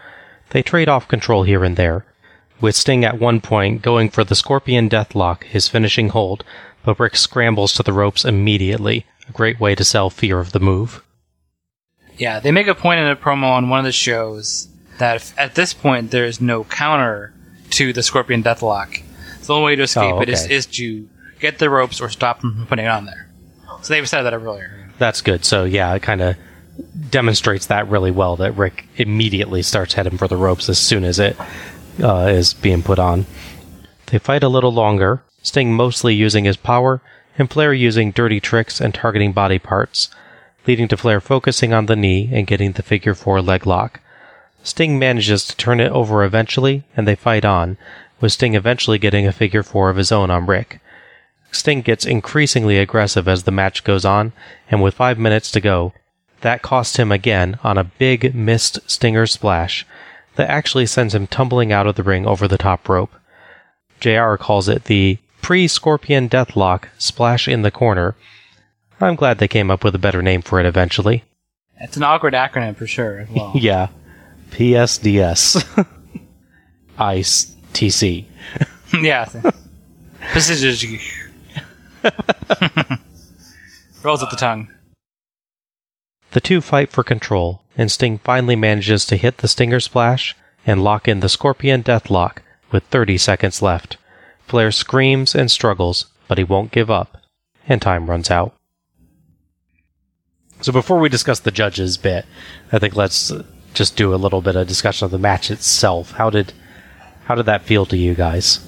[0.51, 2.05] They trade off control here and there,
[2.63, 6.45] with Sting at one point going for the Scorpion Deathlock, his finishing hold,
[6.85, 10.61] but Ric scrambles to the ropes immediately, a great way to sell fear of the
[10.61, 11.03] move.
[12.17, 14.69] Yeah, they make a point in a promo on one of the shows
[14.99, 17.35] that if, at this point there is no counter
[17.71, 19.03] to the Scorpion Deathlock.
[19.41, 21.09] So the only way to escape Oh, it is, is to
[21.41, 23.29] get the ropes or stop them from putting it on there.
[23.83, 24.91] So they've said that earlier.
[24.99, 25.45] That's good.
[25.45, 26.37] So yeah, it kind of
[27.11, 28.37] demonstrates that really well.
[28.37, 31.37] That Ric immediately starts heading for the ropes as soon as it
[32.01, 33.27] uh, is being put on.
[34.07, 35.23] They fight a little longer.
[35.43, 37.01] Sting mostly using his power,
[37.39, 40.09] and Flair using dirty tricks and targeting body parts,
[40.67, 44.01] leading to Flair focusing on the knee and getting the figure four leg lock.
[44.63, 47.77] Sting manages to turn it over eventually, and they fight on,
[48.21, 50.81] with Sting eventually getting a figure four of his own on Ric.
[51.51, 54.33] Sting gets increasingly aggressive as the match goes on,
[54.71, 55.93] and with five minutes to go,
[56.43, 59.85] that cost him again on a big missed Stinger splash
[60.37, 63.13] that actually sends him tumbling out of the ring over the top rope.
[64.01, 68.17] JR calls it the pre Scorpion Deathlock splash in the corner.
[69.01, 71.25] I'm glad they came up with a better name for it eventually.
[71.81, 73.53] It's an awkward acronym for sure as well.
[73.57, 73.89] Yeah.
[74.51, 75.87] PSDS.
[76.99, 78.27] ICE TC.
[79.03, 79.29] yeah.
[80.33, 80.99] Precision.
[84.03, 84.69] Rolls up the tongue.
[86.33, 90.35] The two fight for control, and Sting finally manages to hit the Stinger Splash
[90.67, 92.39] and lock in the Scorpion Deathlock
[92.71, 93.99] With 30 seconds left,
[94.47, 97.19] Flair screams and struggles, but he won't give up,
[97.69, 98.55] and time runs out.
[100.63, 102.25] So before we discuss the judges bit,
[102.71, 103.31] I think let's
[103.75, 106.13] just do a little bit of discussion of the match itself.
[106.13, 106.53] How did
[107.25, 108.67] how did that feel to you guys?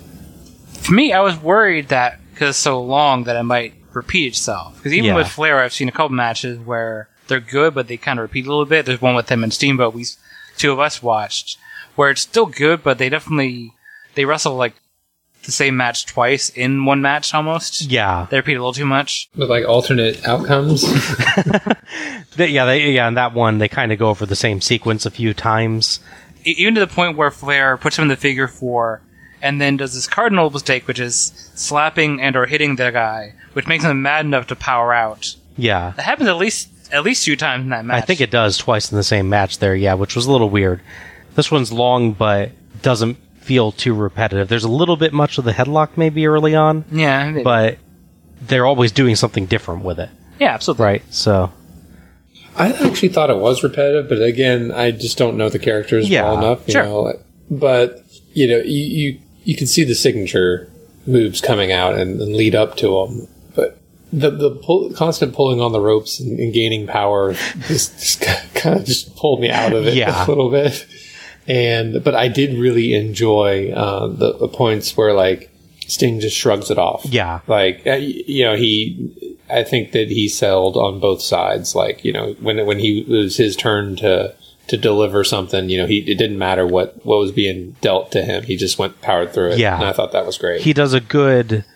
[0.82, 4.76] For me, I was worried that because it's so long that it might repeat itself.
[4.76, 5.16] Because even Yeah.
[5.16, 8.46] with Flair, I've seen a couple matches where they're good, but they kind of repeat
[8.46, 8.86] a little bit.
[8.86, 9.94] There's one with him and Steamboat.
[9.94, 10.04] We
[10.56, 11.56] two of us watched
[11.96, 13.72] where it's still good, but they definitely
[14.14, 14.74] they wrestle like
[15.44, 17.82] the same match twice in one match almost.
[17.82, 19.28] Yeah, They repeat a little too much.
[19.36, 20.84] With like alternate outcomes.
[22.36, 23.06] They- yeah, they, yeah.
[23.08, 26.00] In that one, they kind of go over the same sequence a few times.
[26.44, 29.02] Even to the point where Flair puts him in the figure four
[29.40, 33.66] and then does this cardinal mistake, which is slapping and or hitting the guy, which
[33.68, 35.36] makes him mad enough to power out.
[35.56, 38.02] Yeah, That happens at least at least two times in that match.
[38.02, 40.50] I think it does twice in the same match there, yeah, which was a little
[40.50, 40.80] weird.
[41.34, 42.50] This one's long, but
[42.82, 44.48] doesn't feel too repetitive.
[44.48, 47.42] There's a little bit much of the headlock maybe early on, Yeah, maybe.
[47.42, 47.78] but
[48.40, 50.84] they're always doing something different with it, yeah, absolutely.
[50.84, 51.02] right?
[51.14, 51.52] So,
[52.56, 56.22] I actually thought it was repetitive, but again, I just don't know the characters Yeah,
[56.24, 56.68] well enough.
[56.68, 56.84] You sure.
[56.84, 57.12] know,
[57.50, 58.00] but
[58.32, 60.70] you know, you, you you can see the signature
[61.06, 63.28] moves coming out and, and lead up to them.
[64.20, 67.32] The the pull, constant pulling on the ropes and, and gaining power
[67.66, 68.20] just, just
[68.54, 70.24] kind of just pulled me out of it Yeah.
[70.24, 70.86] a little bit.
[71.46, 75.50] And but I did really enjoy uh, the, the points where like
[75.86, 77.04] Sting just shrugs it off.
[77.04, 77.40] Yeah.
[77.46, 81.74] like uh, you know he I think that he settled on both sides.
[81.74, 84.34] Like you know, when when he it was his turn to
[84.68, 88.22] to deliver something, you know, he it didn't matter what what was being dealt to
[88.22, 88.44] him.
[88.44, 89.58] He just went powered through it.
[89.58, 89.76] Yeah.
[89.76, 90.62] and I thought that was great.
[90.62, 91.66] he does a good,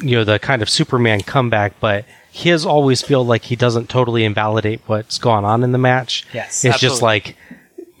[0.00, 4.24] you know, the kind of Superman comeback, but his always feel like he doesn't totally
[4.24, 6.26] invalidate what's gone on in the match.
[6.32, 7.36] Yes, it's just like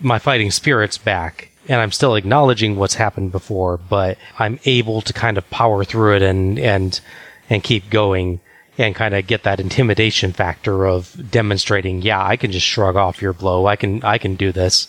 [0.00, 5.12] my fighting spirit's back, and I'm still acknowledging what's happened before, but I'm able to
[5.12, 7.00] kind of power through it and and
[7.48, 8.40] and keep going.
[8.78, 13.22] And kind of get that intimidation factor of demonstrating, yeah, I can just shrug off
[13.22, 13.64] your blow.
[13.64, 14.88] I can, I can do this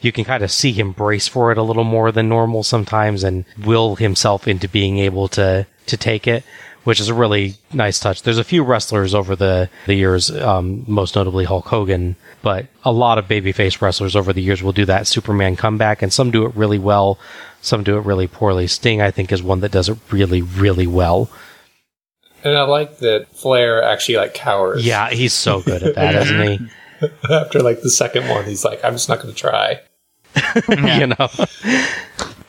[0.00, 3.24] you can kind of see him brace for it a little more than normal sometimes
[3.24, 6.44] and will himself into being able to to take it
[6.84, 10.84] which is a really nice touch there's a few wrestlers over the the years um,
[10.86, 14.84] most notably hulk hogan but a lot of babyface wrestlers over the years will do
[14.84, 17.18] that superman comeback and some do it really well
[17.60, 20.86] some do it really poorly sting i think is one that does it really really
[20.86, 21.30] well
[22.44, 24.86] and I like that Flair actually like cowers.
[24.86, 26.68] yeah he's so good at that isn't he
[27.30, 29.80] After like the second one, he's like, I'm just not going to try.
[30.68, 31.28] you know.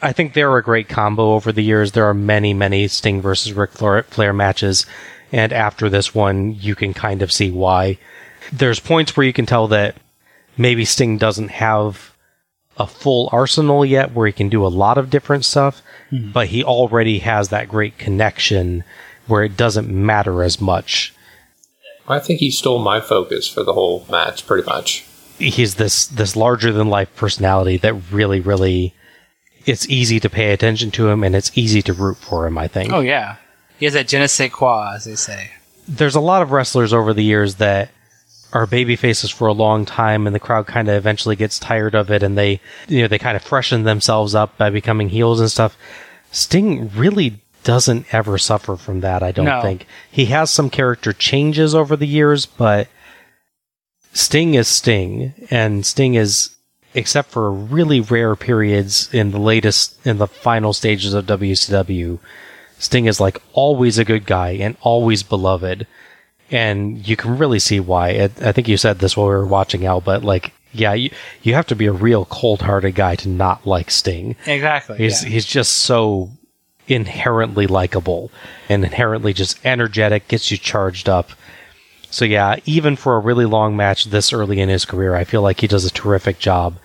[0.02, 1.92] I think they're a great combo over the years.
[1.92, 4.86] There are many, many Sting versus Ric Flair, Flair matches,
[5.32, 7.98] and after this one, you can kind of see why.
[8.52, 9.98] There's points where you can tell that
[10.58, 12.16] maybe Sting doesn't have
[12.78, 16.32] a full arsenal yet, where he can do a lot of different stuff, hmm.
[16.32, 18.86] but he already has that great connection
[19.28, 21.14] where it doesn't matter as much.
[22.08, 25.06] I think he stole my focus for the whole match, pretty much.
[25.38, 28.94] he's this this larger than life personality that really really
[29.70, 32.68] it's easy to pay attention to him and it's easy to root for him i
[32.68, 33.36] think Oh yeah,
[33.78, 35.52] he has that je ne sais quoi, as they say.
[35.88, 37.90] there's a lot of wrestlers over the years that
[38.52, 41.94] are baby faces for a long time and the crowd kind of eventually gets tired
[41.96, 45.40] of it and they you know they kind of freshen themselves up by becoming heels
[45.40, 45.78] and stuff
[46.32, 49.62] sting really doesn't ever suffer from that i don't No.
[49.62, 52.88] think he has some character changes over the years but
[54.12, 56.50] Sting is Sting, and Sting is,
[57.00, 62.20] except for really rare periods in the latest, in the final stages of WCW,
[62.78, 65.88] Sting is like always a good guy and always beloved.
[66.52, 68.10] And you can really see why.
[68.10, 71.10] I, think you said this while we were watching Al, but like, yeah, you,
[71.42, 74.36] you have to be a real cold hearted guy to not like Sting.
[74.46, 74.98] Exactly.
[74.98, 75.30] He's, yeah.
[75.30, 76.32] he's just so
[76.88, 78.30] inherently likable
[78.68, 81.32] and inherently just energetic, gets you charged up.
[82.12, 85.42] So yeah, even for a really long match this early in his career, I feel
[85.42, 86.78] like he does a terrific job,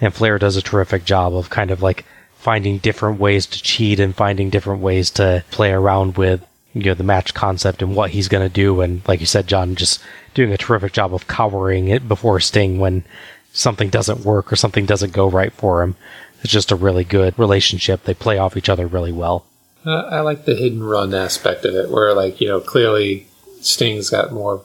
[0.00, 2.04] and Flair does a terrific job of kind of like
[2.36, 6.44] finding different ways to cheat and finding different ways to play around with
[6.74, 9.48] you know the match concept and what he's going to do, and like you said,
[9.48, 10.00] John, just
[10.34, 13.04] doing a terrific job of cowering it before Sting when
[13.52, 15.96] something doesn't work or something doesn't go right for him.
[16.42, 18.04] It's just a really good relationship.
[18.04, 19.44] They play off each other really well.
[19.84, 23.27] Uh, I like the hidden run aspect of it, where like you know clearly
[23.60, 24.62] Sting's got more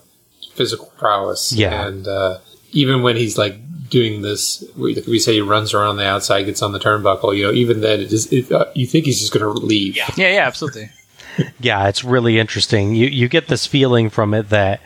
[0.53, 1.87] physical prowess, Yeah.
[1.87, 2.39] and uh,
[2.71, 3.55] even when he's like
[3.89, 7.43] doing this, we, we say he runs around the outside, gets on the turnbuckle, you
[7.43, 9.95] know, even then it is it, uh, you think he's just going to leave.
[9.97, 10.89] yeah, yeah, absolutely.
[11.59, 12.93] yeah, it's really interesting.
[12.95, 14.79] You you get this feeling from it that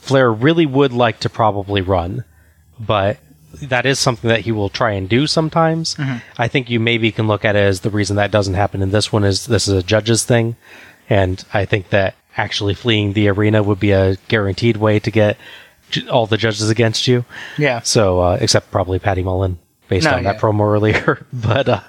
[0.00, 2.24] Flair really would like to probably run,
[2.78, 3.18] but
[3.60, 5.94] that is something that he will try and do sometimes.
[6.38, 8.90] I think you maybe can look at it as the reason that doesn't happen in
[8.90, 10.56] this one is this is a judge's thing,
[11.10, 15.36] and I think that actually fleeing the arena would be a guaranteed way to get
[16.10, 17.24] all the judges against you.
[17.58, 17.80] Yeah.
[17.80, 21.80] So, uh, except probably Patty Mullen based No, on that promo earlier, but uh,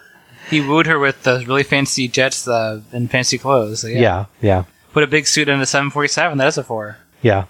[0.50, 3.82] He wooed her with the really fancy jets uh, and fancy clothes.
[3.82, 4.00] So, yeah.
[4.00, 6.38] yeah, yeah, Put a big suit in a 747.
[6.38, 6.98] That is a four.
[7.22, 7.46] yeah.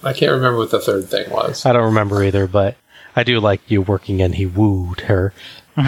[0.00, 1.66] I can't remember what the third thing was.
[1.66, 2.76] I don't remember either, but
[3.16, 5.34] I do like you working and he wooed her.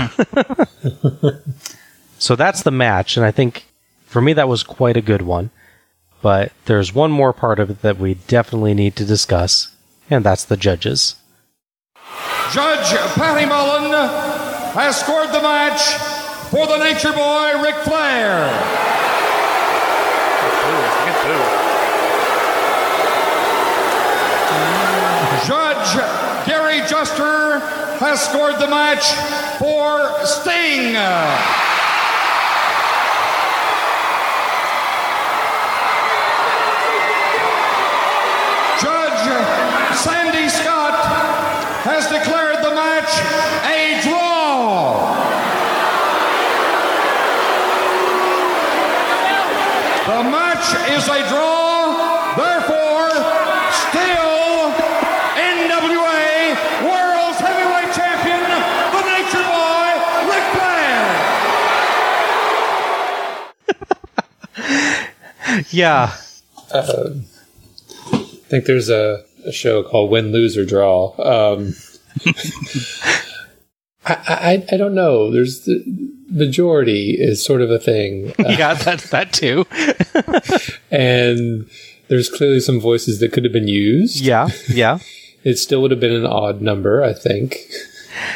[2.19, 3.67] so that's the match, and I think
[4.07, 5.51] for me that was quite a good one.
[6.23, 9.75] But there's one more part of it that we definitely need to discuss,
[10.11, 11.17] and that's the judges.
[12.53, 13.93] Judge Patty Mullen
[14.73, 15.81] has scored the match
[16.51, 18.51] for the Nature Boy Ric Flair.
[25.47, 25.97] Judge
[26.47, 27.61] Gary Juster
[27.99, 29.13] has scored the match
[29.59, 30.95] for Sting.
[38.81, 39.27] Judge
[39.97, 40.95] Sandy Scott
[41.85, 43.13] has declared the match
[43.67, 44.97] a draw.
[50.07, 50.23] The
[51.01, 53.11] match is a draw, therefore,
[53.73, 54.73] still
[55.37, 56.55] NWA
[56.85, 58.43] World's Heavyweight Champion,
[58.93, 59.89] the Nature Boy,
[60.29, 60.45] Ric
[64.55, 65.65] Flair.
[65.71, 66.17] Yeah.
[66.73, 67.11] Uh,
[68.13, 68.17] I
[68.49, 71.15] think there's a, a show called Win, Lose, or Draw.
[71.19, 71.75] Um,
[74.05, 75.31] I, I, I don't know.
[75.31, 75.83] There's the
[76.31, 78.33] majority is sort of a thing.
[78.39, 79.67] yeah, that's that too.
[80.91, 81.69] and
[82.09, 84.21] there's clearly some voices that could have been used.
[84.21, 84.99] Yeah, yeah.
[85.45, 87.57] it still would have been an odd number, I think.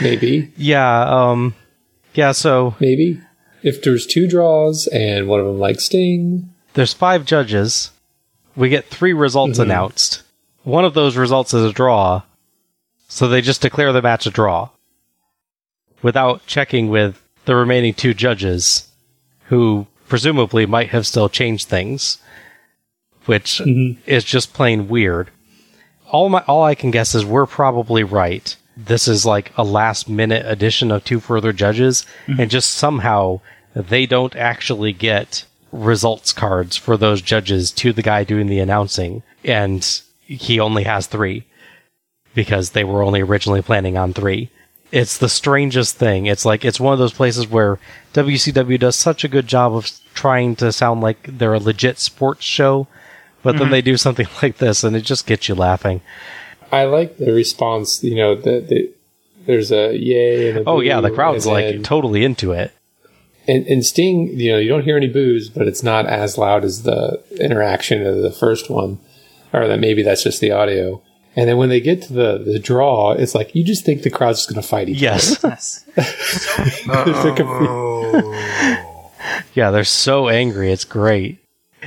[0.01, 0.53] Maybe.
[0.57, 1.55] Yeah, um,
[2.15, 2.75] yeah, so.
[2.81, 3.21] Maybe.
[3.63, 6.51] If there's two draws and one of them like Sting.
[6.75, 7.91] There's five judges.
[8.57, 9.63] We get three results Mhm.
[9.63, 10.23] announced.
[10.65, 12.23] One of those results is a draw,
[13.09, 14.71] so they just declare the match a draw
[16.03, 18.89] without checking with the remaining two judges,
[19.47, 22.19] who presumably might have still changed things,
[23.27, 24.01] which mm-hmm.
[24.07, 25.31] is just plain weird.
[26.11, 28.55] All my all I can guess is we're probably right.
[28.77, 32.41] This is like a last minute addition of two further judges, mm-hmm.
[32.41, 33.41] and just somehow
[33.75, 39.23] they don't actually get results cards for those judges to the guy doing the announcing,
[39.45, 41.45] and he only has three
[42.35, 44.51] because they were only originally planning on three.
[44.95, 46.27] It's the strangest thing.
[46.27, 47.79] It's like it's one of those places where
[48.13, 52.45] WCW does such a good job of trying to sound like they're a legit sports
[52.45, 52.87] show,
[53.43, 53.71] but then Mhm.
[53.73, 56.01] they do something like this and it just gets you laughing.
[56.71, 58.91] I like the response, you know, the, the
[59.47, 62.73] there's a yay and a Oh yeah, the boo, crowd's like then- totally into it.
[63.47, 66.65] And, and Sting, you know, you don't hear any boos, but it's not as loud
[66.65, 68.99] as the interaction of the first one,
[69.53, 71.03] or that maybe that's just the audio.
[71.37, 74.11] And then when they get to the, the draw, it's like you just think the
[74.11, 75.43] crowd's just going to fight each Yes.
[75.45, 75.57] other.
[76.87, 78.35] They're confu-
[79.55, 80.71] Yeah, they're so angry.
[80.73, 81.39] It's great.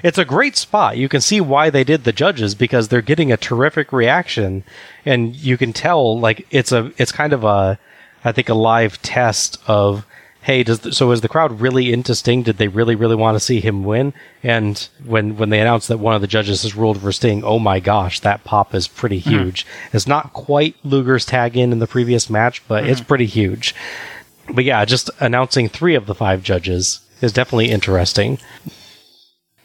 [0.04, 0.98] It's a great spot.
[0.98, 4.64] You can see why they did the judges because they're getting a terrific reaction,
[5.06, 7.80] and you can tell like it's a it's kind of a
[8.24, 10.06] I think a live test of
[10.48, 12.42] hey does the, so is the crowd really into Sting?
[12.42, 14.14] Did they really really want to see him win?
[14.42, 17.60] And when when they announced that one of the judges has ruled for Sting, oh
[17.60, 19.30] my gosh, that pop is pretty Mhm.
[19.30, 19.68] huge.
[19.92, 23.08] It's not quite Luger's tag in in the previous match, but it's Mhm.
[23.08, 23.76] pretty huge.
[24.50, 28.38] But yeah, just announcing three of the five judges is definitely interesting.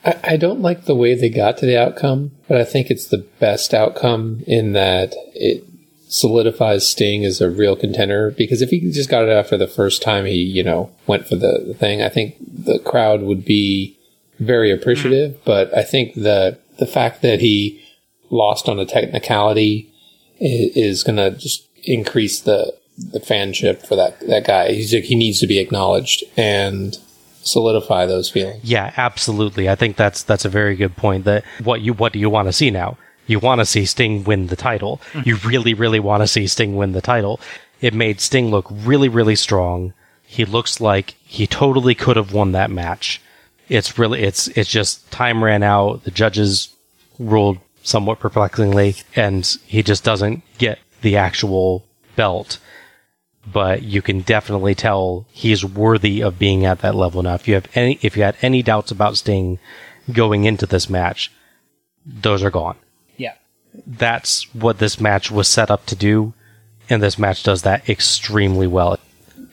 [0.05, 3.07] I, I don't like the way they got to the outcome, but I think it's
[3.07, 5.63] the best outcome in that it
[6.12, 8.30] solidifies Sting as a real contender.
[8.32, 11.36] Because if he just got it after the first time he, you know, went for
[11.36, 13.98] the, the thing, I think the crowd would be
[14.39, 15.32] very appreciative.
[15.32, 15.44] Mm.
[15.44, 17.82] But I think that the fact that he
[18.28, 19.90] lost on a technicality
[20.39, 24.72] is, is going to just increase the the fanship for that that guy.
[24.72, 26.98] He's like, he needs to be acknowledged and
[27.43, 28.62] solidify those feelings.
[28.62, 29.70] Yeah, absolutely.
[29.70, 31.24] I think that's that's a very good point.
[31.24, 32.98] That what you what do you want to see now?
[33.27, 35.01] You want to see Sting win the title.
[35.12, 35.28] Mm-hmm.
[35.28, 37.40] You really, really want to see Sting win the title.
[37.81, 39.93] It made Sting look really, really strong.
[40.23, 43.20] He looks like he totally could have won that match.
[43.69, 46.05] It's really it's it's just time ran out.
[46.05, 46.74] The judges
[47.19, 51.85] ruled somewhat perplexingly, and he just doesn't get the actual
[52.16, 52.59] belt
[53.51, 57.35] but you can definitely tell he's worthy of being at that level now.
[57.35, 59.59] If you have any, if you had any doubts about Sting
[60.12, 61.32] going into this match,
[62.07, 62.77] those are gone.
[63.74, 63.81] Yeah.
[63.86, 66.35] That's what this match was set up to do.
[66.90, 68.99] And this match does that extremely well.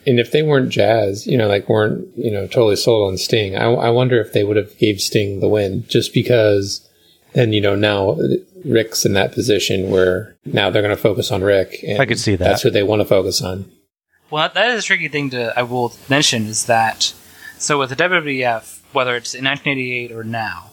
[0.06, 3.56] And if they weren't Jazz, you know, like weren't you know totally sold on Sting,
[3.56, 6.86] I, I wonder if they would have gave Sting the win just because.
[7.32, 8.18] Then you know now
[8.64, 11.76] Ric's in that position where now they're going to focus on Ric.
[11.86, 12.44] And I could see that.
[12.44, 13.70] That's what they want to focus on.
[14.30, 17.14] Well, that is a tricky thing to I will mention is that
[17.58, 20.70] so with the WWF, whether it's in 1988 or now,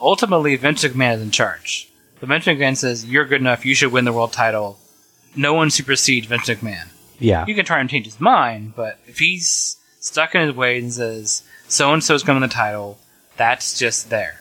[0.00, 1.89] ultimately Vince McMahon is in charge.
[2.20, 4.78] But Vince McMahon says you're good enough, you should win the world title.
[5.34, 6.88] No one supersedes Vince McMahon.
[7.18, 7.46] Yeah.
[7.46, 10.92] You can try and change his mind, but if he's stuck in his ways and
[10.92, 12.98] says so and so's going to win the title,
[13.36, 14.40] that's just there.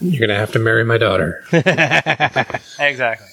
[0.00, 1.42] You're going to have to marry my daughter.
[2.78, 3.26] Exactly.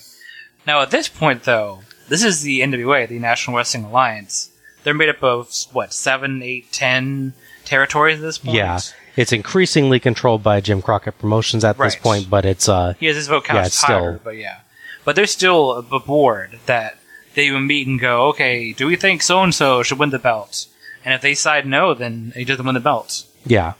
[0.65, 4.51] Now, at this point, though, this is the NWA, the National Wrestling Alliance.
[4.83, 7.33] They're made up of, what, seven, eight, ten
[7.65, 8.57] territories at this point?
[8.57, 8.79] Yeah.
[9.15, 13.15] It's increasingly controlled by Jim Crockett Promotions at this point, but it's uh He has
[13.15, 14.59] his vote yeah, counts it's higher, still but yeah.
[15.03, 16.97] But there's still a board that
[17.35, 20.19] they would meet and go, okay, do we think so and so should win the
[20.19, 20.67] belt?
[21.03, 23.25] And if they decide no, then he doesn't win the belt.
[23.45, 23.73] yeah.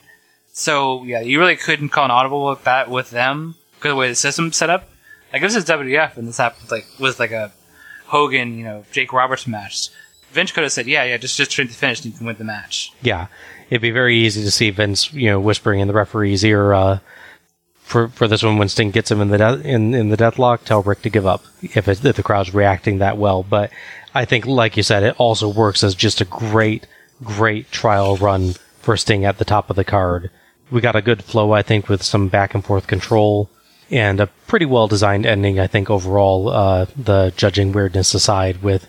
[0.54, 4.08] So yeah, you really couldn't call an audible with that with them because the way
[4.08, 4.88] the system's set up.
[5.34, 7.52] Like this is WWF and this happened like was like a
[8.06, 9.90] Hogan, you know, Jake Roberts match.
[10.32, 12.38] Vince could have said, "Yeah, yeah, just just try to finish and you can win
[12.38, 13.28] the match." Yeah.
[13.70, 17.00] It'd be very easy to see Vince, you know, whispering in the referee's ear, uh,
[17.86, 20.64] for for this one when Sting gets him in the de- in in the deathlock,
[20.64, 23.44] tell Ric to give up if, it, if the crowd's reacting that well.
[23.44, 23.72] But
[24.14, 26.88] I think, like you said, it also works as just a great,
[27.24, 30.32] great trial run for Sting at the top of the card.
[30.72, 33.50] We got a good flow, I think, with some back and forth control
[33.92, 35.60] and a pretty well designed ending.
[35.60, 38.88] I think overall, uh, the judging weirdness aside, with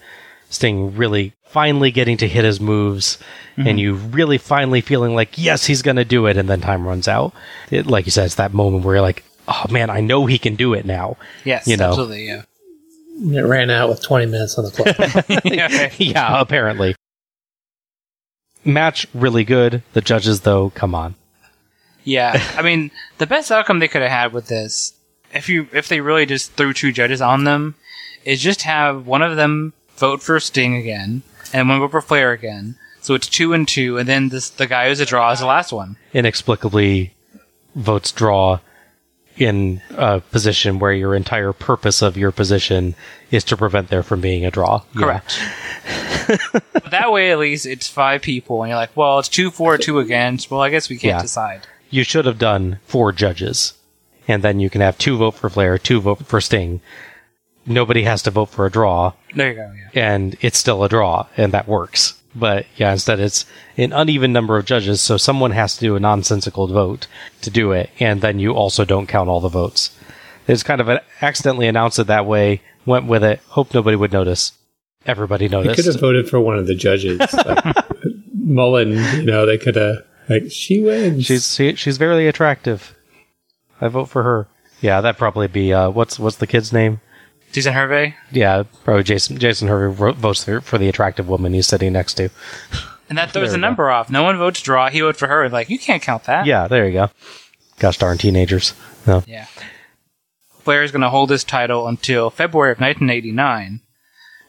[0.57, 3.19] Sting really finally getting to hit his moves
[3.57, 3.69] Mhm.
[3.71, 6.37] and you really finally feeling like, yes, he's going to do it.
[6.37, 7.33] And then time runs out.
[7.71, 10.39] It, like you said, it's that moment where you're like, oh man, I know he
[10.39, 11.17] can do it now.
[11.45, 11.89] Yes, You know.
[11.91, 12.43] absolutely, yeah.
[13.19, 15.93] It ran out with 20 minutes on the clock.
[15.99, 16.95] yeah, apparently.
[18.65, 19.83] Match really good.
[19.93, 21.15] The judges, though, come on.
[22.05, 24.93] Yeah, I mean, the best outcome they could have had with this,
[25.33, 27.75] if you if they really just threw two judges on them,
[28.25, 32.33] is just have one of them vote for Sting again, and one vote for Flair
[32.33, 32.77] again.
[33.01, 35.47] So it's two and two, and then this the guy who's a draw is the
[35.47, 35.97] last one.
[36.13, 37.15] Inexplicably,
[37.75, 38.59] votes draw
[39.37, 42.95] in a position where your entire purpose of your position
[43.31, 44.81] is to prevent there from being a draw.
[44.97, 45.39] Correct.
[46.73, 49.77] but that way, at least it's five people, and you're like, well, it's two for,
[49.79, 50.51] two against.
[50.51, 51.23] Well, I guess we can't Yeah.
[51.23, 51.67] decide.
[51.91, 53.75] You should have done four judges,
[54.27, 56.81] and then you can have two vote for Flair, two vote for Sting.
[57.67, 59.73] Nobody has to vote for a draw, There you go.
[59.95, 60.15] Yeah.
[60.15, 62.15] and it's still a draw, and that works.
[62.35, 63.47] But yeah, instead it's
[63.77, 67.07] an uneven number of judges, so someone has to do a nonsensical vote
[67.43, 69.97] to do it, and then you also don't count all the votes.
[70.49, 74.13] It's kind of an, accidentally announced it that way, went with it, hope nobody would
[74.13, 74.53] notice.
[75.07, 75.77] Everybody They noticed.
[75.77, 77.21] could have voted for one of the judges.
[77.33, 77.65] Like
[78.35, 79.99] Mullen, you know, they could have,
[80.29, 81.25] like, she wins.
[81.25, 82.95] She's she, she's very attractive.
[83.81, 84.49] I vote for her.
[84.81, 87.01] Yeah, that'd probably be uh, what's what's the kid's name?
[87.57, 88.15] Jason Hervey.
[88.31, 92.29] Yeah, probably Jason Jason Hervey votes for, for the attractive woman he's sitting next to.
[93.09, 93.67] And that throws the we go.
[93.67, 94.11] number off.
[94.11, 94.91] No one votes draw.
[94.91, 95.49] He voted for her.
[95.49, 96.45] Like, you can't count that.
[96.45, 97.09] Yeah, there you go.
[97.79, 98.75] Gosh darn teenagers.
[99.07, 99.23] No.
[99.27, 99.47] Yeah.
[100.61, 103.81] Flair is going to hold this title until February of 1989,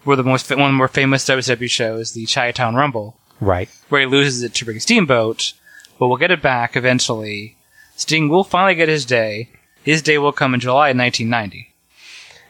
[0.04, 3.70] where the most one of the more famous WCW shows, the Chi-Town Rumble, Right.
[3.88, 5.54] where he loses it to Ricky Steamboat,
[5.98, 7.56] but we'll get it back eventually.
[7.96, 9.50] Sting will finally get his day.
[9.84, 11.74] His day will come in July 1990.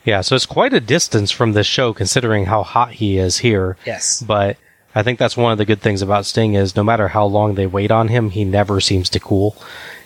[0.08, 3.76] Yeah, so it's quite a distance from this show considering how hot he is here.
[3.86, 4.24] Yes.
[4.24, 4.56] But
[4.96, 7.56] I think that's one of the good things about Sting is no matter how long
[7.56, 9.58] they wait on him, he never seems to cool.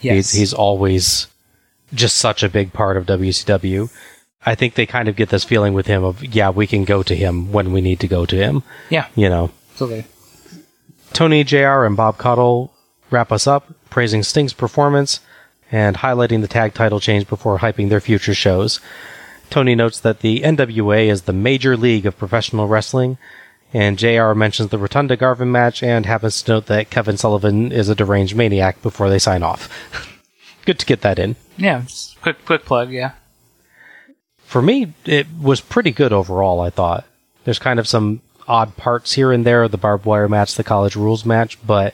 [0.01, 0.15] Yes.
[0.15, 1.27] He's, he's always
[1.93, 3.91] just such a big part of WCW.
[4.43, 7.03] I think they kind of get this feeling with him of, yeah, we can go
[7.03, 8.63] to him when we need to go to him.
[8.89, 9.05] Yeah.
[9.15, 10.05] You know, Absolutely.
[11.13, 12.71] Tony JR and Bob Caudle
[13.11, 15.19] wrap us up, praising Sting's performance
[15.71, 18.79] and highlighting the tag title change before hyping their future shows.
[19.51, 23.17] Tony notes that the NWA is the major league of professional wrestling,
[23.73, 27.89] and JR mentions the Rotundo Garvin match and happens to note that Kevin Sullivan is
[27.89, 29.69] a deranged maniac before they sign off.
[30.65, 31.35] Good to get that in.
[31.57, 31.83] Yeah.
[32.21, 32.91] Quick, quick plug.
[32.91, 33.11] Yeah.
[34.45, 37.05] For me, it was pretty good overall, I thought.
[37.45, 40.95] There's kind of some odd parts here and there, the barbed wire match, the college
[40.95, 41.93] rules match, but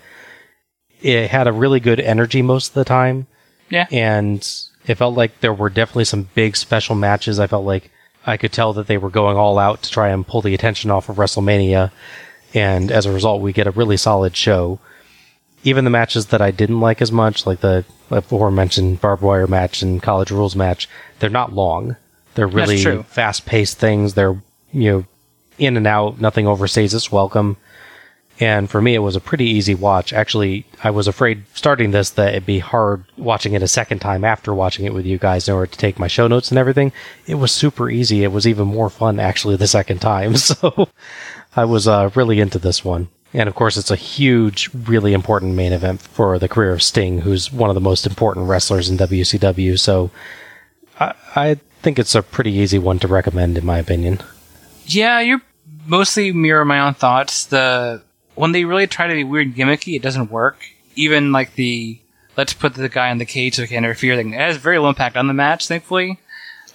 [1.01, 3.27] it had a really good energy most of the time.
[3.69, 3.85] Yeah.
[3.91, 4.47] And
[4.88, 7.39] it felt like there were definitely some big special matches.
[7.39, 7.91] I felt like
[8.26, 10.89] I could tell that they were going all out to try and pull the attention
[10.89, 11.91] off of WrestleMania.
[12.53, 14.80] And as a result, we get a really solid show.
[15.64, 19.81] Even the matches that I didn't like as much, like the aforementioned barbed wire match
[19.81, 20.88] and college rules match,
[21.19, 21.97] they're not long.
[22.35, 24.14] They're really fast paced things.
[24.14, 24.41] They're,
[24.72, 25.05] you know,
[25.57, 27.57] in and out, nothing overstays its welcome.
[28.39, 30.14] And for me, it was a pretty easy watch.
[30.14, 34.23] Actually, I was afraid starting this that it'd be hard watching it a second time
[34.23, 36.91] after watching it with you guys in order to take my show notes and everything.
[37.26, 38.23] It was super easy.
[38.23, 40.35] It was even more fun actually the second time.
[40.47, 40.89] So
[41.55, 43.09] I was uh, really into this one.
[43.34, 47.22] And of course, it's a huge, really important main event for the career of Sting,
[47.22, 49.77] who's one of the most important wrestlers in WCW.
[49.77, 50.11] So
[50.99, 54.19] I, I think it's a pretty easy one to recommend, in my opinion.
[54.85, 55.41] Yeah, you're
[55.85, 57.45] mostly mirror my own thoughts.
[57.45, 58.01] The
[58.38, 60.65] when they really try to be weird and gimmicky, it doesn't work.
[60.95, 61.99] Even like the
[62.35, 64.34] let's put the guy in the cage so he can interfere thing.
[64.34, 66.19] It has very little impact on the match, thankfully.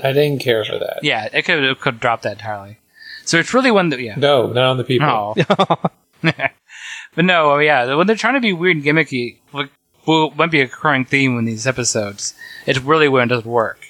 [0.02, 1.00] I didn't care for that.
[1.02, 2.78] Yeah, it could it could drop that entirely.
[3.24, 4.16] So it's really one that yeah.
[4.16, 5.34] No, not on the people.
[5.48, 5.76] Oh.
[6.22, 9.70] but no, oh, yeah, when they're trying to be weird and gimmicky, like,
[10.06, 12.34] well, might be a recurring theme in these episodes.
[12.66, 13.80] It's really when it doesn't work.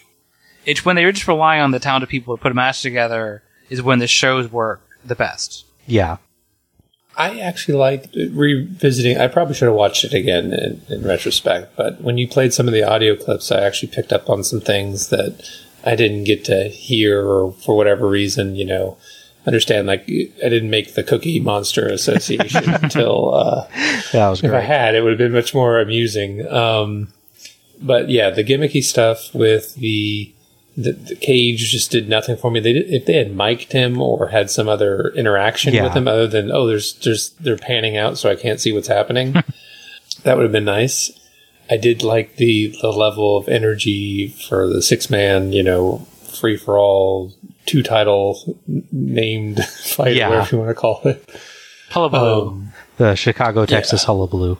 [0.64, 3.82] It's when they just rely on the talented people to put a match together is
[3.82, 5.64] when the shows work the best.
[5.86, 6.18] Yeah.
[7.16, 9.18] I actually liked revisiting.
[9.18, 12.66] I probably should have watched it again in, in, retrospect, but when you played some
[12.66, 15.46] of the audio clips, I actually picked up on some things that
[15.84, 18.96] I didn't get to hear, or for whatever reason, you know,
[19.46, 19.86] understand.
[19.86, 23.66] Like I didn't make the Cookie Monster Association until uh,
[24.12, 24.50] that was great.
[24.50, 26.46] if I had, it would have been much more amusing.
[26.46, 27.12] Um,
[27.80, 30.32] but yeah, the gimmicky stuff with the
[30.76, 32.60] the, the, cage just did nothing for me.
[32.60, 35.84] They did, if they had mic'd him or had some other interaction Yeah.
[35.84, 38.88] with him other than oh, there's there's they're panning out so I can't see what's
[38.88, 39.32] happening.
[40.24, 41.10] that would have been nice.
[41.70, 46.06] I did like the the level of energy for the six man, you know,
[46.40, 47.32] free for all,
[47.66, 48.58] two title
[48.90, 50.28] named fight, Yeah.
[50.30, 51.28] whatever you want to call it.
[51.90, 52.48] Hullabaloo.
[52.48, 54.58] Um, The Chicago, Texas hullabaloo.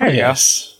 [0.00, 0.76] Yes.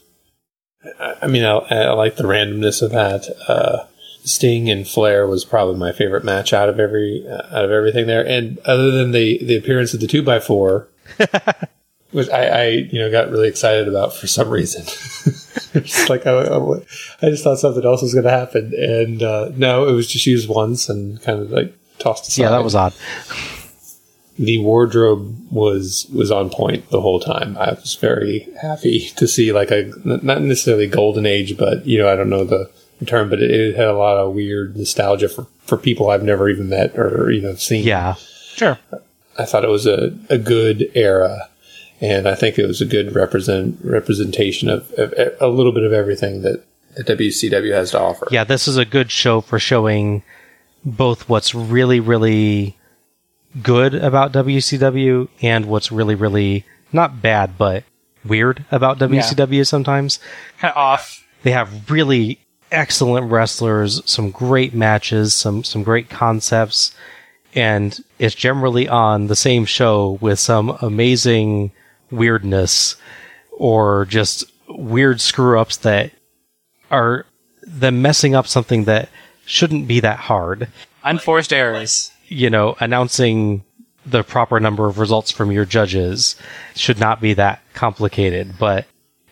[0.98, 3.28] I, I mean, I, I like the randomness of that.
[3.48, 3.85] Uh,
[4.24, 8.07] Sting and Flair was probably my favorite match out of every uh, out of everything
[8.07, 10.89] there, and other than the the appearance of the two x four,
[12.12, 14.85] which I, I you know got really excited about for some reason.
[15.82, 16.77] just like I, I,
[17.23, 20.27] I just thought something else was going to happen, and uh, no, it was just
[20.27, 22.43] used once and kind of like tossed aside.
[22.43, 22.94] Yeah, that was odd.
[24.39, 27.57] the wardrobe was was on point the whole time.
[27.59, 32.09] I was very happy to see like a not necessarily golden age, but you know
[32.09, 32.70] I don't know the
[33.07, 36.49] term, but it, it had a lot of weird nostalgia for for people I've never
[36.49, 37.85] even met or you know seen.
[37.85, 38.15] Yeah,
[38.55, 38.79] sure.
[39.39, 41.49] I thought it was a, a good era,
[42.01, 45.93] and I think it was a good represent representation of, of a little bit of
[45.93, 46.65] everything that,
[46.97, 48.29] that WCW has to offer.
[48.31, 50.23] Yeah, this is a good show for showing
[50.85, 52.77] both what's really, really
[53.62, 57.85] good about WCW and what's really, really not bad, but
[58.24, 60.19] weird about WCW sometimes.
[60.59, 61.27] Kind of off.
[61.43, 62.39] They have really
[62.73, 66.94] excellent wrestlers, some great matches, some some great concepts,
[67.55, 71.70] and it's generally on the same show with some amazing
[72.11, 72.97] weirdness
[73.53, 76.11] or just weird screw ups that
[76.90, 77.27] are
[77.62, 79.09] them messing up something that
[79.44, 80.69] shouldn't be that hard.
[81.05, 82.11] Unforced errors.
[82.28, 83.65] You know, announcing
[84.05, 86.36] the proper number of results from your judges
[86.74, 88.86] should not be that complicated, but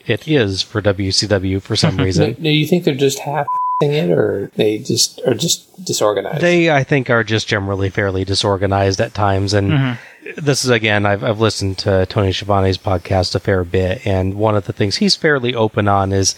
[0.07, 2.35] it is for WCW for some reason.
[2.35, 3.47] Do you think they're just half
[3.83, 6.41] it, or they just are just disorganized?
[6.43, 9.55] They, I think, are just generally fairly disorganized at times.
[9.55, 9.99] And Mhm.
[10.37, 14.07] this is, again, I've, I've listened to Tony Schiavone's podcast a fair bit.
[14.07, 16.35] And one of the things he's fairly open on is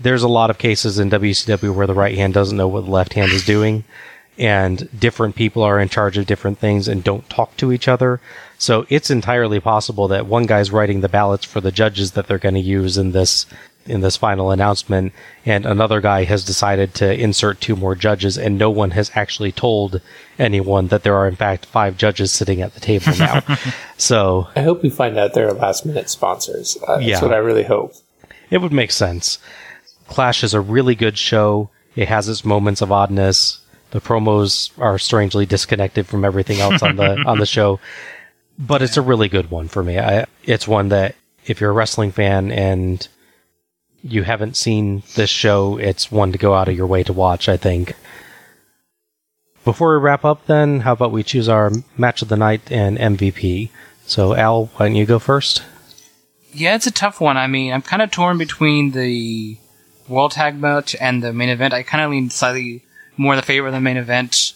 [0.00, 2.90] there's a lot of cases in WCW where the right hand doesn't know what the
[2.90, 3.84] left hand is doing.
[4.38, 8.20] And different people are in charge of different things and don't talk to each other.
[8.58, 12.38] So it's entirely possible that one guy's writing the ballots for the judges that they're
[12.38, 13.46] going to use in this
[13.86, 15.14] in this final announcement,
[15.46, 19.50] and another guy has decided to insert two more judges, and no one has actually
[19.50, 20.02] told
[20.38, 23.42] anyone that there are in fact five judges sitting at the table now.
[23.96, 26.76] so I hope we find out they're last minute sponsors.
[26.86, 27.22] Uh, that's Yeah.
[27.22, 27.94] what I really hope.
[28.50, 29.38] it would make sense.
[30.06, 31.70] Clash is a really good show.
[31.96, 33.60] It has its moments of oddness.
[33.92, 37.80] The promos are strangely disconnected from everything else on the on the show,
[38.58, 39.98] but it's a really good one for me.
[39.98, 41.14] I, it's one that
[41.46, 43.06] if you're a wrestling fan and
[44.02, 47.48] you haven't seen this show, it's one to go out of your way to watch.
[47.48, 47.94] I think.
[49.64, 52.96] Before we wrap up, then, how about we choose our match of the night and
[52.96, 53.70] MVP?
[54.06, 55.62] So, Al, why don't you go first?
[56.52, 57.36] Yeah, it's a tough one.
[57.36, 59.58] I mean, I'm kind of torn between the
[60.08, 61.74] World Tag match and the main event.
[61.74, 62.82] I kind of lean slightly
[63.18, 64.54] more in the favor of the main event,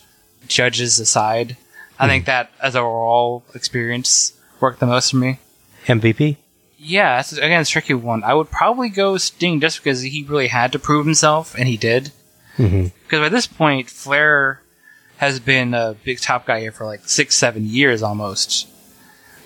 [0.49, 1.59] judges aside.
[2.03, 5.39] I think that as a overall experience worked the most for me.
[5.87, 6.37] MVP?
[6.79, 8.25] Yeah, it's, again, it's a tricky one.
[8.25, 11.77] I would probably go Sting just because he really had to prove himself, and he
[11.77, 12.11] did.
[12.57, 12.89] Mm-hmm.
[13.05, 14.63] Because by this point, Flair
[15.19, 18.69] has been a big top guy here for like six, seven years almost.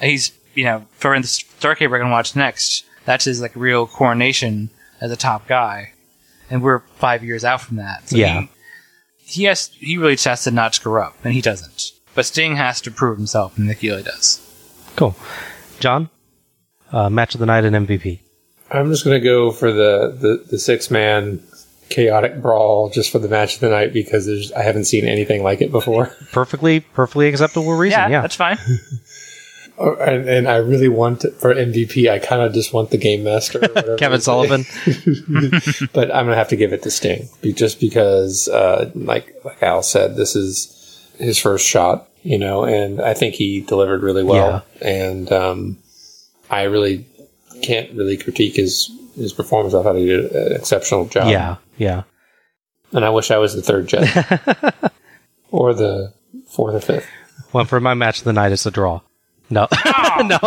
[0.01, 3.43] And he's, you know, for in the Starcade we're going to watch next, that's his
[3.43, 4.71] like real coronation
[5.03, 5.93] as a top guy.
[6.49, 8.09] And we're five years out from that.
[8.09, 8.41] So Yeah.
[8.41, 8.49] He,
[9.19, 11.93] he has, he really just has to not screw up, and he doesn't.
[12.17, 14.41] But Sting has to prove himself, and Nicky Healy does.
[14.97, 15.15] Cool.
[15.79, 16.11] John,
[16.91, 18.21] uh, match of the night and MVP.
[18.71, 21.43] I'm just going to go for the, the, the six man
[21.89, 25.45] chaotic brawl just for the match of the night because there's, I haven't seen anything
[25.45, 26.07] like it before.
[26.33, 28.11] Perfectly, perfectly acceptable reason.
[28.11, 28.59] Yeah, that's fine.
[29.79, 32.11] Oh, and, and I really want to, for MVP.
[32.11, 34.23] I kind of just want the game master, or Kevin.
[34.23, 34.65] Sullivan.
[35.93, 39.63] but I'm gonna have to give it to Sting be- just because, uh, like like
[39.63, 40.76] Al said, this is
[41.19, 44.65] his first shot, you know, and I think he delivered really well.
[44.81, 45.79] And um,
[46.51, 47.07] I really
[47.63, 49.75] can't really critique his his performance.
[49.75, 51.29] I thought he did an exceptional job.
[51.29, 52.03] yeah, yeah.
[52.93, 54.11] and I wish I was the third judge
[55.51, 56.13] or the
[56.49, 57.09] fourth or fifth.
[57.53, 59.01] Well, for my match of the night, it's a draw.
[59.49, 59.69] No,
[60.25, 60.39] no.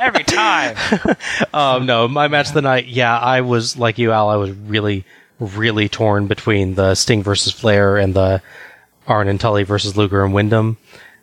[0.00, 0.76] Every time.
[1.54, 2.86] um, no, my match of the night.
[2.86, 4.28] Yeah, I was like you, Al.
[4.28, 5.04] I was really,
[5.40, 8.42] really torn between the Sting versus Flair and the
[9.06, 10.76] Arn and Tully versus Luger and Windham.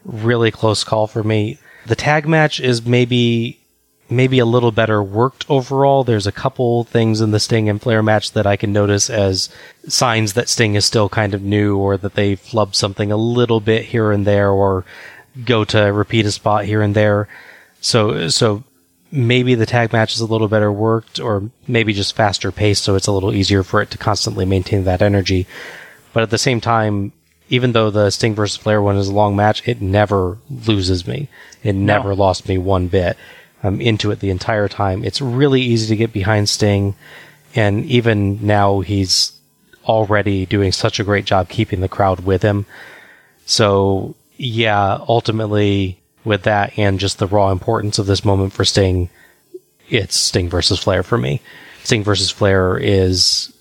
[0.05, 1.57] Really close call for me.
[1.85, 3.59] The tag match is maybe
[4.09, 6.03] maybe a little better worked overall.
[6.03, 9.49] There's a couple things in the Sting and Flair match that I can notice as
[9.87, 13.61] signs that Sting is still kind of new or that they flub something a little
[13.61, 14.83] bit here and there or
[15.45, 17.29] go to repeat a spot here and there.
[17.79, 18.63] So so
[19.11, 22.95] maybe the tag match is a little better worked or maybe just faster paced so
[22.95, 25.47] it's a little easier for it to constantly maintain that energy.
[26.13, 27.13] But at the same time,
[27.51, 31.27] even though the Sting versus Flair one is a long match, it never loses me.
[31.61, 33.17] It never lost me one bit.
[33.61, 35.03] I'm into it the entire time.
[35.03, 36.95] It's really easy to get behind Sting,
[37.53, 39.33] and even now he's
[39.85, 42.65] already doing such a great job keeping the crowd with him.
[43.45, 49.09] So yeah, ultimately with that and just the raw importance of this moment for Sting,
[49.89, 51.41] it's Sting versus Flair for me.
[51.83, 53.53] Sting versus Flair is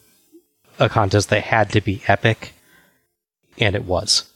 [0.79, 2.55] a contest that had to be epic,
[3.59, 4.29] and it was.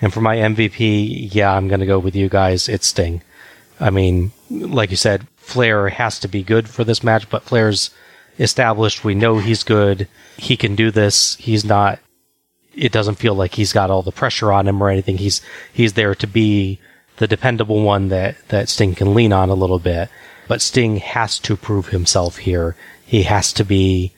[0.00, 2.68] And for my MVP, yeah, I'm going to go with you guys.
[2.68, 3.22] It's Sting.
[3.78, 7.90] I mean, like you said, Flair has to be good for this match, but Flair's
[8.38, 9.04] established.
[9.04, 10.08] We know he's good.
[10.36, 11.36] He can do this.
[11.36, 11.98] He's not.
[12.74, 15.18] It doesn't feel like he's got all the pressure on him or anything.
[15.18, 15.42] He's
[15.72, 16.78] he's there to be
[17.16, 20.08] the dependable one that that Sting can lean on a little bit.
[20.48, 22.76] But Sting has to prove himself here.
[23.04, 24.12] He has to be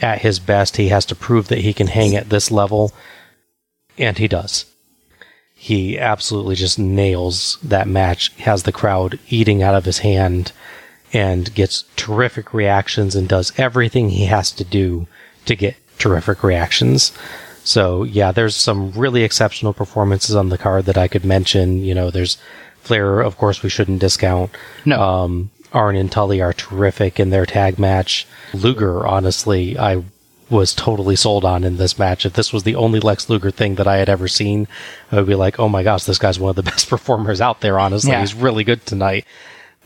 [0.00, 0.76] at his best.
[0.76, 2.92] He has to prove that he can hang at this level,
[3.98, 4.66] and he does
[5.62, 10.52] he absolutely just nails that match, has the crowd eating out of his hand,
[11.12, 15.06] and gets terrific reactions and does everything he has to do
[15.44, 17.12] to get terrific reactions.
[17.62, 21.84] So, yeah, there's some really exceptional performances on the card that I could mention.
[21.84, 22.38] You know, there's
[22.80, 24.52] Flair, of course, we shouldn't discount.
[24.86, 24.98] No.
[24.98, 28.26] Um, Arn and Tully are terrific in their tag match.
[28.54, 30.04] Luger, honestly, I
[30.50, 32.26] was totally sold on in this match.
[32.26, 34.66] If this was the only Lex Luger thing that I had ever seen,
[35.12, 37.60] I would be like, oh my gosh, this guy's one of the best performers out
[37.60, 38.10] there, honestly.
[38.10, 38.20] Yeah.
[38.20, 39.24] He's really good tonight.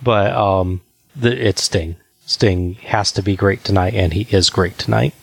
[0.02, 0.80] But um,
[1.14, 1.96] the, it's Sting.
[2.26, 5.14] Sting has to be great tonight, and he is great tonight.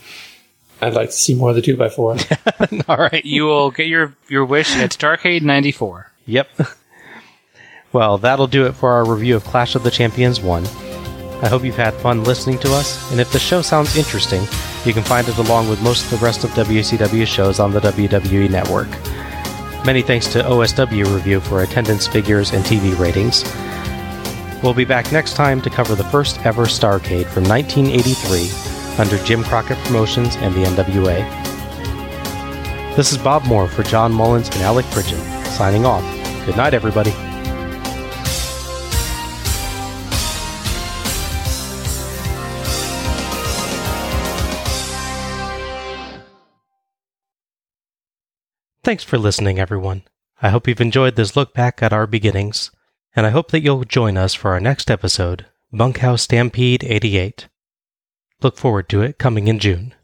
[0.81, 2.17] I'd like to see more of the two by four.
[2.87, 3.25] All right.
[3.25, 6.11] You will get your, your wish at Starcade 94.
[6.25, 6.49] Yep.
[7.93, 10.90] Well, that'll do it for our review of Clash of the Champions 1.
[11.41, 14.41] I hope you've had fun listening to us, and if the show sounds interesting,
[14.85, 17.79] you can find it along with most of the rest of WCW shows on the
[17.79, 18.89] WWE network.
[19.83, 23.43] Many thanks to OSW Review for attendance figures and TV ratings.
[24.61, 29.43] We'll be back next time to cover the first ever Starcade from 1983 under Jim
[29.43, 31.25] Crockett Promotions and the NWA.
[32.95, 36.03] This is Bob Moore for John Mullins and Alec Pridgeon, signing off.
[36.45, 37.11] Good night, everybody.
[48.91, 50.03] Thanks for listening, everyone.
[50.41, 52.71] I hope you've enjoyed this look back at our beginnings,
[53.15, 57.47] and I hope that you'll join us for our next episode, Bunkhouse Stampede 88.
[58.41, 59.95] Look forward to it coming in June.